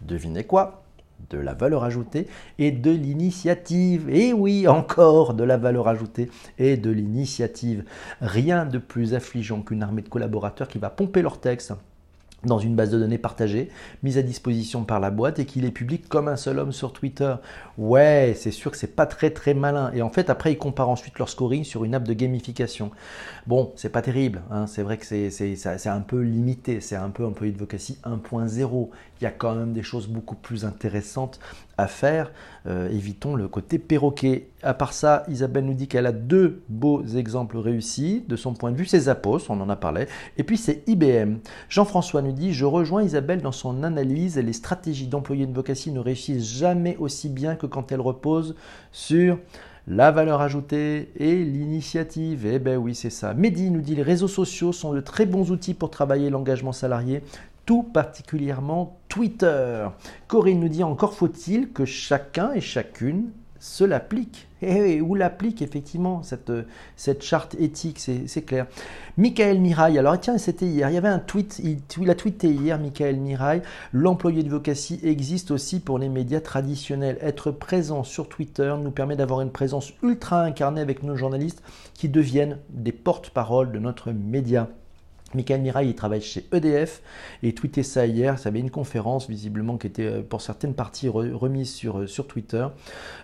devinez 0.00 0.44
quoi 0.44 0.85
de 1.30 1.38
la 1.38 1.54
valeur 1.54 1.84
ajoutée 1.84 2.26
et 2.58 2.70
de 2.70 2.90
l'initiative. 2.90 4.08
Et 4.10 4.32
oui, 4.32 4.68
encore 4.68 5.34
de 5.34 5.44
la 5.44 5.56
valeur 5.56 5.88
ajoutée 5.88 6.30
et 6.58 6.76
de 6.76 6.90
l'initiative. 6.90 7.84
Rien 8.20 8.66
de 8.66 8.78
plus 8.78 9.14
affligeant 9.14 9.62
qu'une 9.62 9.82
armée 9.82 10.02
de 10.02 10.08
collaborateurs 10.08 10.68
qui 10.68 10.78
va 10.78 10.90
pomper 10.90 11.22
leur 11.22 11.40
texte 11.40 11.72
dans 12.46 12.58
une 12.58 12.74
base 12.74 12.90
de 12.90 12.98
données 12.98 13.18
partagée, 13.18 13.70
mise 14.02 14.18
à 14.18 14.22
disposition 14.22 14.84
par 14.84 15.00
la 15.00 15.10
boîte 15.10 15.38
et 15.38 15.44
qu'il 15.44 15.64
est 15.64 15.70
public 15.70 16.08
comme 16.08 16.28
un 16.28 16.36
seul 16.36 16.58
homme 16.58 16.72
sur 16.72 16.92
Twitter. 16.92 17.34
Ouais, 17.76 18.34
c'est 18.36 18.50
sûr 18.50 18.70
que 18.70 18.76
c'est 18.76 18.94
pas 18.94 19.06
très 19.06 19.30
très 19.30 19.54
malin. 19.54 19.90
Et 19.94 20.02
en 20.02 20.10
fait, 20.10 20.30
après, 20.30 20.52
ils 20.52 20.58
comparent 20.58 20.88
ensuite 20.88 21.18
leur 21.18 21.28
scoring 21.28 21.64
sur 21.64 21.84
une 21.84 21.94
app 21.94 22.04
de 22.04 22.14
gamification. 22.14 22.90
Bon, 23.46 23.72
c'est 23.76 23.90
pas 23.90 24.02
terrible. 24.02 24.42
Hein. 24.50 24.66
C'est 24.66 24.82
vrai 24.82 24.96
que 24.96 25.04
c'est 25.04 25.88
un 25.88 26.00
peu 26.00 26.20
limité. 26.20 26.80
C'est 26.80 26.96
un 26.96 27.10
peu 27.10 27.24
Employee 27.24 27.52
Advocacy 27.52 27.98
1.0. 28.04 28.88
Il 29.20 29.24
y 29.24 29.26
a 29.26 29.30
quand 29.30 29.54
même 29.54 29.72
des 29.72 29.82
choses 29.82 30.08
beaucoup 30.08 30.36
plus 30.36 30.64
intéressantes 30.64 31.40
à 31.78 31.86
faire. 31.86 32.32
Euh, 32.66 32.88
évitons 32.90 33.36
le 33.36 33.48
côté 33.48 33.78
perroquet. 33.78 34.48
À 34.62 34.74
part 34.74 34.92
ça, 34.92 35.24
Isabelle 35.28 35.64
nous 35.64 35.74
dit 35.74 35.88
qu'elle 35.88 36.06
a 36.06 36.12
deux 36.12 36.62
beaux 36.68 37.04
exemples 37.04 37.58
réussis 37.58 38.24
de 38.26 38.36
son 38.36 38.54
point 38.54 38.72
de 38.72 38.76
vue. 38.76 38.86
C'est 38.86 39.00
Zappos, 39.00 39.50
on 39.50 39.60
en 39.60 39.68
a 39.68 39.76
parlé. 39.76 40.06
Et 40.36 40.42
puis 40.42 40.56
c'est 40.56 40.82
IBM. 40.88 41.36
Jean-François 41.68 42.22
nous 42.22 42.32
dit 42.32 42.52
Je 42.52 42.64
rejoins 42.64 43.02
Isabelle 43.02 43.42
dans 43.42 43.52
son 43.52 43.82
analyse. 43.82 44.38
Les 44.38 44.52
stratégies 44.52 45.06
d'employés 45.06 45.46
de 45.46 45.54
vocation 45.54 45.92
ne 45.92 46.00
réussissent 46.00 46.58
jamais 46.58 46.96
aussi 46.98 47.28
bien 47.28 47.54
que 47.54 47.66
quand 47.66 47.92
elles 47.92 48.00
reposent 48.00 48.56
sur 48.90 49.38
la 49.88 50.10
valeur 50.10 50.40
ajoutée 50.40 51.10
et 51.16 51.44
l'initiative. 51.44 52.46
Eh 52.46 52.58
ben 52.58 52.76
oui, 52.76 52.94
c'est 52.94 53.10
ça. 53.10 53.34
Mehdi 53.34 53.70
nous 53.70 53.80
dit 53.80 53.94
les 53.94 54.02
réseaux 54.02 54.28
sociaux 54.28 54.72
sont 54.72 54.92
de 54.92 55.00
très 55.00 55.26
bons 55.26 55.52
outils 55.52 55.74
pour 55.74 55.90
travailler 55.90 56.30
l'engagement 56.30 56.72
salarié 56.72 57.22
tout 57.66 57.82
particulièrement 57.82 59.00
Twitter. 59.08 59.86
Corinne 60.28 60.60
nous 60.60 60.68
dit 60.68 60.84
encore 60.84 61.14
faut-il 61.14 61.72
que 61.72 61.84
chacun 61.84 62.52
et 62.52 62.60
chacune 62.60 63.30
se 63.58 63.84
l'applique. 63.84 64.48
Et 64.62 64.96
eh 64.96 65.00
où 65.00 65.14
l'applique 65.14 65.60
effectivement 65.60 66.22
cette, 66.22 66.52
cette 66.96 67.22
charte 67.22 67.56
éthique, 67.58 67.98
c'est 67.98 68.42
clair. 68.42 68.66
Michael 69.18 69.60
Mirail, 69.60 69.98
alors 69.98 70.18
tiens, 70.18 70.38
c'était 70.38 70.66
hier, 70.66 70.88
il 70.88 70.94
y 70.94 70.96
avait 70.96 71.08
un 71.08 71.18
tweet, 71.18 71.60
il, 71.62 72.10
a 72.10 72.14
tweeté 72.14 72.48
hier, 72.48 72.78
Michael 72.78 73.16
Mirail, 73.16 73.62
l'employé 73.92 74.42
de 74.42 74.48
Vocacy 74.48 75.00
existe 75.02 75.50
aussi 75.50 75.80
pour 75.80 75.98
les 75.98 76.08
médias 76.08 76.40
traditionnels. 76.40 77.18
Être 77.20 77.50
présent 77.50 78.02
sur 78.02 78.28
Twitter 78.28 78.74
nous 78.80 78.90
permet 78.90 79.16
d'avoir 79.16 79.42
une 79.42 79.52
présence 79.52 79.92
ultra 80.02 80.42
incarnée 80.42 80.80
avec 80.80 81.02
nos 81.02 81.16
journalistes 81.16 81.62
qui 81.94 82.08
deviennent 82.08 82.58
des 82.70 82.92
porte-parole 82.92 83.72
de 83.72 83.78
notre 83.78 84.12
média. 84.12 84.68
Michael 85.34 85.60
Mirail, 85.60 85.88
il 85.88 85.94
travaille 85.96 86.20
chez 86.20 86.46
EDF 86.52 87.02
et 87.42 87.52
tweeté 87.52 87.82
ça 87.82 88.06
hier. 88.06 88.38
Ça 88.38 88.48
avait 88.48 88.60
une 88.60 88.70
conférence 88.70 89.28
visiblement 89.28 89.76
qui 89.76 89.88
était 89.88 90.06
euh, 90.06 90.22
pour 90.22 90.40
certaines 90.40 90.74
parties 90.74 91.08
remise 91.08 91.72
sur, 91.72 91.98
euh, 91.98 92.06
sur 92.06 92.28
Twitter. 92.28 92.64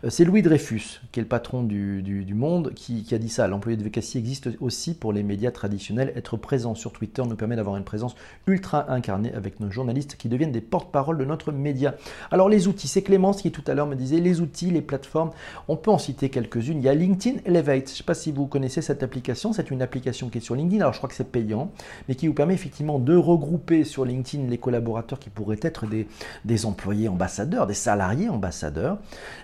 Euh, 0.05 0.11
c'est 0.11 0.25
Louis 0.25 0.43
Dreyfus, 0.43 1.01
qui 1.13 1.21
est 1.21 1.23
le 1.23 1.29
patron 1.29 1.63
du, 1.63 2.03
Monde, 2.35 2.73
qui, 2.75 3.07
a 3.13 3.19
dit 3.19 3.29
ça. 3.29 3.47
L'employé 3.47 3.77
de 3.77 3.85
VKC 3.85 4.17
existe 4.17 4.49
aussi 4.61 4.95
pour 4.95 5.13
les 5.13 5.23
médias 5.23 5.53
traditionnels. 5.53 6.13
Être 6.17 6.37
présent 6.37 6.75
sur 6.75 6.93
Twitter 6.93 7.23
nous 7.29 7.37
permet 7.37 7.57
d'avoir 7.57 7.77
une 7.77 7.85
présence 7.85 8.17
ultra 8.47 8.91
incarnée 8.91 9.33
avec 9.35 9.61
nos 9.61 9.71
journalistes 9.71 10.17
qui 10.17 10.29
deviennent 10.29 10.51
des 10.51 10.61
porte-parole 10.61 11.19
de 11.19 11.25
notre 11.25 11.53
média. 11.53 11.95
Alors 12.31 12.49
les 12.49 12.67
outils, 12.67 12.89
c'est 12.89 13.03
Clémence 13.03 13.43
qui 13.43 13.53
tout 13.53 13.63
à 13.67 13.75
l'heure 13.75 13.87
me 13.87 13.95
disait 13.95 14.19
les 14.19 14.41
outils, 14.41 14.71
les 14.71 14.83
plateformes. 14.83 15.31
On 15.69 15.77
peut 15.77 15.91
en 15.91 15.99
citer 15.99 16.31
quelques-unes. 16.31 16.79
Il 16.79 16.85
y 16.85 16.89
a 16.89 16.95
LinkedIn 16.95 17.41
Elevate. 17.45 17.89
Je 17.89 17.93
ne 17.93 17.97
sais 17.99 18.05
pas 18.05 18.15
si 18.15 18.33
vous 18.33 18.47
connaissez 18.47 18.83
cette 18.83 19.03
application. 19.03 19.53
C'est 19.53 19.71
une 19.71 19.83
application 19.83 20.31
qui 20.31 20.39
est 20.39 20.43
sur 20.43 20.57
LinkedIn. 20.57 20.81
Alors 20.81 20.95
je 20.95 20.99
crois 20.99 21.09
que 21.09 21.15
c'est 21.15 21.31
payant 21.31 21.71
mais 22.09 22.15
qui 22.15 22.27
vous 22.27 22.35
permet 22.35 22.55
effectivement 22.55 22.99
de 22.99 23.17
regrouper 23.17 23.85
sur 23.85 24.05
LinkedIn 24.05 24.49
les 24.49 24.59
collaborateurs 24.59 25.19
qui 25.19 25.31
pourraient 25.31 25.61
être 25.63 25.87
des, 26.45 26.67
employés 26.67 27.09
ambassadeurs, 27.09 27.67
des 27.67 27.75
salariés 27.75 28.29
ambassadeurs. 28.29 28.99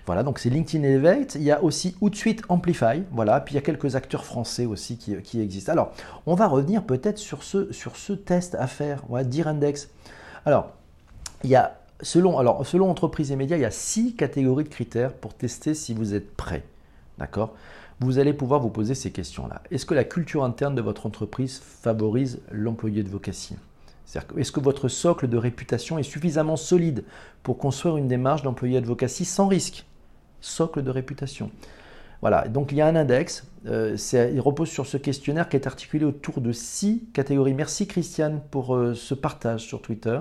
Voilà, 0.06 0.22
donc 0.22 0.38
c'est 0.38 0.50
LinkedIn 0.50 0.84
Elevate. 0.84 1.34
Il 1.36 1.42
y 1.42 1.50
a 1.50 1.62
aussi 1.62 1.96
Outsuite 2.00 2.42
Amplify, 2.48 3.02
voilà, 3.12 3.40
puis 3.40 3.54
il 3.54 3.56
y 3.56 3.58
a 3.58 3.62
quelques 3.62 3.96
acteurs 3.96 4.24
français 4.24 4.66
aussi 4.66 4.98
qui, 4.98 5.40
existent. 5.40 5.72
Alors, 5.72 5.92
on 6.26 6.34
va 6.34 6.46
revenir 6.46 6.82
peut-être 6.82 7.18
sur 7.18 7.42
ce, 7.42 7.72
sur 7.72 7.96
ce 7.96 8.12
test 8.12 8.54
à 8.54 8.66
faire, 8.66 9.08
ouais, 9.10 9.24
Dire 9.24 9.48
Index. 9.48 9.88
Alors, 10.44 10.72
il 11.44 11.50
y 11.50 11.56
a, 11.56 11.78
selon, 12.00 12.38
alors, 12.38 12.66
selon 12.66 12.90
entreprise 12.90 13.32
et 13.32 13.36
médias, 13.36 13.56
il 13.56 13.62
y 13.62 13.66
a 13.66 13.70
six 13.70 14.14
catégories 14.14 14.64
de 14.64 14.68
critères 14.68 15.12
pour 15.12 15.34
tester 15.34 15.74
si 15.74 15.94
vous 15.94 16.14
êtes 16.14 16.34
prêt. 16.36 16.64
D'accord? 17.18 17.54
Vous 18.00 18.18
allez 18.18 18.32
pouvoir 18.32 18.60
vous 18.60 18.70
poser 18.70 18.94
ces 18.94 19.10
questions-là. 19.10 19.62
Est-ce 19.70 19.86
que 19.86 19.94
la 19.94 20.04
culture 20.04 20.44
interne 20.44 20.74
de 20.74 20.82
votre 20.82 21.06
entreprise 21.06 21.60
favorise 21.60 22.40
l'employé 22.50 23.02
de 23.02 23.08
vocation 23.08 23.56
Est-ce 24.36 24.52
que 24.52 24.60
votre 24.60 24.88
socle 24.88 25.28
de 25.28 25.36
réputation 25.36 25.98
est 25.98 26.04
suffisamment 26.04 26.56
solide 26.56 27.04
pour 27.42 27.58
construire 27.58 27.96
une 27.96 28.08
démarche 28.08 28.42
d'employé 28.42 28.78
advocacy 28.78 29.24
sans 29.24 29.48
risque? 29.48 29.84
Socle 30.40 30.82
de 30.82 30.90
réputation. 30.90 31.50
Voilà, 32.20 32.48
donc 32.48 32.72
il 32.72 32.78
y 32.78 32.80
a 32.80 32.86
un 32.86 32.96
index, 32.96 33.46
euh, 33.66 33.96
il 34.12 34.40
repose 34.40 34.68
sur 34.68 34.86
ce 34.86 34.96
questionnaire 34.96 35.48
qui 35.48 35.56
est 35.56 35.68
articulé 35.68 36.04
autour 36.04 36.40
de 36.40 36.50
six 36.50 37.04
catégories. 37.12 37.54
Merci 37.54 37.86
Christiane 37.86 38.40
pour 38.50 38.74
euh, 38.74 38.94
ce 38.94 39.14
partage 39.14 39.64
sur 39.64 39.80
Twitter 39.82 40.18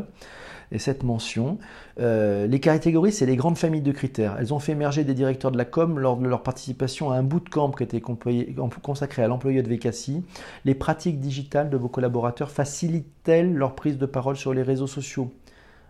et 0.72 0.80
cette 0.80 1.04
mention. 1.04 1.58
Euh, 2.00 2.48
les 2.48 2.60
catégories, 2.60 3.12
c'est 3.12 3.26
les 3.26 3.36
grandes 3.36 3.58
familles 3.58 3.82
de 3.82 3.92
critères. 3.92 4.36
Elles 4.40 4.54
ont 4.54 4.60
fait 4.60 4.74
émerger 4.74 5.04
des 5.04 5.14
directeurs 5.14 5.52
de 5.52 5.58
la 5.58 5.66
com 5.66 6.00
lors 6.00 6.18
de 6.18 6.28
leur 6.28 6.44
participation 6.44 7.12
à 7.12 7.18
un 7.18 7.24
bootcamp 7.24 7.72
qui 7.72 7.84
était 7.84 8.02
consacré 8.02 9.24
à 9.24 9.28
l'employé 9.28 9.64
de 9.64 9.70
VKC. 9.70 10.24
Les 10.66 10.76
pratiques 10.76 11.20
digitales 11.20 11.70
de 11.70 11.78
vos 11.78 11.90
collaborateurs 11.90 12.52
facilitent-elles 12.52 13.54
leur 13.54 13.76
prise 13.76 13.98
de 13.98 14.06
parole 14.06 14.36
sur 14.36 14.54
les 14.54 14.64
réseaux 14.64 14.88
sociaux? 14.88 15.32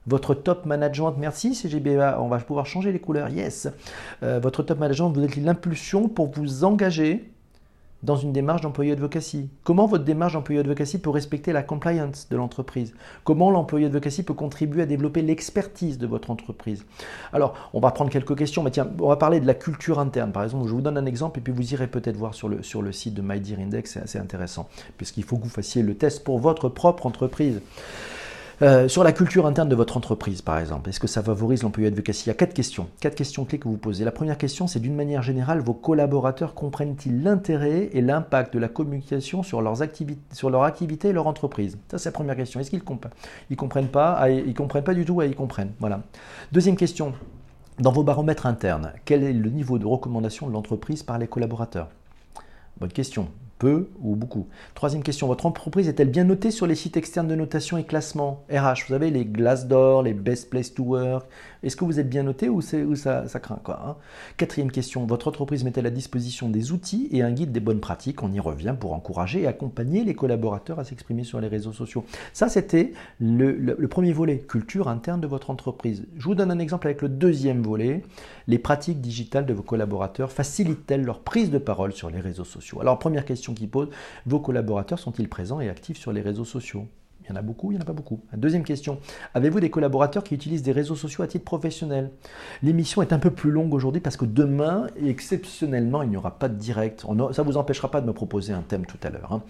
Votre 0.06 0.34
top 0.34 0.66
management, 0.66 1.16
merci 1.18 1.54
CGBA, 1.54 2.22
on 2.22 2.30
va 2.30 2.38
pouvoir 2.38 2.66
changer 2.66 2.94
les 2.94 3.00
couleurs, 3.00 3.28
yes. 3.28 3.68
Euh, 4.24 4.40
votre 4.40 4.64
top 4.64 4.80
management 4.80 5.10
vous 5.10 5.22
êtes 5.22 5.36
l'impulsion 5.36 6.08
pour 6.08 6.32
vous 6.32 6.64
engager? 6.64 7.30
Dans 8.04 8.16
une 8.16 8.32
démarche 8.32 8.62
d'employé 8.62 8.92
advocacy 8.92 9.50
Comment 9.64 9.88
votre 9.88 10.04
démarche 10.04 10.34
d'employé 10.34 10.60
advocacy 10.60 11.00
peut 11.00 11.10
respecter 11.10 11.52
la 11.52 11.64
compliance 11.64 12.28
de 12.30 12.38
l'entreprise? 12.38 12.94
Comment 13.24 13.52
l'employé 13.52 13.88
advocacy 13.88 14.24
peut 14.24 14.34
contribuer 14.34 14.84
à 14.84 14.86
développer 14.86 15.22
l'expertise 15.22 15.98
de 15.98 16.08
votre 16.08 16.30
entreprise? 16.30 16.86
Alors, 17.34 17.70
on 17.74 17.80
va 17.80 17.92
prendre 17.92 18.12
quelques 18.12 18.38
questions, 18.38 18.64
mais 18.64 18.72
tiens, 18.72 18.90
on 19.00 19.10
va 19.10 19.16
parler 19.16 19.40
de 19.40 19.48
la 19.48 19.54
culture 19.54 20.00
interne. 20.00 20.32
Par 20.32 20.44
exemple, 20.44 20.68
je 20.68 20.74
vous 20.74 20.82
donne 20.82 20.98
un 20.98 21.06
exemple 21.06 21.40
et 21.40 21.42
puis 21.42 21.54
vous 21.54 21.74
irez 21.74 21.88
peut-être 21.88 22.18
voir 22.18 22.34
sur 22.34 22.50
le, 22.50 22.64
sur 22.64 22.82
le 22.82 22.92
site 22.92 23.14
de 23.14 23.22
MyDearIndex, 23.22 23.92
c'est 23.94 24.02
assez 24.02 24.20
intéressant, 24.20 24.70
puisqu'il 24.98 25.24
faut 25.24 25.38
que 25.38 25.44
vous 25.44 25.50
fassiez 25.50 25.82
le 25.82 25.96
test 25.96 26.24
pour 26.24 26.40
votre 26.40 26.70
propre 26.70 27.06
entreprise. 27.06 27.62
Euh, 28.64 28.88
sur 28.88 29.04
la 29.04 29.12
culture 29.12 29.46
interne 29.46 29.70
de 29.70 29.76
votre 29.76 29.98
entreprise, 29.98 30.42
par 30.42 30.58
exemple, 30.58 30.90
est-ce 30.90 31.00
que 31.00 31.06
ça 31.06 31.22
favorise 31.22 31.62
l'employé 31.62 31.90
advocacy? 31.90 32.24
Il 32.26 32.30
y 32.30 32.32
a 32.32 32.34
quatre 32.34 32.56
questions. 32.56 32.88
Quatre 33.00 33.14
questions 33.14 33.46
clés 33.46 33.60
que 33.60 33.68
vous 33.68 33.78
posez. 33.78 34.04
La 34.04 34.12
première 34.12 34.40
question, 34.40 34.66
c'est 34.66 34.80
d'une 34.80 34.96
manière 34.96 35.22
générale, 35.22 35.60
vos 35.60 35.76
collaborateurs 35.76 36.56
comprennent-ils 36.56 37.22
l'intérêt 37.22 37.92
et 37.94 38.02
l'impact 38.02 38.56
de 38.56 38.60
la 38.60 38.68
communication 38.68 39.44
sur, 39.44 39.62
leur 39.62 39.80
activité 40.64 41.10
et 41.10 41.14
leur 41.14 41.28
entreprise? 41.28 41.78
Ça, 41.92 42.00
c'est 42.00 42.10
la 42.10 42.14
première 42.14 42.36
question. 42.36 42.60
Est-ce 42.60 42.72
qu'ils 42.72 42.84
comprennent 42.84 43.14
Ils 43.52 43.58
comprennent 43.58 43.90
pas 43.90 44.14
ah, 44.14 44.32
Ils 44.32 44.56
comprennent 44.56 44.84
pas 44.84 44.96
du 44.96 45.06
tout 45.06 45.22
Ils 45.22 45.36
comprennent. 45.36 45.74
Voilà. 45.80 46.02
Deuxième 46.52 46.78
question. 46.78 47.14
Dans 47.78 47.92
vos 47.92 48.02
baromètres 48.02 48.48
internes, 48.48 48.92
quel 49.06 49.24
est 49.24 49.34
le 49.34 49.52
niveau 49.52 49.78
de 49.78 49.86
recommandation 49.86 50.48
de 50.48 50.54
l'entreprise 50.54 51.04
par 51.04 51.20
les 51.20 51.28
collaborateurs? 51.28 51.90
Bonne 52.80 52.92
question. 52.92 53.28
Peu 53.60 53.90
ou 54.02 54.16
beaucoup. 54.16 54.46
Troisième 54.76 55.02
question, 55.02 55.26
votre 55.26 55.48
entreprise 55.48 55.88
est-elle 55.88 56.12
bien 56.12 56.26
notée 56.26 56.52
sur 56.52 56.68
les 56.68 56.76
sites 56.76 56.96
externes 56.96 57.28
de 57.28 57.34
notation 57.34 57.80
et 57.80 57.84
classement? 57.84 58.44
RH 58.52 58.84
Vous 58.86 58.94
savez, 58.94 59.10
les 59.10 59.26
Glassdoor, 59.26 60.04
les 60.04 60.14
Best 60.14 60.52
Place 60.52 60.72
to 60.74 60.84
Work. 60.84 61.28
Est-ce 61.64 61.76
que 61.76 61.84
vous 61.84 62.00
êtes 62.00 62.08
bien 62.08 62.22
noté 62.22 62.50
ou, 62.50 62.62
ça, 62.62 63.26
craint 63.42 63.60
quoi 63.64 63.82
hein? 63.84 63.96
Quatrième 64.38 64.72
question, 64.72 65.08
votre 65.08 65.28
entreprise 65.28 65.64
met-elle 65.64 65.88
à 65.88 65.90
disposition 65.90 66.50
des 66.50 66.72
outils 66.72 67.08
et 67.12 67.24
un 67.24 67.32
guide 67.32 67.52
des 67.52 67.60
bonnes 67.60 67.80
pratiques? 67.80 68.22
On 68.22 68.32
y 68.32 68.40
revient 68.40 68.76
pour 68.80 68.94
encourager 68.94 69.42
et 69.42 69.48
accompagner 69.48 70.04
les 70.04 70.14
collaborateurs 70.14 70.80
à 70.80 70.84
s'exprimer 70.84 71.24
sur 71.24 71.42
les 71.42 71.48
réseaux 71.48 71.74
sociaux. 71.74 72.06
Ça, 72.34 72.50
c'était 72.50 72.94
le 73.20 73.88
premier 73.88 74.14
volet, 74.14 74.38
culture 74.38 74.88
interne 74.88 75.20
de 75.20 75.28
votre 75.28 75.50
entreprise. 75.50 76.06
Je 76.16 76.26
vous 76.26 76.36
donne 76.36 76.52
un 76.52 76.60
exemple 76.60 76.86
avec 76.86 77.02
le 77.02 77.10
deuxième 77.10 77.64
volet. 77.64 78.04
Les 78.48 78.60
pratiques 78.60 79.02
digitales 79.02 79.46
de 79.46 79.54
vos 79.54 79.64
collaborateurs 79.64 80.32
facilitent-elles 80.32 81.04
leur 81.04 81.20
prise 81.20 81.52
de 81.52 81.58
parole 81.58 81.92
sur 81.92 82.10
les 82.10 82.22
réseaux 82.22 82.46
sociaux? 82.46 82.80
Alors, 82.80 82.98
première 82.98 83.26
question 83.26 83.54
qui 83.54 83.68
pose, 83.68 83.90
vos 84.26 84.40
collaborateurs 84.40 85.00
sont-ils 85.00 85.28
présents 85.28 85.60
et 85.60 85.70
actifs 85.70 85.98
sur 85.98 86.14
les 86.14 86.22
réseaux 86.22 86.46
sociaux? 86.46 86.88
Il 87.28 87.34
y 87.34 87.36
en 87.36 87.40
a 87.40 87.42
beaucoup, 87.42 87.72
il 87.72 87.76
n'y 87.76 87.80
en 87.80 87.82
a 87.82 87.86
pas 87.86 87.94
beaucoup. 87.94 88.22
Deuxième 88.34 88.64
question, 88.64 89.00
avez-vous 89.34 89.60
des 89.60 89.70
collaborateurs 89.70 90.24
qui 90.24 90.34
utilisent 90.34 90.64
des 90.64 90.72
réseaux 90.72 90.96
sociaux 90.96 91.24
à 91.24 91.28
titre 91.28 91.44
professionnel? 91.44 92.12
L'émission 92.64 93.02
est 93.02 93.12
un 93.12 93.20
peu 93.20 93.32
plus 93.32 93.52
longue 93.52 93.74
aujourd'hui 93.74 94.02
parce 94.02 94.16
que 94.16 94.26
demain, 94.26 94.88
exceptionnellement, 95.06 96.04
il 96.04 96.10
n'y 96.10 96.18
aura 96.18 96.40
pas 96.40 96.48
de 96.48 96.56
direct. 96.56 97.02
ça 97.02 97.44
ne 97.44 97.48
vous 97.48 97.58
empêchera 97.58 97.92
pas 97.92 98.00
de 98.00 98.08
me 98.08 98.14
proposer 98.14 98.54
un 98.54 98.62
thème 98.62 98.86
tout 98.86 99.00
à 99.04 99.10
l'heure. 99.10 99.34
Hein. 99.34 99.42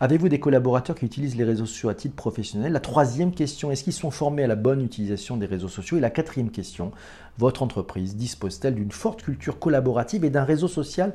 Avez-vous 0.00 0.28
des 0.28 0.38
collaborateurs 0.38 0.96
qui 0.96 1.06
utilisent 1.06 1.36
les 1.36 1.44
réseaux 1.44 1.66
sociaux 1.66 1.88
à 1.88 1.94
titre 1.94 2.14
professionnel? 2.14 2.72
La 2.72 2.80
troisième 2.80 3.32
question, 3.32 3.70
est-ce 3.70 3.82
qu'ils 3.82 3.92
sont 3.92 4.12
formés 4.12 4.44
à 4.44 4.46
la 4.46 4.56
bonne 4.56 4.80
utilisation 4.80 5.36
des 5.36 5.46
réseaux 5.46 5.68
sociaux? 5.68 5.96
Et 5.96 6.00
la 6.00 6.10
quatrième 6.10 6.50
question, 6.50 6.92
votre 7.38 7.62
entreprise 7.62 8.16
dispose-t-elle 8.16 8.76
d'une 8.76 8.92
forte 8.92 9.22
culture 9.22 9.58
collaborative 9.58 10.24
et 10.24 10.30
d'un 10.30 10.44
réseau 10.44 10.68
social 10.68 11.14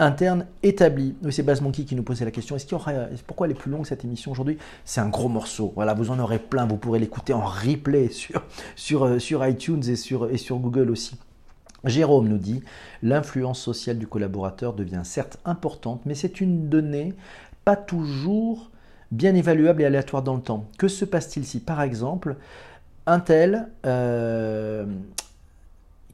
interne 0.00 0.46
établi. 0.62 1.14
c'est 1.30 1.42
Baz 1.42 1.60
Monkey 1.60 1.84
qui 1.84 1.94
nous 1.94 2.02
posait 2.02 2.24
la 2.24 2.30
question. 2.30 2.56
Est-ce 2.56 2.64
qu'il 2.64 2.76
y 2.76 2.80
aura, 2.80 2.92
pourquoi 3.26 3.46
elle 3.46 3.52
est 3.52 3.58
plus 3.58 3.70
longue 3.70 3.86
cette 3.86 4.04
émission 4.04 4.32
aujourd'hui? 4.32 4.58
C'est 4.84 5.00
un 5.00 5.08
gros 5.08 5.28
morceau. 5.28 5.72
Voilà, 5.76 5.94
vous 5.94 6.10
en 6.10 6.18
aurez 6.18 6.38
plein. 6.38 6.66
Vous 6.66 6.78
pourrez 6.78 6.98
l'écouter 6.98 7.32
en 7.32 7.44
replay 7.44 8.10
euh, 8.92 9.18
sur 9.18 9.46
iTunes 9.46 9.82
et 9.86 9.96
sur, 9.96 10.30
et 10.30 10.38
sur 10.38 10.58
Google 10.58 10.90
aussi. 10.90 11.16
Jérôme 11.84 12.28
nous 12.28 12.38
dit 12.38 12.62
l'influence 13.02 13.60
sociale 13.60 13.98
du 13.98 14.06
collaborateur 14.06 14.74
devient 14.74 15.02
certes 15.04 15.38
importante, 15.44 16.02
mais 16.04 16.14
c'est 16.14 16.40
une 16.40 16.68
donnée 16.68 17.14
pas 17.64 17.76
toujours 17.76 18.70
bien 19.10 19.34
évaluable 19.34 19.82
et 19.82 19.84
aléatoire 19.84 20.22
dans 20.22 20.34
le 20.34 20.42
temps. 20.42 20.66
Que 20.78 20.88
se 20.88 21.04
passe-t-il 21.04 21.44
si, 21.44 21.60
par 21.60 21.82
exemple, 21.82 22.36
un 23.06 23.20
tel 23.20 23.68
euh, 23.86 24.86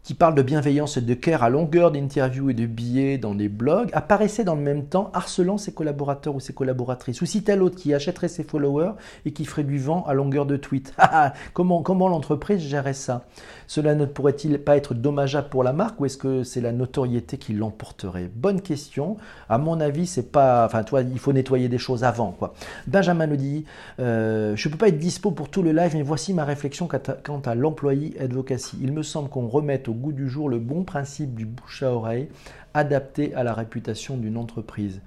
qui 0.07 0.15
parle 0.15 0.37
de 0.37 0.43
bienveillance 0.43 0.97
et 0.97 1.01
de 1.01 1.15
care 1.15 1.43
à 1.43 1.51
longueur 1.51 1.91
d'interviews 1.91 2.51
et 2.51 2.55
de 2.55 2.65
billets 2.65 3.19
dans 3.19 3.35
des 3.35 3.49
blogs, 3.49 3.91
apparaissait 3.93 4.45
dans 4.45 4.55
le 4.55 4.61
même 4.61 4.85
temps 4.85 5.11
harcelant 5.13 5.59
ses 5.59 5.73
collaborateurs 5.73 6.37
ou 6.37 6.39
ses 6.39 6.53
collaboratrices. 6.53 7.23
Ou 7.23 7.27
si 7.27 7.43
tel 7.43 7.61
autre 7.61 7.75
qui 7.75 7.93
achèterait 7.93 8.29
ses 8.29 8.45
followers 8.45 8.93
et 9.25 9.33
qui 9.33 9.45
ferait 9.45 9.65
du 9.65 9.79
vent 9.79 10.05
à 10.07 10.15
longueur 10.15 10.47
de 10.47 10.57
tweet. 10.57 10.95
Ah, 11.09 11.11
ah, 11.13 11.33
comment 11.53 11.83
comment 11.83 12.09
l'entreprise 12.09 12.61
gérerait 12.61 12.93
ça? 12.93 13.27
Cela 13.67 13.95
ne 13.95 14.07
pourrait-il 14.07 14.59
pas 14.59 14.77
être 14.77 14.95
dommageable 14.95 15.49
pour 15.49 15.63
la 15.63 15.73
marque 15.73 16.01
ou 16.01 16.07
est-ce 16.07 16.17
que 16.17 16.43
c'est 16.43 16.61
la 16.61 16.73
notoriété 16.73 17.37
qui 17.37 17.53
l'emporterait? 17.53 18.31
Bonne 18.35 18.61
question. 18.61 19.17
À 19.49 19.59
mon 19.59 19.81
avis, 19.81 20.07
c'est 20.07 20.33
pas. 20.33 20.65
Enfin, 20.65 20.83
toi, 20.85 21.03
il 21.03 21.19
faut 21.19 21.33
nettoyer 21.33 21.69
des 21.69 21.79
choses 21.79 22.03
avant. 22.03 22.33
Quoi. 22.33 22.55
Benjamin 22.87 23.27
nous 23.27 23.37
dit 23.37 23.67
euh, 24.01 24.57
Je 24.57 24.69
ne 24.69 24.73
peux 24.73 24.79
pas 24.79 24.89
être 24.89 24.99
dispo 24.99 25.31
pour 25.31 25.49
tout 25.49 25.63
le 25.63 25.73
live, 25.73 25.93
mais 25.95 26.03
voici 26.03 26.33
ma 26.33 26.45
réflexion 26.45 26.89
quant 26.89 27.41
à, 27.45 27.51
à 27.51 27.55
l'employé 27.55 28.17
advocacy. 28.21 28.79
Il 28.81 28.93
me 28.93 29.03
semble 29.03 29.29
qu'on 29.29 29.49
remette 29.49 29.89
au 29.89 29.95
goût 29.97 30.13
du 30.13 30.29
jour 30.29 30.49
le 30.49 30.59
bon 30.59 30.85
principe 30.85 31.35
du 31.35 31.47
bouche 31.47 31.83
à 31.83 31.93
oreille 31.93 32.29
adapté 32.75 33.35
à 33.35 33.43
la 33.43 33.55
réputation 33.55 34.17
d'une 34.17 34.37
entreprise. 34.37 35.01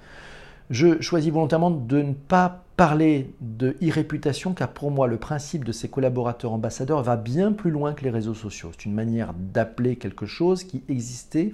Je 0.70 1.02
choisis 1.02 1.32
volontairement 1.32 1.72
de 1.72 2.02
ne 2.02 2.14
pas 2.14 2.64
parler 2.78 3.34
de 3.42 3.76
e-réputation 3.82 4.54
car 4.54 4.70
pour 4.70 4.92
moi 4.92 5.08
le 5.08 5.18
principe 5.18 5.66
de 5.66 5.72
ces 5.72 5.90
collaborateurs 5.90 6.54
ambassadeurs 6.54 7.02
va 7.02 7.16
bien 7.16 7.52
plus 7.52 7.72
loin 7.72 7.94
que 7.94 8.04
les 8.04 8.12
réseaux 8.12 8.36
sociaux. 8.36 8.70
C'est 8.74 8.86
une 8.86 8.94
manière 8.94 9.34
d'appeler 9.34 9.96
quelque 9.96 10.26
chose 10.26 10.64
qui 10.64 10.84
existait 10.88 11.54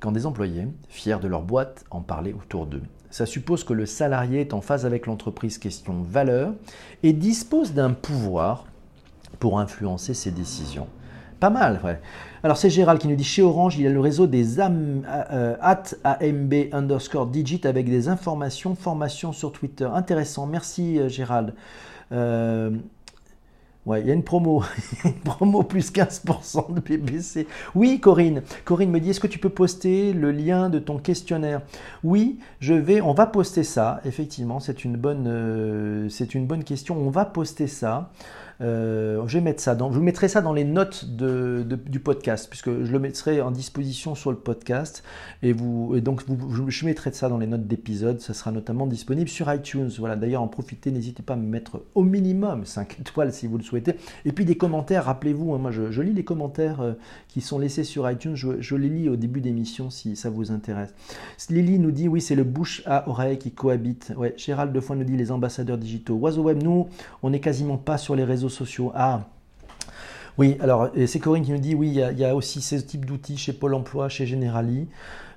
quand 0.00 0.12
des 0.12 0.26
employés, 0.26 0.66
fiers 0.88 1.18
de 1.20 1.28
leur 1.28 1.42
boîte, 1.42 1.84
en 1.90 2.00
parlaient 2.00 2.34
autour 2.34 2.66
d'eux. 2.66 2.82
Ça 3.10 3.24
suppose 3.24 3.62
que 3.62 3.72
le 3.72 3.86
salarié 3.86 4.40
est 4.40 4.52
en 4.52 4.60
phase 4.60 4.84
avec 4.84 5.06
l'entreprise 5.06 5.58
question 5.58 6.02
valeur 6.02 6.52
et 7.02 7.12
dispose 7.12 7.72
d'un 7.72 7.92
pouvoir 7.92 8.66
pour 9.38 9.60
influencer 9.60 10.12
ses 10.12 10.30
décisions. 10.30 10.88
Pas 11.42 11.50
mal, 11.50 11.80
ouais. 11.82 11.98
Alors 12.44 12.56
c'est 12.56 12.70
Gérald 12.70 13.00
qui 13.00 13.08
nous 13.08 13.16
dit 13.16 13.24
chez 13.24 13.42
Orange, 13.42 13.76
il 13.76 13.82
y 13.82 13.86
a 13.88 13.90
le 13.90 13.98
réseau 13.98 14.28
des 14.28 14.60
AM, 14.60 15.02
euh, 15.08 15.56
AMB 16.04 16.54
underscore 16.70 17.26
digit 17.26 17.62
avec 17.64 17.90
des 17.90 18.06
informations, 18.06 18.76
formations 18.76 19.32
sur 19.32 19.50
Twitter. 19.50 19.88
Intéressant, 19.92 20.46
merci 20.46 21.00
euh, 21.00 21.08
Gérald. 21.08 21.52
Euh, 22.12 22.70
ouais, 23.86 24.02
il 24.02 24.06
y 24.06 24.12
a 24.12 24.14
une 24.14 24.22
promo, 24.22 24.62
promo 25.24 25.64
plus 25.64 25.90
15% 25.90 26.74
de 26.74 26.78
BBC. 26.78 27.48
Oui, 27.74 27.98
Corinne. 27.98 28.42
Corinne 28.64 28.92
me 28.92 29.00
dit, 29.00 29.10
est-ce 29.10 29.18
que 29.18 29.26
tu 29.26 29.40
peux 29.40 29.50
poster 29.50 30.12
le 30.12 30.30
lien 30.30 30.70
de 30.70 30.78
ton 30.78 30.98
questionnaire? 30.98 31.62
Oui, 32.04 32.38
je 32.60 32.74
vais, 32.74 33.00
on 33.00 33.14
va 33.14 33.26
poster 33.26 33.64
ça. 33.64 34.00
Effectivement, 34.04 34.60
c'est 34.60 34.84
une 34.84 36.06
c'est 36.08 36.36
une 36.36 36.46
bonne 36.46 36.62
question. 36.62 36.96
On 36.96 37.10
va 37.10 37.24
poster 37.24 37.66
ça. 37.66 38.12
Euh, 38.62 39.22
je 39.26 39.38
vais 39.38 39.44
mettre 39.44 39.60
ça 39.60 39.74
dans, 39.74 39.90
mettrai 39.90 40.28
ça 40.28 40.40
dans 40.40 40.52
les 40.52 40.64
notes 40.64 41.04
du 41.04 42.00
podcast, 42.00 42.48
puisque 42.48 42.70
je 42.84 42.92
le 42.92 42.98
mettrai 42.98 43.40
en 43.40 43.50
disposition 43.50 44.14
sur 44.14 44.30
le 44.30 44.36
podcast. 44.36 45.02
Et, 45.42 45.54
donc, 45.54 46.22
je 46.68 46.86
mettrai 46.86 47.12
ça 47.12 47.28
dans 47.28 47.38
les 47.38 47.46
notes 47.46 47.66
d'épisode. 47.66 48.20
Ça 48.20 48.34
sera 48.34 48.52
notamment 48.52 48.86
disponible 48.86 49.28
sur 49.28 49.52
iTunes. 49.52 49.90
Voilà, 49.98 50.16
d'ailleurs, 50.16 50.42
en 50.42 50.48
profitez, 50.48 50.90
n'hésitez 50.90 51.22
pas 51.22 51.34
à 51.34 51.36
me 51.36 51.46
mettre 51.46 51.82
au 51.94 52.02
minimum 52.02 52.64
5 52.64 53.00
étoiles 53.00 53.32
si 53.32 53.46
vous 53.46 53.58
le 53.58 53.64
souhaitez. 53.64 53.94
Et 54.24 54.32
puis 54.32 54.44
des 54.44 54.56
commentaires, 54.56 55.04
rappelez-vous, 55.04 55.54
hein, 55.54 55.58
moi 55.58 55.70
je, 55.70 56.02
lis 56.02 56.12
les 56.12 56.24
commentaires 56.24 56.80
euh, 56.80 56.92
qui 57.28 57.40
sont 57.40 57.58
laissés 57.58 57.84
sur 57.84 58.10
iTunes. 58.10 58.36
Je, 58.36 58.76
les 58.76 58.88
lis 58.88 59.08
au 59.08 59.16
début 59.16 59.40
d'émission 59.40 59.90
si 59.90 60.16
ça 60.16 60.30
vous 60.30 60.50
intéresse. 60.50 60.94
Lily 61.50 61.78
nous 61.78 61.90
dit 61.90 62.08
oui, 62.08 62.20
c'est 62.20 62.34
le 62.34 62.44
bouche 62.44 62.82
à 62.86 63.08
oreille 63.08 63.38
qui 63.38 63.52
cohabite. 63.52 64.12
Gérald 64.36 64.78
fois 64.80 64.96
nous 64.96 65.04
dit 65.04 65.16
les 65.16 65.30
ambassadeurs 65.30 65.78
digitaux. 65.78 66.14
Oiseau 66.16 66.42
Web, 66.42 66.62
nous, 66.62 66.88
on 67.22 67.30
n'est 67.30 67.40
quasiment 67.40 67.76
pas 67.76 67.98
sur 67.98 68.16
les 68.16 68.24
réseaux 68.24 68.48
sociaux. 68.52 68.92
Ah, 68.94 69.22
oui, 70.38 70.56
alors 70.60 70.90
c'est 71.06 71.18
Corinne 71.18 71.44
qui 71.44 71.52
nous 71.52 71.58
dit 71.58 71.74
oui, 71.74 71.88
il 71.88 72.18
y, 72.18 72.24
a, 72.24 72.34
aussi 72.34 72.62
ce 72.62 72.76
type 72.76 73.04
d'outils 73.04 73.36
chez 73.36 73.52
Pôle 73.52 73.74
Emploi, 73.74 74.08
chez 74.08 74.24
Generali. 74.24 74.88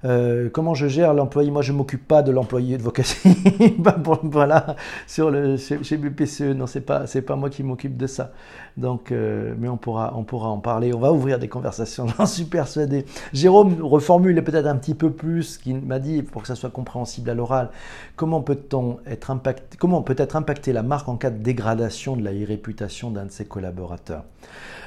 Euh, 0.06 0.50
comment 0.50 0.74
je 0.74 0.88
gère 0.88 1.14
l'employé? 1.14 1.52
Moi, 1.52 1.64
je 1.64 1.72
ne 1.72 1.78
m'occupe 1.78 2.08
pas 2.08 2.22
de 2.22 2.32
l'employé 2.32 2.78
de 2.78 2.84
vocation. 2.84 3.30
Bah, 3.80 3.98
voilà, 4.24 4.76
sur 5.08 5.32
le, 5.32 5.58
chez, 5.58 5.98
BPCE, 5.98 6.56
non, 6.56 6.68
c'est 6.68 6.82
pas, 6.82 7.08
c'est 7.08 7.22
pas 7.22 7.36
moi 7.36 7.50
qui 7.50 7.64
m'occupe 7.64 7.98
de 7.98 8.08
ça. 8.08 8.32
Donc, 8.78 9.12
euh, 9.12 9.54
mais 9.58 9.70
on 9.70 9.78
pourra, 9.78 10.14
on 10.18 10.24
pourra 10.24 10.50
en 10.50 10.60
parler. 10.60 10.94
On 10.94 11.00
va 11.00 11.14
ouvrir 11.14 11.40
des 11.40 11.48
conversations, 11.48 12.08
j'en 12.18 12.26
suis 12.26 12.44
persuadé. 12.44 13.06
Jérôme 13.32 13.82
reformule 13.82 14.44
peut-être 14.44 14.68
un 14.68 14.76
petit 14.76 14.96
peu 14.96 15.12
plus, 15.12 15.58
qu'il 15.58 15.82
m'a 15.82 16.00
dit, 16.00 16.24
pour 16.24 16.42
que 16.42 16.48
ça 16.48 16.56
soit 16.56 16.70
compréhensible 16.70 17.30
à 17.30 17.34
l'oral. 17.34 17.70
Comment 18.16 18.42
peut-on 18.42 18.98
être 19.08 19.32
impacté 19.32 19.78
Comment 19.78 20.02
peut 20.02 20.16
être 20.18 20.36
impacter 20.36 20.74
la 20.74 20.84
marque 20.84 21.08
en 21.08 21.16
cas 21.16 21.30
de 21.30 21.42
dégradation 21.42 22.18
de 22.18 22.24
la 22.24 22.32
réputation 22.46 23.12
d'un 23.12 23.26
de 23.26 23.32
ses 23.32 23.46
collaborateurs 23.46 24.24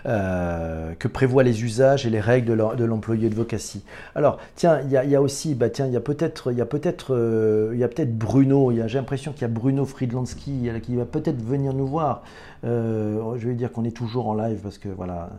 euh, 0.07 0.95
Que 0.99 1.09
prévoient 1.09 1.43
les 1.43 1.65
usages 1.65 2.07
et 2.07 2.11
les 2.11 2.21
règles 2.21 2.57
de 2.77 2.85
l'employé 2.85 3.31
de 3.31 3.35
vocation 3.35 3.81
Alors, 4.15 4.39
tiens, 4.55 4.81
il 4.83 4.91
y 4.91 5.17
a 5.17 5.23
aussi, 5.23 5.55
bah 5.55 5.71
tiens, 5.71 5.87
il 5.87 5.93
y 5.93 5.97
a 5.97 6.01
peut-être, 6.01 6.53
il 6.53 6.59
y 6.59 6.61
a 6.61 6.67
peut-être, 6.67 7.15
euh, 7.15 7.71
il 7.73 7.79
y 7.79 7.85
a 7.85 7.89
peut-être 7.89 8.17
Bruno. 8.17 8.71
J'ai 8.87 8.99
l'impression 8.99 9.33
qu'il 9.33 9.43
y 9.43 9.45
a 9.47 9.49
Bruno 9.49 9.85
Friedlandsky 9.85 10.71
qui 10.83 10.97
va 10.97 11.07
peut-être 11.07 11.43
venir 11.43 11.73
nous 11.73 11.87
voir. 11.87 12.23
Euh, 12.65 13.37
je 13.37 13.49
vais 13.49 13.55
dire 13.55 13.73
qu'on 13.73 13.85
est 13.85 13.97
toujours 13.97 14.29
en 14.29 14.35
live 14.35 14.61
parce 14.63 14.79
que 14.79 14.89
voilà, 14.89 15.31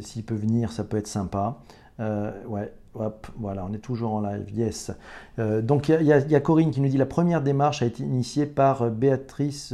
s'il 0.00 0.24
peut 0.24 0.34
venir, 0.34 0.72
ça 0.72 0.84
peut 0.84 0.96
être 0.96 1.06
sympa. 1.06 1.58
Euh, 1.98 2.30
ouais, 2.46 2.70
hop, 2.94 3.26
voilà, 3.38 3.64
on 3.68 3.72
est 3.72 3.78
toujours 3.78 4.12
en 4.12 4.20
live, 4.20 4.50
yes. 4.54 4.92
Euh, 5.38 5.62
donc 5.62 5.88
il 5.88 6.02
y, 6.02 6.12
a 6.12 6.40
Corinne 6.40 6.70
qui 6.70 6.82
nous 6.82 6.88
dit 6.88 6.98
la 6.98 7.06
première 7.06 7.40
démarche 7.40 7.80
a 7.80 7.86
été 7.86 8.02
initiée 8.02 8.44
par 8.44 8.82
euh, 8.82 8.90
Béatrice 8.90 9.72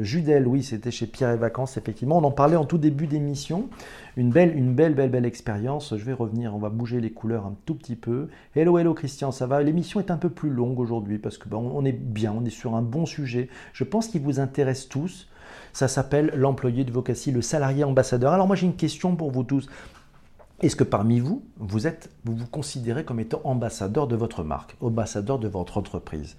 Judel, 0.00 0.46
oui, 0.46 0.62
c'était 0.62 0.90
chez 0.90 1.06
Pierre 1.06 1.32
et 1.32 1.36
Vacances, 1.36 1.76
effectivement. 1.76 2.16
On 2.18 2.24
en 2.24 2.30
parlait 2.30 2.56
en 2.56 2.64
tout 2.64 2.78
début 2.78 3.06
d'émission. 3.06 3.68
Une 4.16 4.30
belle, 4.30 4.56
une 4.56 4.74
belle, 4.74 4.94
belle, 4.94 5.10
belle 5.10 5.26
expérience. 5.26 5.94
Je 5.96 6.04
vais 6.04 6.12
revenir, 6.14 6.54
on 6.54 6.58
va 6.58 6.70
bouger 6.70 7.00
les 7.00 7.10
couleurs 7.10 7.46
un 7.46 7.54
tout 7.66 7.74
petit 7.74 7.96
peu. 7.96 8.28
Hello, 8.56 8.78
hello 8.78 8.94
Christian, 8.94 9.30
ça 9.30 9.46
va? 9.46 9.62
L'émission 9.62 10.00
est 10.00 10.10
un 10.10 10.16
peu 10.16 10.30
plus 10.30 10.50
longue 10.50 10.80
aujourd'hui 10.80 11.18
parce 11.18 11.36
que 11.36 11.52
on 11.54 11.84
est 11.84 11.92
bien, 11.92 12.34
on 12.36 12.44
est 12.44 12.50
sur 12.50 12.74
un 12.74 12.82
bon 12.82 13.04
sujet. 13.04 13.48
Je 13.72 13.84
pense 13.84 14.08
qu'il 14.08 14.22
vous 14.22 14.40
intéresse 14.40 14.88
tous. 14.88 15.28
Ça 15.72 15.88
s'appelle 15.88 16.32
l'employé 16.34 16.84
de 16.84 16.92
vocation, 16.92 17.32
le 17.32 17.42
salarié 17.42 17.84
ambassadeur. 17.84 18.32
Alors 18.32 18.46
moi 18.46 18.56
j'ai 18.56 18.66
une 18.66 18.76
question 18.76 19.16
pour 19.16 19.30
vous 19.30 19.44
tous. 19.44 19.68
Est-ce 20.62 20.76
que 20.76 20.84
parmi 20.84 21.20
vous, 21.20 21.42
vous 21.56 21.86
êtes, 21.86 22.10
vous 22.24 22.36
vous 22.36 22.46
considérez 22.46 23.04
comme 23.04 23.18
étant 23.18 23.40
ambassadeur 23.44 24.06
de 24.06 24.14
votre 24.14 24.44
marque, 24.44 24.76
ambassadeur 24.82 25.38
de 25.38 25.48
votre 25.48 25.78
entreprise? 25.78 26.36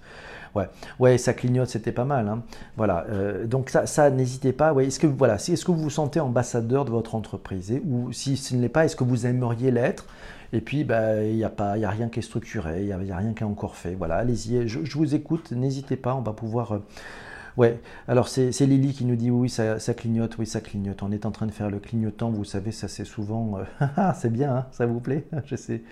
Ouais, 0.54 0.68
ouais, 1.00 1.18
ça 1.18 1.32
clignote, 1.32 1.68
c'était 1.68 1.90
pas 1.90 2.04
mal. 2.04 2.28
Hein. 2.28 2.42
Voilà, 2.76 3.04
euh, 3.10 3.46
donc 3.46 3.70
ça, 3.70 4.10
n'hésitez 4.10 4.52
pas. 4.52 4.72
Ouais, 4.72 4.86
est-ce 4.86 5.00
que 5.00 5.08
voilà, 5.08 5.34
est-ce 5.36 5.64
que 5.64 5.72
vous 5.72 5.82
vous 5.82 5.90
sentez 5.90 6.20
ambassadeur 6.20 6.84
de 6.84 6.90
votre 6.90 7.16
entreprise? 7.16 7.72
Ou 7.84 8.12
si 8.12 8.36
ce 8.36 8.54
n'est 8.54 8.68
pas, 8.68 8.84
est-ce 8.84 8.94
que 8.94 9.02
vous 9.02 9.26
aimeriez 9.26 9.72
l'être? 9.72 10.06
Et 10.52 10.60
puis, 10.60 10.84
bah, 10.84 11.22
il 11.24 11.34
n'y 11.34 11.44
a, 11.44 11.50
pas, 11.50 11.72
a 11.72 11.90
rien 11.90 12.08
qui 12.08 12.18
est 12.18 12.22
structuré, 12.22 12.80
il 12.82 12.86
n'y 12.86 12.92
a, 13.10 13.16
a, 13.16 13.18
rien 13.18 13.32
qui 13.32 13.42
est 13.42 13.46
encore 13.46 13.74
fait. 13.74 13.94
Voilà, 13.94 14.16
allez-y, 14.16 14.68
je, 14.68 14.84
je, 14.84 14.98
vous 14.98 15.14
écoute, 15.14 15.50
n'hésitez 15.50 15.96
pas, 15.96 16.14
on 16.14 16.20
va 16.20 16.34
pouvoir 16.34 16.72
euh, 16.72 16.78
Ouais, 17.56 17.80
alors 18.08 18.28
c'est 18.28 18.50
Lily 18.60 18.94
qui 18.94 19.04
nous 19.04 19.16
dit 19.16 19.30
oui, 19.30 19.50
ça, 19.50 19.78
clignote, 19.94 20.38
oui, 20.38 20.46
ça 20.46 20.60
clignote. 20.60 21.02
On 21.02 21.12
est 21.12 21.26
en 21.26 21.30
train 21.30 21.46
de 21.46 21.50
faire 21.50 21.70
le 21.70 21.78
clignotant, 21.78 22.30
vous 22.30 22.44
savez, 22.44 22.72
ça 22.72 22.88
c'est 22.88 23.04
souvent. 23.04 23.58
Euh, 23.58 23.64
ah, 23.96 24.14
c'est 24.18 24.32
bien, 24.32 24.56
hein, 24.56 24.66
ça 24.72 24.86
vous 24.86 25.00
plaît? 25.00 25.26
Je 25.44 25.56
sais. 25.56 25.82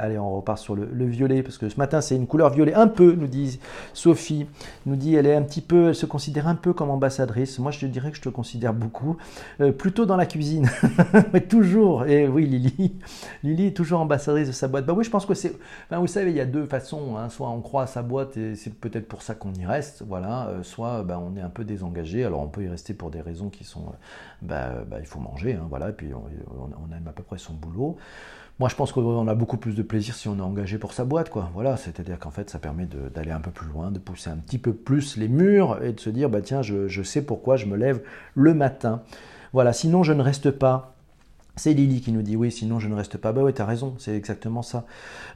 Allez, 0.00 0.16
on 0.16 0.36
repart 0.36 0.58
sur 0.58 0.76
le, 0.76 1.06
violet, 1.06 1.42
parce 1.42 1.58
que 1.58 1.68
ce 1.68 1.76
matin, 1.76 2.00
c'est 2.00 2.14
une 2.14 2.28
couleur 2.28 2.50
violet, 2.50 2.72
un 2.72 2.86
peu, 2.86 3.12
nous 3.12 3.26
dit 3.26 3.58
Sophie. 3.94 4.46
Nous 4.86 4.94
dit, 4.94 5.16
elle 5.16 5.26
est 5.26 5.34
un 5.34 5.42
petit 5.42 5.60
peu, 5.60 5.88
elle 5.88 5.94
se 5.96 6.06
considère 6.06 6.46
un 6.46 6.54
peu 6.54 6.72
comme 6.72 6.90
ambassadrice. 6.90 7.58
Moi, 7.58 7.72
je 7.72 7.80
te 7.80 7.86
dirais 7.86 8.12
que 8.12 8.16
je 8.16 8.22
te 8.22 8.28
considère 8.28 8.72
beaucoup. 8.72 9.16
Euh, 9.60 9.72
plutôt 9.72 10.06
dans 10.06 10.16
la 10.16 10.26
cuisine. 10.26 10.70
Mais 11.32 11.40
toujours. 11.40 12.06
Et 12.06 12.28
oui, 12.28 12.46
Lily. 12.46 12.94
Lily 13.42 13.66
est 13.66 13.76
toujours 13.76 13.98
ambassadrice 14.00 14.46
de 14.46 14.52
sa 14.52 14.68
boîte. 14.68 14.86
Bah 14.86 14.92
oui, 14.96 15.02
je 15.02 15.10
pense 15.10 15.26
que 15.26 15.34
c'est. 15.34 15.58
vous 15.90 16.06
savez, 16.06 16.30
il 16.30 16.36
y 16.36 16.40
a 16.40 16.46
deux 16.46 16.66
façons. 16.66 17.16
Hein. 17.16 17.28
Soit 17.28 17.48
on 17.48 17.60
croit 17.60 17.82
à 17.82 17.86
sa 17.88 18.02
boîte 18.02 18.36
et 18.36 18.54
c'est 18.54 18.74
peut-être 18.74 19.08
pour 19.08 19.22
ça 19.22 19.34
qu'on 19.34 19.52
y 19.54 19.66
reste. 19.66 20.04
Voilà. 20.06 20.46
Euh, 20.48 20.62
soit 20.62 21.02
ben, 21.02 21.18
on 21.18 21.36
est 21.36 21.42
un 21.42 21.50
peu 21.50 21.64
désengagé. 21.64 22.24
Alors, 22.24 22.40
on 22.40 22.48
peut 22.48 22.62
y 22.62 22.68
rester 22.68 22.94
pour 22.94 23.10
des 23.10 23.20
raisons 23.20 23.48
qui 23.48 23.64
sont. 23.64 23.86
Ben, 24.42 24.84
il 25.00 25.06
faut 25.06 25.18
manger. 25.18 25.54
Hein, 25.54 25.66
voilà. 25.68 25.88
Et 25.88 25.92
puis, 25.92 26.12
on 26.14 26.96
aime 26.96 27.08
à 27.08 27.12
peu 27.12 27.24
près 27.24 27.38
son 27.38 27.54
boulot. 27.54 27.96
Moi, 28.58 28.68
je 28.68 28.74
pense 28.74 28.90
qu'on 28.90 29.28
a 29.28 29.34
beaucoup 29.36 29.56
plus 29.56 29.76
de 29.76 29.82
plaisir 29.82 30.16
si 30.16 30.26
on 30.26 30.36
est 30.36 30.42
engagé 30.42 30.78
pour 30.78 30.92
sa 30.92 31.04
boîte, 31.04 31.30
quoi. 31.30 31.48
Voilà, 31.54 31.76
c'est-à-dire 31.76 32.18
qu'en 32.18 32.32
fait, 32.32 32.50
ça 32.50 32.58
permet 32.58 32.88
d'aller 33.14 33.30
un 33.30 33.40
peu 33.40 33.52
plus 33.52 33.68
loin, 33.68 33.92
de 33.92 34.00
pousser 34.00 34.30
un 34.30 34.36
petit 34.36 34.58
peu 34.58 34.72
plus 34.72 35.16
les 35.16 35.28
murs 35.28 35.80
et 35.82 35.92
de 35.92 36.00
se 36.00 36.10
dire, 36.10 36.28
bah 36.28 36.40
tiens, 36.42 36.60
je, 36.62 36.88
je 36.88 37.02
sais 37.04 37.22
pourquoi 37.22 37.56
je 37.56 37.66
me 37.66 37.76
lève 37.76 38.02
le 38.34 38.54
matin. 38.54 39.02
Voilà, 39.52 39.72
sinon 39.72 40.02
je 40.02 40.12
ne 40.12 40.22
reste 40.22 40.50
pas 40.50 40.97
c'est 41.58 41.74
Lily 41.74 42.00
qui 42.00 42.12
nous 42.12 42.22
dit 42.22 42.36
oui, 42.36 42.50
sinon 42.50 42.78
je 42.78 42.88
ne 42.88 42.94
reste 42.94 43.18
pas. 43.18 43.32
Bah 43.32 43.42
oui, 43.44 43.52
t'as 43.52 43.64
raison, 43.64 43.94
c'est 43.98 44.16
exactement 44.16 44.62
ça. 44.62 44.86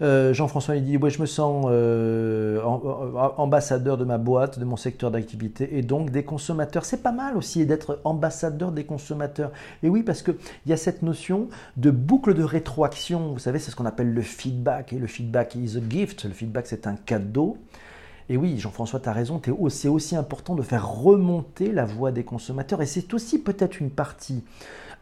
Euh, 0.01 0.33
Jean-François 0.33 0.77
il 0.77 0.85
dit 0.85 0.97
oui, 0.97 1.11
je 1.11 1.21
me 1.21 1.27
sens 1.27 1.67
euh, 1.69 2.63
ambassadeur 2.63 3.97
de 3.97 4.05
ma 4.05 4.19
boîte, 4.19 4.59
de 4.59 4.65
mon 4.65 4.77
secteur 4.77 5.11
d'activité 5.11 5.77
et 5.77 5.83
donc 5.83 6.11
des 6.11 6.25
consommateurs. 6.25 6.85
C'est 6.85 7.03
pas 7.03 7.13
mal 7.13 7.37
aussi 7.37 7.67
d'être 7.67 8.01
ambassadeur 8.05 8.73
des 8.73 8.85
consommateurs. 8.85 9.51
Et 9.83 9.89
oui, 9.89 10.03
parce 10.03 10.23
qu'il 10.23 10.37
y 10.67 10.73
a 10.73 10.77
cette 10.77 11.03
notion 11.03 11.49
de 11.77 11.91
boucle 11.91 12.35
de 12.35 12.45
rétroaction. 12.45 13.33
Vous 13.33 13.39
savez, 13.39 13.59
c'est 13.59 13.71
ce 13.71 13.77
qu'on 13.77 13.87
appelle 13.87 14.13
le 14.13 14.23
feedback. 14.23 14.93
Et 14.93 14.99
le 14.99 15.07
feedback 15.07 15.55
is 15.55 15.77
a 15.77 15.81
gift. 15.89 16.25
Le 16.25 16.33
feedback, 16.33 16.67
c'est 16.67 16.87
un 16.87 16.97
cadeau. 16.97 17.59
Et 18.29 18.37
oui, 18.37 18.59
Jean-François, 18.59 19.01
tu 19.01 19.09
as 19.09 19.13
raison, 19.13 19.41
c'est 19.69 19.89
aussi 19.89 20.17
important 20.17 20.55
de 20.55 20.63
faire 20.63 20.89
remonter 20.89 21.73
la 21.73 21.85
voix 21.85 22.13
des 22.13 22.25
consommateurs. 22.25 22.81
Et 22.81 22.87
c'est 22.87 23.13
aussi 23.15 23.39
peut-être 23.39 23.81
une 23.81 23.91
partie 23.91 24.45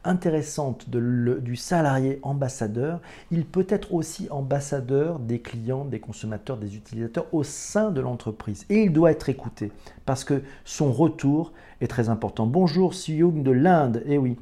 intéressante 0.04 0.88
du 0.88 1.56
salarié 1.56 2.18
ambassadeur. 2.22 3.00
Il 3.30 3.44
peut 3.44 3.66
être 3.68 3.92
aussi 3.94 4.28
ambassadeur 4.30 5.18
des 5.18 5.40
clients, 5.40 5.84
des 5.84 6.00
consommateurs, 6.00 6.56
des 6.56 6.76
utilisateurs 6.76 7.26
au 7.32 7.42
sein 7.42 7.90
de 7.90 8.00
l'entreprise. 8.00 8.64
Et 8.70 8.82
il 8.82 8.92
doit 8.92 9.10
être 9.10 9.28
écouté 9.28 9.72
parce 10.06 10.24
que 10.24 10.42
son 10.64 10.92
retour 10.92 11.52
est 11.80 11.86
très 11.86 12.08
important. 12.08 12.46
Bonjour, 12.46 12.94
Young 13.08 13.42
de 13.42 13.50
l'Inde. 13.50 14.02
Eh 14.06 14.18
oui. 14.18 14.36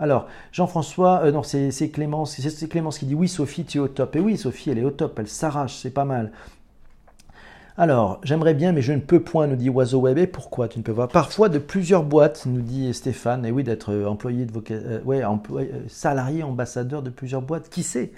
Alors, 0.00 0.28
Jean-François, 0.52 1.22
euh, 1.24 1.32
non, 1.32 1.42
c'est 1.42 1.90
Clémence, 1.90 2.40
Clémence 2.70 2.98
qui 2.98 3.06
dit 3.06 3.14
oui, 3.14 3.28
Sophie, 3.28 3.64
tu 3.64 3.78
es 3.78 3.80
au 3.80 3.88
top. 3.88 4.14
Et 4.14 4.20
oui, 4.20 4.36
Sophie, 4.36 4.70
elle 4.70 4.78
est 4.78 4.84
au 4.84 4.90
top, 4.90 5.18
elle 5.18 5.28
s'arrache, 5.28 5.76
c'est 5.76 5.90
pas 5.90 6.04
mal. 6.04 6.30
Alors, 7.80 8.20
j'aimerais 8.24 8.54
bien, 8.54 8.72
mais 8.72 8.82
je 8.82 8.92
ne 8.92 8.98
peux 8.98 9.20
point, 9.20 9.46
nous 9.46 9.54
dit 9.54 9.70
Oiseau 9.70 10.00
Web. 10.00 10.18
Et 10.18 10.26
pourquoi 10.26 10.66
tu 10.66 10.80
ne 10.80 10.82
peux 10.82 10.94
pas? 10.94 11.06
Parfois 11.06 11.48
de 11.48 11.60
plusieurs 11.60 12.02
boîtes, 12.02 12.44
nous 12.44 12.60
dit 12.60 12.92
Stéphane. 12.92 13.46
Et 13.46 13.52
oui, 13.52 13.62
d'être 13.62 13.92
euh, 13.92 14.06
employé 14.06 14.46
de 14.46 14.52
euh, 14.72 15.00
ouais, 15.04 15.22
employé, 15.22 15.70
euh, 15.72 15.82
salarié, 15.86 16.42
ambassadeur 16.42 17.02
de 17.02 17.10
plusieurs 17.10 17.40
boîtes. 17.40 17.68
Qui 17.68 17.84
sait? 17.84 18.10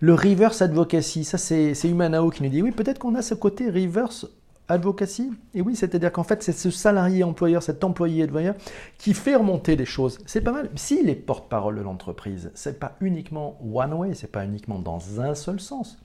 Le 0.00 0.12
reverse 0.12 0.60
advocacy, 0.60 1.22
ça 1.22 1.38
c'est 1.38 1.72
Humanao 1.84 2.30
qui 2.30 2.42
nous 2.42 2.48
dit 2.48 2.62
oui, 2.62 2.72
peut-être 2.72 2.98
qu'on 2.98 3.14
a 3.14 3.22
ce 3.22 3.34
côté 3.34 3.70
reverse 3.70 4.26
advocacy. 4.66 5.30
Et 5.54 5.62
oui, 5.62 5.76
c'est-à-dire 5.76 6.10
qu'en 6.10 6.24
fait, 6.24 6.42
c'est 6.42 6.50
ce 6.50 6.72
salarié 6.72 7.22
employeur, 7.22 7.62
cet 7.62 7.84
employé 7.84 8.24
employeur 8.24 8.56
qui 8.98 9.14
fait 9.14 9.36
remonter 9.36 9.76
les 9.76 9.84
choses. 9.84 10.18
C'est 10.26 10.40
pas 10.40 10.50
mal. 10.50 10.68
S'il 10.74 11.08
est 11.08 11.14
porte-parole 11.14 11.76
de 11.76 11.82
l'entreprise, 11.82 12.50
c'est 12.54 12.80
pas 12.80 12.96
uniquement 13.00 13.56
one 13.72 13.94
way, 13.94 14.14
c'est 14.14 14.32
pas 14.32 14.44
uniquement 14.44 14.80
dans 14.80 15.20
un 15.20 15.36
seul 15.36 15.60
sens. 15.60 15.96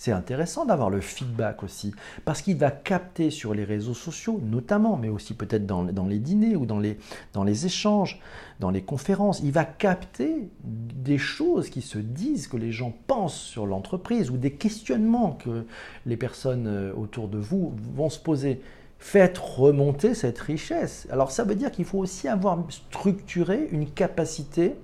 C'est 0.00 0.12
intéressant 0.12 0.64
d'avoir 0.64 0.88
le 0.88 1.02
feedback 1.02 1.62
aussi, 1.62 1.92
parce 2.24 2.40
qu'il 2.40 2.56
va 2.56 2.70
capter 2.70 3.28
sur 3.28 3.52
les 3.52 3.64
réseaux 3.64 3.92
sociaux, 3.92 4.40
notamment, 4.42 4.96
mais 4.96 5.10
aussi 5.10 5.34
peut-être 5.34 5.66
dans, 5.66 5.82
les 5.82 6.18
dîners 6.18 6.56
ou 6.56 6.64
dans 6.64 6.78
les, 6.78 6.96
dans 7.34 7.44
les 7.44 7.66
échanges, 7.66 8.18
dans 8.60 8.70
les 8.70 8.80
conférences, 8.80 9.40
il 9.44 9.52
va 9.52 9.66
capter 9.66 10.48
des 10.64 11.18
choses 11.18 11.68
qui 11.68 11.82
se 11.82 11.98
disent, 11.98 12.48
que 12.48 12.56
les 12.56 12.72
gens 12.72 12.94
pensent 13.08 13.38
sur 13.38 13.66
l'entreprise, 13.66 14.30
ou 14.30 14.38
des 14.38 14.52
questionnements 14.52 15.32
que 15.32 15.66
les 16.06 16.16
personnes 16.16 16.66
euh, 16.66 16.94
autour 16.94 17.28
de 17.28 17.36
vous 17.36 17.74
vont 17.94 18.08
se 18.08 18.18
poser. 18.18 18.62
Faites 18.98 19.36
remonter 19.36 20.14
cette 20.14 20.38
richesse. 20.38 21.08
Alors 21.10 21.30
ça 21.30 21.44
veut 21.44 21.56
dire 21.56 21.70
qu'il 21.70 21.84
faut 21.84 21.98
aussi 21.98 22.26
avoir 22.26 22.64
structuré 22.70 23.68
une 23.70 23.90
capacité 23.90 24.76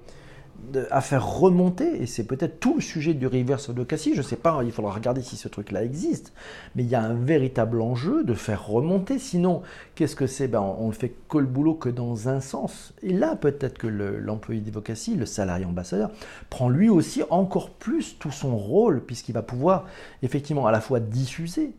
à 0.91 1.01
faire 1.01 1.27
remonter, 1.27 2.03
et 2.03 2.07
c'est 2.07 2.25
peut-être 2.25 2.61
tout 2.61 2.75
le 2.75 2.81
sujet 2.81 3.15
du 3.15 3.27
reverse 3.27 3.69
advocacy, 3.71 4.13
je 4.13 4.19
ne 4.19 4.23
sais 4.23 4.37
pas, 4.37 4.61
il 4.65 4.73
faudra 4.73 4.93
regarder 4.93 5.23
si 5.23 5.37
ce 5.37 5.49
truc-là 5.49 5.85
existe, 5.85 6.33
mais 6.75 6.83
il 6.83 6.89
y 6.89 6.95
a 6.95 7.03
un 7.03 7.15
véritable 7.15 7.81
enjeu 7.81 8.25
de 8.25 8.35
faire 8.35 8.67
remonter, 8.67 9.19
sinon, 9.19 9.63
qu'est-ce 9.95 10.17
que 10.17 10.27
c'est? 10.27 10.49
Ben, 10.49 10.61
On 10.61 10.89
ne 10.89 10.93
fait 10.93 11.13
que 11.29 11.39
le 11.39 11.47
boulot 11.47 11.75
que 11.75 11.89
dans 11.89 12.29
un 12.29 12.41
sens. 12.41 12.95
Et 13.03 13.13
là, 13.13 13.37
peut-être 13.37 13.79
que 13.79 13.87
l'employé 13.87 14.61
d'advocacy, 14.61 15.15
le 15.15 15.27
salarié 15.27 15.65
ambassadeur, 15.65 16.11
prend 16.51 16.69
lui 16.69 16.89
aussi 16.89 17.23
encore 17.31 17.71
plus 17.71 18.19
tout 18.19 18.33
son 18.33 18.57
rôle, 18.57 19.03
puisqu'il 19.05 19.33
va 19.33 19.43
pouvoir 19.43 19.87
effectivement 20.23 20.67
à 20.67 20.73
la 20.73 20.81
fois 20.81 21.01
diffuser, 21.01 21.75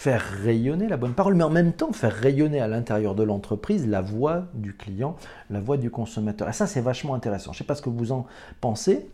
faire 0.00 0.22
rayonner 0.42 0.88
la 0.88 0.96
bonne 0.96 1.12
parole, 1.12 1.34
mais 1.34 1.44
en 1.44 1.50
même 1.50 1.74
temps 1.74 1.92
faire 1.92 2.14
rayonner 2.14 2.58
à 2.58 2.68
l'intérieur 2.68 3.14
de 3.14 3.22
l'entreprise 3.22 3.86
la 3.86 4.00
voix 4.00 4.44
du 4.54 4.74
client, 4.74 5.14
la 5.50 5.60
voix 5.60 5.76
du 5.76 5.90
consommateur. 5.90 6.48
Et 6.48 6.54
ça, 6.54 6.66
c'est 6.66 6.80
vachement 6.80 7.12
intéressant. 7.12 7.52
Je 7.52 7.56
ne 7.56 7.58
sais 7.58 7.64
pas 7.64 7.74
ce 7.74 7.82
que 7.82 7.90
vous 7.90 8.10
en 8.10 8.26
pensez. 8.62 9.10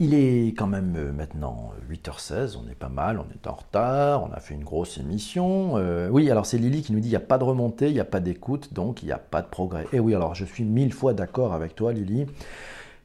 Il 0.00 0.12
est 0.12 0.56
quand 0.56 0.66
même 0.66 0.96
euh, 0.96 1.12
maintenant 1.12 1.70
8h16, 1.88 2.56
on 2.56 2.68
est 2.68 2.74
pas 2.74 2.88
mal, 2.88 3.20
on 3.20 3.32
est 3.32 3.46
en 3.46 3.52
retard, 3.52 4.24
on 4.24 4.32
a 4.32 4.40
fait 4.40 4.54
une 4.54 4.64
grosse 4.64 4.98
émission. 4.98 5.76
Euh, 5.76 6.08
oui, 6.08 6.28
alors 6.32 6.46
c'est 6.46 6.58
Lily 6.58 6.82
qui 6.82 6.92
nous 6.92 6.98
dit 6.98 7.06
il 7.06 7.12
n'y 7.12 7.16
a 7.16 7.20
pas 7.20 7.38
de 7.38 7.44
remontée, 7.44 7.88
il 7.88 7.94
n'y 7.94 8.00
a 8.00 8.04
pas 8.04 8.18
d'écoute, 8.18 8.74
donc 8.74 9.04
il 9.04 9.06
n'y 9.06 9.12
a 9.12 9.18
pas 9.18 9.40
de 9.40 9.46
progrès. 9.46 9.86
Et 9.92 10.00
oui, 10.00 10.16
alors 10.16 10.34
je 10.34 10.46
suis 10.46 10.64
mille 10.64 10.92
fois 10.92 11.12
d'accord 11.14 11.52
avec 11.52 11.76
toi, 11.76 11.92
Lily 11.92 12.26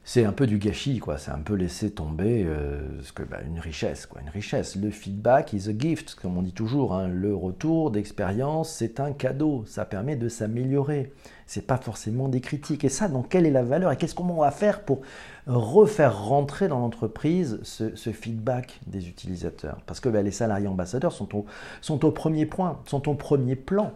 c'est 0.08 0.24
un 0.24 0.30
peu 0.30 0.46
du 0.46 0.58
gâchis, 0.58 1.00
quoi. 1.00 1.18
C'est 1.18 1.32
un 1.32 1.40
peu 1.40 1.54
laisser 1.54 1.90
tomber 1.90 2.44
euh, 2.44 3.02
ce 3.02 3.12
que, 3.12 3.24
bah, 3.24 3.38
une 3.44 3.58
richesse, 3.58 4.06
quoi. 4.06 4.20
Une 4.22 4.28
richesse. 4.28 4.76
Le 4.76 4.90
feedback 4.90 5.52
is 5.52 5.68
a 5.68 5.76
gift, 5.76 6.14
comme 6.14 6.38
on 6.38 6.42
dit 6.42 6.52
toujours. 6.52 6.94
Hein. 6.94 7.08
Le 7.08 7.34
retour 7.34 7.90
d'expérience, 7.90 8.72
c'est 8.72 9.00
un 9.00 9.12
cadeau. 9.12 9.64
Ça 9.66 9.84
permet 9.84 10.14
de 10.14 10.28
s'améliorer. 10.28 11.12
C'est 11.48 11.66
pas 11.66 11.76
forcément 11.76 12.28
des 12.28 12.40
critiques. 12.40 12.84
Et 12.84 12.88
ça, 12.88 13.08
donc, 13.08 13.30
quelle 13.30 13.46
est 13.46 13.50
la 13.50 13.64
valeur 13.64 13.90
et 13.90 13.96
qu'est-ce 13.96 14.14
qu'on 14.14 14.32
va 14.32 14.52
faire 14.52 14.84
pour 14.84 15.00
refaire 15.48 16.24
rentrer 16.24 16.68
dans 16.68 16.78
l'entreprise 16.78 17.58
ce, 17.64 17.90
feedback 18.12 18.78
des 18.86 19.08
utilisateurs? 19.08 19.80
Parce 19.86 19.98
que 19.98 20.08
bah, 20.08 20.22
les 20.22 20.30
salariés 20.30 20.68
ambassadeurs 20.68 21.12
sont 21.12 21.36
au, 21.36 21.46
sont 21.80 22.04
au 22.04 22.12
premier 22.12 22.46
point, 22.46 22.78
sont 22.86 23.08
au 23.08 23.14
premier 23.14 23.56
plan. 23.56 23.92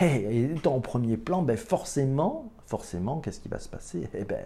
Et 0.00 0.44
étant 0.44 0.76
au 0.76 0.80
premier 0.80 1.18
plan, 1.18 1.42
ben 1.42 1.58
forcément, 1.58 2.50
forcément, 2.66 3.20
qu'est-ce 3.20 3.40
qui 3.40 3.50
va 3.50 3.58
se 3.58 3.68
passer? 3.68 4.08
Eh 4.14 4.24
ben, 4.24 4.40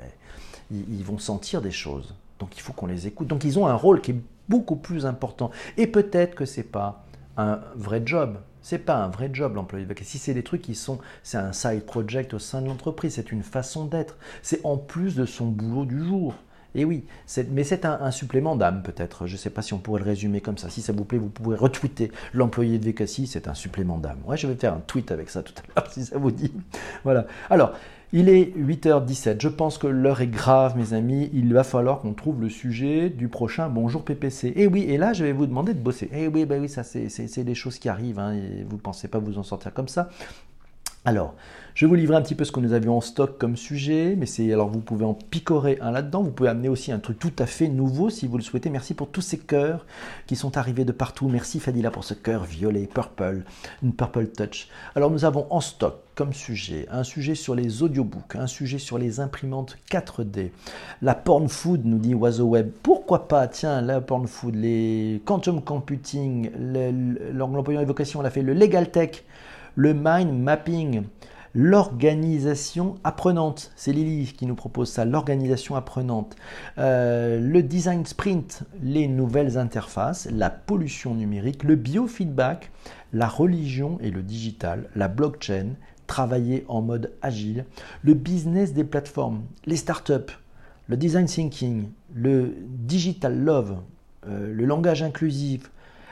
ils, 0.71 1.05
vont 1.05 1.19
sentir 1.19 1.63
des 1.63 1.71
choses. 1.71 2.15
Donc 2.39 2.57
il 2.57 2.61
faut 2.61 2.73
qu'on 2.73 2.87
les 2.87 3.07
écoute. 3.07 3.29
Donc 3.29 3.45
ils 3.45 3.59
ont 3.59 3.67
un 3.67 3.75
rôle 3.75 4.01
qui 4.01 4.13
est 4.13 4.21
beaucoup 4.49 4.77
plus 4.77 5.07
important. 5.07 5.51
Et 5.77 5.87
peut-être 5.87 6.35
que 6.35 6.45
c'est 6.45 6.63
pas 6.63 7.05
un 7.37 7.61
vrai 7.75 8.03
job. 8.05 8.39
C'est 8.63 8.79
pas 8.79 8.97
un 8.97 9.09
vrai 9.09 9.31
job 9.33 9.55
l'employé 9.55 9.87
Si 10.03 10.19
c'est 10.19 10.35
des 10.35 10.43
trucs 10.43 10.63
qui 10.63 10.75
sont, 10.75 10.99
c'est 11.23 11.39
un 11.39 11.53
side 11.53 11.85
project 11.85 12.35
au 12.35 12.41
sein 12.41 12.63
de 12.63 12.67
l'entreprise, 12.67 13.15
c'est 13.15 13.31
une 13.31 13.45
façon 13.45 13.85
d'être. 13.85 14.17
C'est 14.43 14.61
en 14.65 14.77
plus 14.77 15.15
de 15.15 15.25
son 15.25 15.47
boulot 15.47 15.85
du 15.85 16.05
jour. 16.05 16.35
Et 16.75 16.85
oui, 16.85 17.05
mais 17.53 17.65
c'est 17.65 17.87
un, 17.87 18.11
supplément 18.11 18.55
d'âme 18.55 18.83
peut-être. 18.83 19.27
Je 19.27 19.33
ne 19.33 19.39
sais 19.39 19.49
pas 19.49 19.63
si 19.63 19.73
on 19.73 19.79
pourrait 19.79 20.01
le 20.01 20.07
résumer 20.07 20.43
comme 20.43 20.59
ça. 20.59 20.69
Si 20.69 20.83
ça 20.83 20.93
vous 20.93 21.05
plaît, 21.05 21.17
vous 21.17 21.31
pouvez 21.31 21.57
retweeter 21.57 22.13
l'employé 22.35 22.79
de 22.79 22.91
VKC, 22.91 23.27
c'est 23.27 23.49
un 23.49 23.55
supplément 23.55 23.97
d'âme. 23.97 24.19
Ouais, 24.27 24.37
je 24.37 24.47
vais 24.47 24.57
faire 24.57 24.75
un 24.75 24.83
tweet 24.87 25.11
avec 25.11 25.31
ça 25.31 25.43
tout 25.43 25.55
à 25.57 25.81
l'heure 25.81 25.91
si 25.93 26.05
ça 26.05 26.19
vous 26.19 26.31
dit. 26.31 26.53
Voilà. 27.03 27.27
Alors, 27.49 27.73
il 28.13 28.29
est 28.29 28.57
8h17. 28.57 29.41
Je 29.41 29.49
pense 29.49 29.79
que 29.79 29.87
l'heure 29.87 30.21
est 30.21 30.29
grave, 30.29 30.77
mes 30.77 30.93
amis. 30.93 31.31
Il 31.33 31.53
va 31.53 31.65
falloir 31.65 32.01
qu'on 32.01 32.15
trouve 32.15 32.41
le 32.41 32.49
sujet 32.49 33.11
du 33.11 33.29
prochain 33.29 33.69
Bonjour 33.69 34.05
PPC. 34.05 34.53
Et 34.57 34.67
oui, 34.67 34.83
et 34.83 34.97
là, 34.97 35.13
je 35.13 35.25
vais 35.25 35.33
vous 35.33 35.47
demander 35.47 35.75
de 35.75 35.81
bosser. 35.81 36.09
Et 36.13 36.29
oui, 36.29 36.45
bah 36.45 36.57
oui, 36.61 36.69
ça, 36.69 36.85
c'est 36.85 37.45
des 37.45 37.55
choses 37.55 37.79
qui 37.79 37.89
arrivent. 37.89 38.19
Hein, 38.19 38.37
vous 38.69 38.77
ne 38.77 38.81
pensez 38.81 39.09
pas 39.09 39.19
vous 39.19 39.39
en 39.39 39.43
sortir 39.43 39.75
comme 39.75 39.89
ça. 39.89 40.09
Alors, 41.05 41.35
je 41.77 41.85
vais 41.85 41.91
vous 41.91 41.95
livrer 41.95 42.17
un 42.17 42.23
petit 42.23 42.35
peu 42.35 42.45
ce 42.45 42.53
que 42.53 42.61
nous 42.61 42.73
avions 42.73 42.97
en 42.97 43.03
stock 43.03 43.37
comme 43.37 43.55
sujet, 43.55 44.15
mais 44.17 44.25
c'est 44.25 44.51
alors 44.51 44.71
vous 44.71 44.81
pouvez 44.81 45.05
en 45.05 45.13
picorer 45.13 45.77
un 45.83 45.91
là-dedans. 45.91 46.23
Vous 46.23 46.31
pouvez 46.31 46.49
amener 46.49 46.71
aussi 46.71 46.91
un 46.91 46.99
truc 46.99 47.19
tout 47.19 47.35
à 47.39 47.45
fait 47.45 47.69
nouveau 47.69 48.09
si 48.09 48.27
vous 48.27 48.39
le 48.39 48.43
souhaitez. 48.43 48.71
Merci 48.71 48.95
pour 48.95 49.11
tous 49.11 49.21
ces 49.21 49.37
cœurs 49.37 49.85
qui 50.27 50.37
sont 50.37 50.57
arrivés 50.57 50.87
de 50.87 50.93
partout. 50.93 51.29
Merci 51.29 51.61
Fadila 51.61 51.91
pour 51.91 52.03
ce 52.05 52.15
cœur 52.15 52.45
violet, 52.45 52.87
purple, 52.87 53.43
une 53.83 53.93
purple 53.93 54.29
touch. 54.29 54.69
Alors 54.95 55.11
nous 55.11 55.27
avons 55.27 55.47
en 55.51 55.61
stock 55.61 55.97
comme 56.15 56.33
sujet 56.33 56.87
un 56.91 57.05
sujet 57.05 57.35
sur 57.35 57.55
les 57.55 57.83
audiobooks, 57.83 58.37
un 58.37 58.47
sujet 58.47 58.79
sur 58.79 58.97
les 58.97 59.21
imprimantes 59.21 59.77
4D, 59.91 60.53
la 61.03 61.15
porn 61.15 61.47
food 61.47 61.85
nous 61.85 61.99
dit 61.99 62.15
Oiseau 62.15 62.47
Web. 62.47 62.71
Pourquoi 62.83 63.29
pas? 63.29 63.49
Tiens, 63.49 63.83
la 63.83 64.01
porn 64.01 64.27
food, 64.27 64.55
les 64.55 65.21
quantum 65.27 65.61
computing, 65.61 66.51
l'employeur 67.35 67.83
évocation 67.83 68.23
l'a 68.23 68.31
fait, 68.31 68.41
le 68.41 68.55
legal 68.55 68.91
tech 68.91 69.25
le 69.77 69.93
mind 69.93 70.33
mapping, 70.33 71.03
l'organisation 71.57 72.97
apprenante. 73.03 73.73
C'est 73.77 73.93
Lily 73.93 74.35
qui 74.35 74.45
nous 74.45 74.55
propose 74.55 74.91
ça, 74.91 75.07
l'organisation 75.07 75.75
apprenante. 75.75 76.37
Euh, 76.77 77.41
le 77.41 77.63
design 77.63 78.05
sprint, 78.05 78.65
les 78.83 79.09
nouvelles 79.09 79.57
interfaces, 79.57 80.29
la 80.31 80.51
pollution 80.51 81.15
numérique, 81.15 81.65
le 81.65 81.77
biofeedback, 81.77 82.71
la 83.15 83.27
religion 83.27 83.99
et 84.03 84.11
le 84.11 84.23
digital, 84.23 84.91
la 84.95 85.09
blockchain, 85.09 85.69
travailler 86.07 86.67
en 86.69 86.83
mode 86.83 87.13
agile, 87.23 87.65
le 88.03 88.13
business 88.13 88.75
des 88.75 88.85
plateformes, 88.85 89.43
les 89.65 89.77
startups, 89.77 90.37
le 90.89 90.97
design 90.99 91.25
thinking, 91.25 91.89
le 92.15 92.55
digital 92.69 93.35
love, 93.35 93.79
euh, 94.29 94.53
le 94.53 94.67
langage 94.67 95.03
inclusif, 95.03 95.71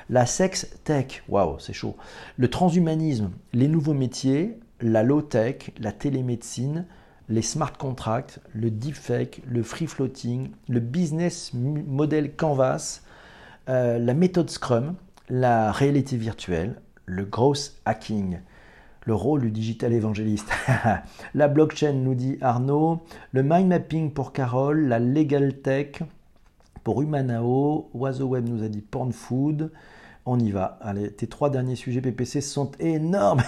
la 0.08 0.24
sex 0.24 0.68
tech, 0.84 1.22
waouh, 1.28 1.58
c'est 1.58 1.74
chaud. 1.74 1.96
Le 2.38 2.48
transhumanisme, 2.48 3.30
les 3.52 3.68
nouveaux 3.68 3.94
métiers, 3.94 4.58
la 4.80 5.02
low 5.02 5.22
tech, 5.22 5.72
la 5.78 5.92
télémédecine, 5.92 6.86
les 7.28 7.42
smart 7.42 7.72
contracts, 7.72 8.40
le 8.52 8.70
deepfake, 8.70 9.42
le 9.48 9.62
free 9.62 9.86
floating, 9.86 10.50
le 10.68 10.80
business 10.80 11.52
model 11.54 12.34
Canvas, 12.34 13.02
euh, 13.68 13.98
la 13.98 14.14
méthode 14.14 14.50
Scrum, 14.50 14.94
la 15.28 15.72
réalité 15.72 16.16
virtuelle, 16.16 16.80
le 17.06 17.24
growth 17.24 17.74
hacking, 17.84 18.40
le 19.06 19.14
rôle 19.14 19.42
du 19.42 19.50
digital 19.50 19.92
évangéliste, 19.92 20.50
la 21.34 21.48
blockchain 21.48 21.92
nous 21.92 22.14
dit 22.14 22.38
Arnaud, 22.40 23.02
le 23.32 23.42
mind 23.42 23.68
mapping 23.68 24.12
pour 24.12 24.32
Carole, 24.32 24.86
la 24.86 24.98
legal 24.98 25.54
tech 25.60 26.02
pour 26.82 27.00
Humanao, 27.00 27.88
Oiseau 27.94 28.26
Web 28.26 28.48
nous 28.48 28.62
a 28.62 28.68
dit 28.68 28.82
porn 28.82 29.12
food, 29.12 29.70
On 30.26 30.38
y 30.38 30.52
va. 30.52 30.78
Allez, 30.80 31.10
tes 31.10 31.26
trois 31.26 31.50
derniers 31.50 31.76
sujets 31.76 32.00
PPC 32.00 32.40
sont 32.40 32.70
énormes. 32.80 33.42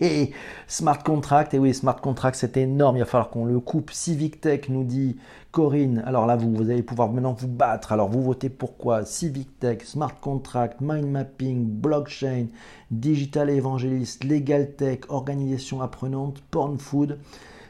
smart 0.68 1.02
contract, 1.02 1.52
et 1.52 1.58
oui, 1.58 1.74
smart 1.74 2.00
contract, 2.00 2.36
c'est 2.36 2.56
énorme. 2.56 2.96
Il 2.96 3.00
va 3.00 3.06
falloir 3.06 3.28
qu'on 3.28 3.44
le 3.44 3.58
coupe. 3.58 3.90
Civic 3.90 4.40
Tech 4.40 4.68
nous 4.68 4.84
dit 4.84 5.16
Corinne. 5.50 6.00
Alors 6.06 6.26
là, 6.26 6.36
vous, 6.36 6.54
vous 6.54 6.70
allez 6.70 6.84
pouvoir 6.84 7.08
maintenant 7.10 7.32
vous 7.32 7.48
battre. 7.48 7.90
Alors 7.90 8.08
vous 8.08 8.22
votez 8.22 8.50
pourquoi? 8.50 9.04
Civic 9.04 9.58
Tech, 9.58 9.82
smart 9.84 10.14
contract, 10.20 10.80
mind 10.80 11.08
mapping, 11.08 11.64
blockchain, 11.64 12.46
digital 12.92 13.50
évangéliste, 13.50 14.22
legal 14.22 14.76
tech, 14.76 15.00
organisation 15.08 15.82
apprenante, 15.82 16.40
porn 16.52 16.78
food. 16.78 17.18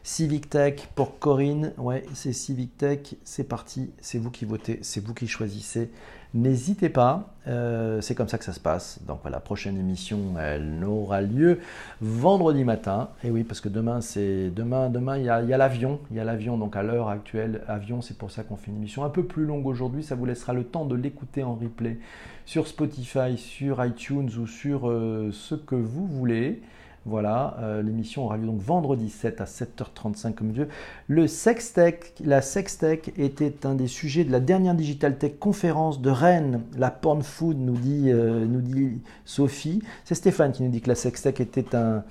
Civic 0.03 0.51
Tech 0.51 0.89
pour 0.95 1.19
Corinne. 1.19 1.73
Ouais, 1.79 2.05
c'est 2.13 2.33
Civic 2.33 2.77
Tech. 2.77 3.15
C'est 3.25 3.45
parti. 3.45 3.93
C'est 4.01 4.19
vous 4.19 4.31
qui 4.31 4.45
votez. 4.45 4.79
C'est 4.83 5.03
vous 5.03 5.15
qui 5.15 5.27
choisissez. 5.27 5.91
N'hésitez 6.35 6.89
pas, 6.89 7.35
euh, 7.47 8.01
c'est 8.01 8.15
comme 8.15 8.29
ça 8.29 8.39
que 8.39 8.45
ça 8.45 8.55
se 8.55 8.61
passe. 8.61 9.01
Donc 9.07 9.19
voilà, 9.21 9.39
prochaine 9.39 9.79
émission, 9.79 10.19
elle 10.41 10.79
n'aura 10.79 11.21
lieu 11.21 11.59
vendredi 12.01 12.65
matin. 12.65 13.11
Et 13.23 13.31
oui, 13.31 13.45
parce 13.45 13.61
que 13.61 13.69
demain, 13.69 14.01
c'est 14.01 14.49
demain, 14.49 14.89
demain, 14.89 15.19
il 15.19 15.25
y 15.25 15.29
a, 15.29 15.43
l'avion, 15.59 16.01
il 16.11 16.17
y 16.17 16.21
a 16.21 16.25
l'avion. 16.25 16.57
Donc 16.57 16.75
à 16.75 16.83
l'heure 16.83 17.11
actuelle, 17.11 17.61
avion, 17.69 18.01
c'est 18.01 18.17
pour 18.17 18.31
ça 18.31 18.45
qu'on 18.45 18.57
fait 18.57 18.71
une 18.71 18.79
émission 18.79 19.05
un 19.05 19.11
peu 19.11 19.25
plus 19.25 19.45
longue 19.45 19.67
aujourd'hui. 19.67 20.03
Ça 20.03 20.15
vous 20.15 20.25
laissera 20.25 20.55
le 20.55 20.65
temps 20.65 20.87
de 20.87 20.95
l'écouter 20.95 21.43
en 21.43 21.55
replay 21.55 21.99
sur 22.47 22.67
Spotify, 22.67 23.37
sur 23.37 23.85
iTunes 23.85 24.31
ou 24.39 24.47
sur 24.47 24.89
euh, 24.89 25.31
ce 25.33 25.55
que 25.55 25.75
vous 25.75 26.07
voulez. 26.07 26.63
Voilà, 27.05 27.57
euh, 27.59 27.83
l'émission 27.83 28.27
aura 28.27 28.37
lieu 28.37 28.47
donc 28.47 28.61
vendredi 28.61 29.11
7 29.11 29.41
à 29.41 29.45
7h35 29.45 30.35
comme 30.35 30.53
Dieu. 30.53 30.69
Le 31.09 31.27
Sextech, 31.27 32.15
la 32.25 32.41
Sextech 32.41 33.13
était 33.19 33.67
un 33.67 33.75
des 33.75 33.89
sujets 33.89 34.23
de 34.23 34.31
la 34.31 34.39
dernière 34.39 34.75
Digital 34.75 35.19
Tech 35.19 35.33
conférence 35.41 36.01
de 36.01 36.11
Rennes. 36.11 36.63
La 36.79 36.93
porn 36.93 37.23
food 37.23 37.59
nous 37.59 37.77
dit, 37.77 38.13
euh, 38.13 38.47
nous 38.47 38.61
dit 38.61 39.01
Sophie. 39.25 39.83
C'est 40.05 40.15
Stéphane 40.15 40.53
qui 40.53 40.63
nous 40.63 40.71
dit 40.71 40.81
que 40.81 40.89
la 40.89 40.95
Sextech 40.95 41.41
était 41.41 41.75
un, 41.75 42.05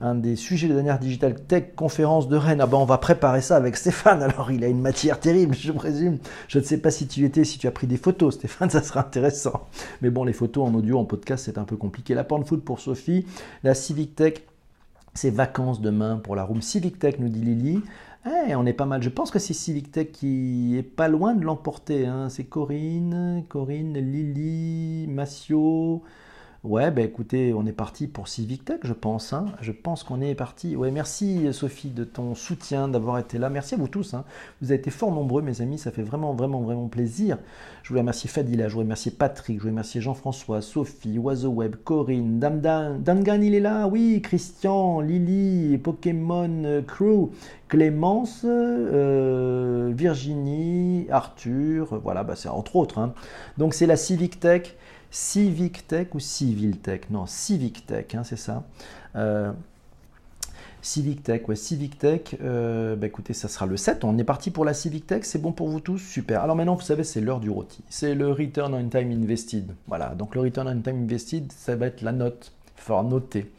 un 0.00 0.14
des 0.14 0.36
sujets 0.36 0.68
de 0.68 0.72
la 0.72 0.82
dernière 0.82 0.98
Digital 0.98 1.34
Tech 1.34 1.74
conférence 1.74 2.28
de 2.28 2.36
Rennes. 2.36 2.60
Ah 2.60 2.66
ben 2.66 2.78
on 2.78 2.84
va 2.84 2.98
préparer 2.98 3.40
ça 3.40 3.56
avec 3.56 3.76
Stéphane. 3.76 4.22
Alors 4.24 4.50
il 4.50 4.62
a 4.64 4.68
une 4.68 4.80
matière 4.80 5.20
terrible, 5.20 5.54
je 5.54 5.72
présume. 5.72 6.18
Je 6.48 6.58
ne 6.58 6.64
sais 6.64 6.78
pas 6.78 6.90
si 6.90 7.06
tu 7.06 7.24
étais, 7.24 7.44
si 7.44 7.58
tu 7.58 7.66
as 7.66 7.70
pris 7.70 7.86
des 7.86 7.96
photos, 7.96 8.34
Stéphane, 8.34 8.70
ça 8.70 8.82
sera 8.82 9.00
intéressant. 9.00 9.68
Mais 10.02 10.10
bon, 10.10 10.24
les 10.24 10.32
photos 10.32 10.68
en 10.68 10.74
audio, 10.74 10.98
en 10.98 11.04
podcast, 11.04 11.44
c'est 11.44 11.58
un 11.58 11.64
peu 11.64 11.76
compliqué. 11.76 12.14
La 12.14 12.24
porn 12.24 12.44
food 12.44 12.60
pour 12.60 12.80
Sophie, 12.80 13.26
la 13.62 13.74
Civic 13.74 14.14
Tech 14.14 14.34
c'est 15.14 15.30
vacances 15.30 15.80
demain 15.80 16.16
pour 16.16 16.36
la 16.36 16.44
room 16.44 16.62
Civic 16.62 17.00
Tech, 17.00 17.16
nous 17.18 17.28
dit 17.28 17.40
Lily. 17.40 17.82
Eh, 18.26 18.54
on 18.54 18.66
est 18.66 18.72
pas 18.72 18.84
mal. 18.84 19.02
Je 19.02 19.08
pense 19.08 19.32
que 19.32 19.38
c'est 19.38 19.54
Civic 19.54 19.90
Tech 19.90 20.12
qui 20.12 20.76
est 20.76 20.82
pas 20.82 21.08
loin 21.08 21.34
de 21.34 21.44
l'emporter. 21.44 22.06
Hein. 22.06 22.28
C'est 22.28 22.44
Corinne, 22.44 23.44
Corinne, 23.48 23.94
Lily, 23.94 25.06
Massio, 25.08 26.02
Ouais, 26.64 26.90
bah 26.90 27.02
écoutez, 27.02 27.54
on 27.54 27.64
est 27.66 27.72
parti 27.72 28.08
pour 28.08 28.26
Civic 28.26 28.64
Tech, 28.64 28.80
je 28.82 28.92
pense. 28.92 29.32
Hein. 29.32 29.46
Je 29.60 29.70
pense 29.70 30.02
qu'on 30.02 30.20
est 30.20 30.34
parti. 30.34 30.74
Ouais, 30.74 30.90
merci 30.90 31.52
Sophie 31.52 31.90
de 31.90 32.02
ton 32.02 32.34
soutien, 32.34 32.88
d'avoir 32.88 33.20
été 33.20 33.38
là. 33.38 33.48
Merci 33.48 33.74
à 33.74 33.78
vous 33.78 33.86
tous. 33.86 34.14
Hein. 34.14 34.24
Vous 34.60 34.72
avez 34.72 34.80
été 34.80 34.90
fort 34.90 35.12
nombreux, 35.12 35.40
mes 35.40 35.60
amis. 35.60 35.78
Ça 35.78 35.92
fait 35.92 36.02
vraiment, 36.02 36.34
vraiment, 36.34 36.60
vraiment 36.60 36.88
plaisir. 36.88 37.38
Je 37.84 37.90
voulais 37.90 38.00
remercier 38.00 38.28
Fadila, 38.28 38.66
je 38.66 38.72
voulais 38.74 38.86
remercier 38.86 39.12
Patrick, 39.12 39.56
je 39.56 39.62
voulais 39.62 39.70
remercier 39.70 40.00
Jean-François, 40.00 40.60
Sophie, 40.60 41.16
Oiseau 41.16 41.50
Web, 41.50 41.76
Corinne, 41.84 42.40
Damdan, 42.40 42.98
Dangan, 42.98 43.40
il 43.40 43.54
est 43.54 43.60
là. 43.60 43.86
Oui, 43.86 44.20
Christian, 44.20 45.00
Lily, 45.00 45.78
Pokémon 45.78 46.82
Crew, 46.88 47.30
Clémence, 47.68 48.42
euh, 48.44 49.92
Virginie, 49.94 51.06
Arthur. 51.08 52.00
Voilà, 52.02 52.24
bah 52.24 52.34
c'est 52.34 52.48
entre 52.48 52.74
autres. 52.74 52.98
Hein. 52.98 53.14
Donc 53.58 53.74
c'est 53.74 53.86
la 53.86 53.96
Civic 53.96 54.40
Tech. 54.40 54.74
Civic 55.10 55.86
Tech 55.86 56.08
ou 56.14 56.20
Civil 56.20 56.78
Tech 56.78 57.02
Non, 57.10 57.26
Civic 57.26 57.86
Tech, 57.86 58.06
hein, 58.14 58.24
c'est 58.24 58.36
ça. 58.36 58.64
Euh, 59.16 59.52
Civic 60.82 61.22
Tech, 61.22 61.48
ouais, 61.48 61.56
Civic 61.56 61.98
Tech, 61.98 62.36
euh, 62.40 62.94
bah 62.94 63.06
écoutez, 63.06 63.34
ça 63.34 63.48
sera 63.48 63.66
le 63.66 63.76
7. 63.76 64.04
On 64.04 64.16
est 64.16 64.24
parti 64.24 64.50
pour 64.50 64.64
la 64.64 64.74
Civic 64.74 65.06
Tech, 65.06 65.24
c'est 65.24 65.40
bon 65.40 65.52
pour 65.52 65.68
vous 65.68 65.80
tous? 65.80 65.98
Super. 65.98 66.42
Alors 66.42 66.56
maintenant, 66.56 66.76
vous 66.76 66.82
savez, 66.82 67.04
c'est 67.04 67.20
l'heure 67.20 67.40
du 67.40 67.50
rôti. 67.50 67.82
C'est 67.88 68.14
le 68.14 68.30
Return 68.30 68.74
on 68.74 68.88
Time 68.88 69.10
Invested. 69.10 69.74
Voilà, 69.86 70.14
donc 70.14 70.34
le 70.34 70.42
Return 70.42 70.68
on 70.68 70.80
Time 70.80 71.02
Invested, 71.02 71.50
ça 71.52 71.74
va 71.74 71.86
être 71.86 72.02
la 72.02 72.12
note. 72.12 72.52
Il 72.76 72.82
faudra 72.82 73.02
noter. 73.02 73.50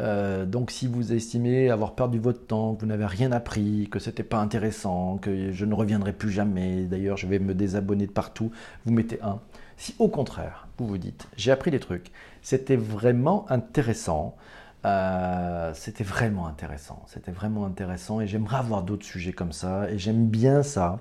Euh, 0.00 0.46
donc 0.46 0.70
si 0.70 0.86
vous 0.86 1.12
estimez 1.12 1.70
avoir 1.70 1.94
perdu 1.94 2.18
votre 2.18 2.46
temps, 2.46 2.74
que 2.74 2.80
vous 2.80 2.86
n'avez 2.86 3.06
rien 3.06 3.32
appris, 3.32 3.88
que 3.90 3.98
c'était 3.98 4.22
pas 4.22 4.38
intéressant, 4.38 5.18
que 5.18 5.50
je 5.52 5.64
ne 5.64 5.74
reviendrai 5.74 6.12
plus 6.12 6.30
jamais, 6.30 6.84
d'ailleurs 6.84 7.16
je 7.16 7.26
vais 7.26 7.38
me 7.38 7.52
désabonner 7.54 8.06
de 8.06 8.12
partout, 8.12 8.52
vous 8.86 8.92
mettez 8.92 9.20
un. 9.22 9.40
Si 9.76 9.94
au 9.98 10.08
contraire, 10.08 10.68
vous 10.86 10.98
dites, 10.98 11.26
j'ai 11.36 11.50
appris 11.52 11.70
des 11.70 11.80
trucs, 11.80 12.10
c'était 12.42 12.76
vraiment 12.76 13.46
intéressant, 13.50 14.36
euh, 14.84 15.72
c'était 15.74 16.04
vraiment 16.04 16.46
intéressant, 16.46 17.04
c'était 17.06 17.32
vraiment 17.32 17.66
intéressant 17.66 18.20
et 18.20 18.26
j'aimerais 18.26 18.58
avoir 18.58 18.82
d'autres 18.82 19.04
sujets 19.04 19.32
comme 19.32 19.52
ça 19.52 19.90
et 19.90 19.98
j'aime 19.98 20.26
bien 20.26 20.62
ça. 20.62 21.00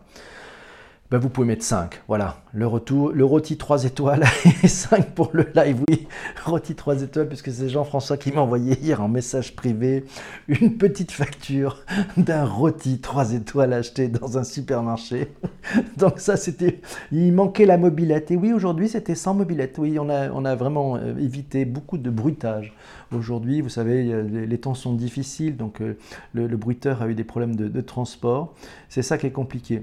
Ben, 1.11 1.17
vous 1.17 1.29
pouvez 1.29 1.47
mettre 1.47 1.63
5. 1.63 2.03
Voilà, 2.07 2.37
le 2.53 2.67
retour, 2.67 3.11
le 3.11 3.25
rôti 3.25 3.57
3 3.57 3.85
étoiles 3.85 4.25
et 4.63 4.67
5 4.67 5.15
pour 5.15 5.31
le 5.33 5.47
live. 5.55 5.83
Oui, 5.89 6.07
rôti 6.45 6.75
3 6.75 7.01
étoiles, 7.01 7.27
puisque 7.27 7.51
c'est 7.51 7.67
Jean-François 7.67 8.15
qui 8.15 8.31
m'a 8.31 8.41
envoyé 8.41 8.77
hier 8.79 9.01
en 9.01 9.07
message 9.07 9.55
privé 9.55 10.05
une 10.47 10.77
petite 10.77 11.11
facture 11.11 11.83
d'un 12.15 12.45
rôti 12.45 12.99
3 12.99 13.33
étoiles 13.33 13.73
acheté 13.73 14.07
dans 14.07 14.37
un 14.37 14.43
supermarché. 14.43 15.33
Donc 15.97 16.19
ça, 16.19 16.37
c'était... 16.37 16.79
Il 17.11 17.33
manquait 17.33 17.65
la 17.65 17.79
mobilette. 17.79 18.29
Et 18.29 18.35
oui, 18.35 18.53
aujourd'hui, 18.53 18.87
c'était 18.87 19.15
sans 19.15 19.33
mobilette. 19.33 19.79
Oui, 19.79 19.97
on 19.97 20.09
a, 20.09 20.29
on 20.29 20.45
a 20.45 20.53
vraiment 20.53 20.97
euh, 20.97 21.17
évité 21.17 21.65
beaucoup 21.65 21.97
de 21.97 22.11
bruitage. 22.11 22.75
Aujourd'hui, 23.11 23.61
vous 23.61 23.69
savez, 23.69 24.23
les, 24.23 24.57
temps 24.59 24.75
sont 24.75 24.93
difficiles, 24.93 25.57
donc 25.57 25.81
euh, 25.81 25.97
le, 26.35 26.55
bruiteur 26.55 27.01
a 27.01 27.07
eu 27.07 27.15
des 27.15 27.23
problèmes 27.23 27.55
de 27.55 27.81
transport. 27.81 28.53
C'est 28.89 29.01
ça 29.01 29.17
qui 29.17 29.25
est 29.25 29.31
compliqué. 29.31 29.81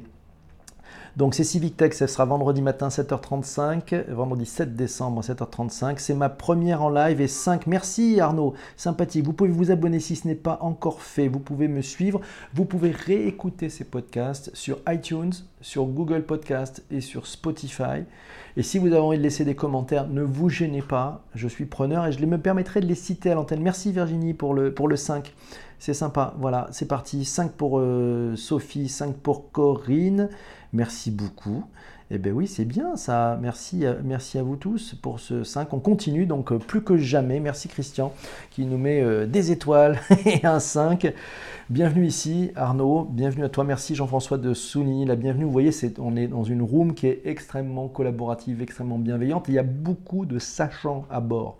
Donc 1.16 1.34
c'est 1.34 1.44
Civic 1.44 1.78
Tech, 1.78 1.94
ce 1.94 2.06
sera 2.06 2.26
vendredi 2.26 2.60
matin 2.60 2.88
7h35, 2.88 4.10
vendredi 4.10 4.44
7 4.44 4.76
décembre 4.76 5.22
7h35. 5.22 5.94
C'est 5.96 6.12
ma 6.12 6.28
première 6.28 6.82
en 6.82 6.90
live 6.90 7.22
et 7.22 7.26
5. 7.26 7.66
Merci 7.66 8.20
Arnaud, 8.20 8.52
sympathique. 8.76 9.24
Vous 9.24 9.32
pouvez 9.32 9.48
vous 9.48 9.70
abonner 9.70 9.98
si 9.98 10.14
ce 10.14 10.28
n'est 10.28 10.34
pas 10.34 10.58
encore 10.60 11.00
fait. 11.00 11.28
Vous 11.28 11.38
pouvez 11.38 11.68
me 11.68 11.80
suivre. 11.80 12.20
Vous 12.52 12.66
pouvez 12.66 12.90
réécouter 12.90 13.70
ces 13.70 13.84
podcasts 13.84 14.54
sur 14.54 14.78
iTunes, 14.90 15.32
sur 15.62 15.86
Google 15.86 16.22
Podcast 16.22 16.84
et 16.90 17.00
sur 17.00 17.26
Spotify. 17.26 18.04
Et 18.58 18.62
si 18.62 18.78
vous 18.78 18.88
avez 18.88 18.98
envie 18.98 19.16
de 19.16 19.22
laisser 19.22 19.46
des 19.46 19.54
commentaires, 19.54 20.08
ne 20.08 20.20
vous 20.20 20.50
gênez 20.50 20.82
pas. 20.82 21.24
Je 21.34 21.48
suis 21.48 21.64
preneur 21.64 22.04
et 22.04 22.12
je 22.12 22.22
me 22.26 22.36
permettrai 22.36 22.82
de 22.82 22.86
les 22.86 22.94
citer 22.94 23.30
à 23.30 23.36
l'antenne. 23.36 23.62
Merci 23.62 23.90
Virginie 23.90 24.34
pour 24.34 24.52
le, 24.52 24.74
pour 24.74 24.86
le 24.86 24.96
5. 24.96 25.32
C'est 25.78 25.94
sympa. 25.94 26.34
Voilà, 26.38 26.68
c'est 26.72 26.88
parti. 26.88 27.24
5 27.24 27.52
pour 27.52 27.78
euh, 27.78 28.36
Sophie, 28.36 28.90
5 28.90 29.14
pour 29.16 29.50
Corinne. 29.50 30.28
Merci 30.76 31.10
beaucoup. 31.10 31.64
Eh 32.10 32.18
bien 32.18 32.32
oui, 32.32 32.46
c'est 32.46 32.66
bien 32.66 32.96
ça. 32.96 33.38
Merci, 33.40 33.84
merci 34.04 34.36
à 34.36 34.42
vous 34.42 34.56
tous 34.56 34.94
pour 34.94 35.20
ce 35.20 35.42
5. 35.42 35.72
On 35.72 35.80
continue 35.80 36.26
donc 36.26 36.52
euh, 36.52 36.58
plus 36.58 36.82
que 36.82 36.98
jamais. 36.98 37.40
Merci 37.40 37.68
Christian 37.68 38.12
qui 38.50 38.66
nous 38.66 38.76
met 38.76 39.00
euh, 39.00 39.24
des 39.26 39.52
étoiles 39.52 39.98
et 40.26 40.44
un 40.44 40.60
5. 40.60 41.14
Bienvenue 41.70 42.04
ici 42.04 42.50
Arnaud, 42.56 43.08
bienvenue 43.10 43.44
à 43.44 43.48
toi. 43.48 43.64
Merci 43.64 43.94
Jean-François 43.94 44.36
de 44.36 44.52
souligner 44.52 45.06
la 45.06 45.16
bienvenue. 45.16 45.44
Vous 45.44 45.50
voyez, 45.50 45.70
on 45.98 46.14
est 46.14 46.28
dans 46.28 46.44
une 46.44 46.60
room 46.60 46.92
qui 46.92 47.06
est 47.06 47.22
extrêmement 47.24 47.88
collaborative, 47.88 48.60
extrêmement 48.60 48.98
bienveillante. 48.98 49.46
Il 49.48 49.54
y 49.54 49.58
a 49.58 49.62
beaucoup 49.62 50.26
de 50.26 50.38
sachants 50.38 51.06
à 51.08 51.20
bord. 51.20 51.56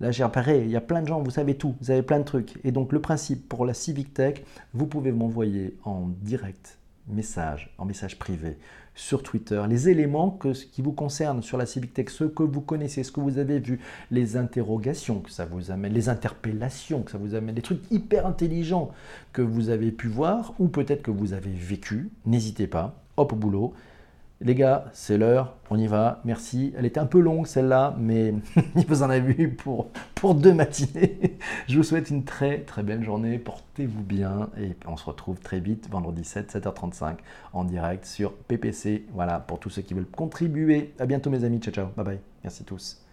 Là, 0.00 0.10
j'ai 0.10 0.24
repéré, 0.24 0.64
il 0.64 0.70
y 0.70 0.76
a 0.76 0.80
plein 0.80 1.02
de 1.02 1.06
gens, 1.06 1.22
vous 1.22 1.30
savez 1.30 1.54
tout, 1.54 1.76
vous 1.80 1.92
avez 1.92 2.02
plein 2.02 2.18
de 2.18 2.24
trucs. 2.24 2.58
Et 2.64 2.72
donc, 2.72 2.90
le 2.92 3.00
principe 3.00 3.48
pour 3.48 3.64
la 3.64 3.74
Civic 3.74 4.12
Tech, 4.12 4.42
vous 4.74 4.86
pouvez 4.86 5.12
m'envoyer 5.12 5.76
en 5.84 6.08
direct 6.20 6.79
message, 7.14 7.74
en 7.78 7.84
message 7.84 8.18
privé 8.18 8.56
sur 8.94 9.22
Twitter, 9.22 9.62
les 9.68 9.88
éléments 9.88 10.38
qui 10.72 10.82
vous 10.82 10.92
concernent 10.92 11.42
sur 11.42 11.56
la 11.56 11.66
Civic 11.66 11.94
Tech, 11.94 12.10
ce 12.10 12.24
que 12.24 12.42
vous 12.42 12.60
connaissez, 12.60 13.02
ce 13.02 13.12
que 13.12 13.20
vous 13.20 13.38
avez 13.38 13.58
vu, 13.58 13.80
les 14.10 14.36
interrogations 14.36 15.20
que 15.20 15.30
ça 15.30 15.46
vous 15.46 15.70
amène, 15.70 15.92
les 15.92 16.08
interpellations 16.08 17.02
que 17.02 17.10
ça 17.10 17.18
vous 17.18 17.34
amène, 17.34 17.54
les 17.54 17.62
trucs 17.62 17.82
hyper 17.90 18.26
intelligents 18.26 18.90
que 19.32 19.42
vous 19.42 19.70
avez 19.70 19.90
pu 19.90 20.08
voir 20.08 20.54
ou 20.58 20.68
peut-être 20.68 21.02
que 21.02 21.10
vous 21.10 21.32
avez 21.32 21.52
vécu, 21.52 22.10
n'hésitez 22.26 22.66
pas, 22.66 23.02
hop 23.16 23.32
au 23.32 23.36
boulot, 23.36 23.74
les 24.42 24.54
gars, 24.54 24.86
c'est 24.92 25.18
l'heure, 25.18 25.56
on 25.68 25.78
y 25.78 25.86
va, 25.86 26.20
merci. 26.24 26.72
Elle 26.76 26.86
était 26.86 27.00
un 27.00 27.06
peu 27.06 27.20
longue 27.20 27.46
celle-là, 27.46 27.94
mais 27.98 28.34
vous 28.88 29.02
en 29.02 29.10
avez 29.10 29.20
vu 29.34 29.50
pour, 29.50 29.90
pour 30.14 30.34
deux 30.34 30.54
matinées. 30.54 31.38
Je 31.68 31.76
vous 31.76 31.82
souhaite 31.82 32.10
une 32.10 32.24
très 32.24 32.60
très 32.60 32.82
belle 32.82 33.04
journée, 33.04 33.38
portez-vous 33.38 34.02
bien 34.02 34.48
et 34.58 34.76
on 34.86 34.96
se 34.96 35.04
retrouve 35.04 35.40
très 35.40 35.60
vite 35.60 35.88
vendredi 35.90 36.24
7, 36.24 36.54
7h35 36.54 37.16
en 37.52 37.64
direct 37.64 38.06
sur 38.06 38.32
PPC. 38.32 39.06
Voilà, 39.12 39.40
pour 39.40 39.58
tous 39.60 39.70
ceux 39.70 39.82
qui 39.82 39.92
veulent 39.92 40.06
contribuer. 40.06 40.94
À 40.98 41.06
bientôt 41.06 41.28
mes 41.28 41.44
amis, 41.44 41.58
ciao 41.58 41.74
ciao, 41.74 41.88
bye 41.96 42.04
bye, 42.04 42.20
merci 42.42 42.64
tous. 42.64 43.09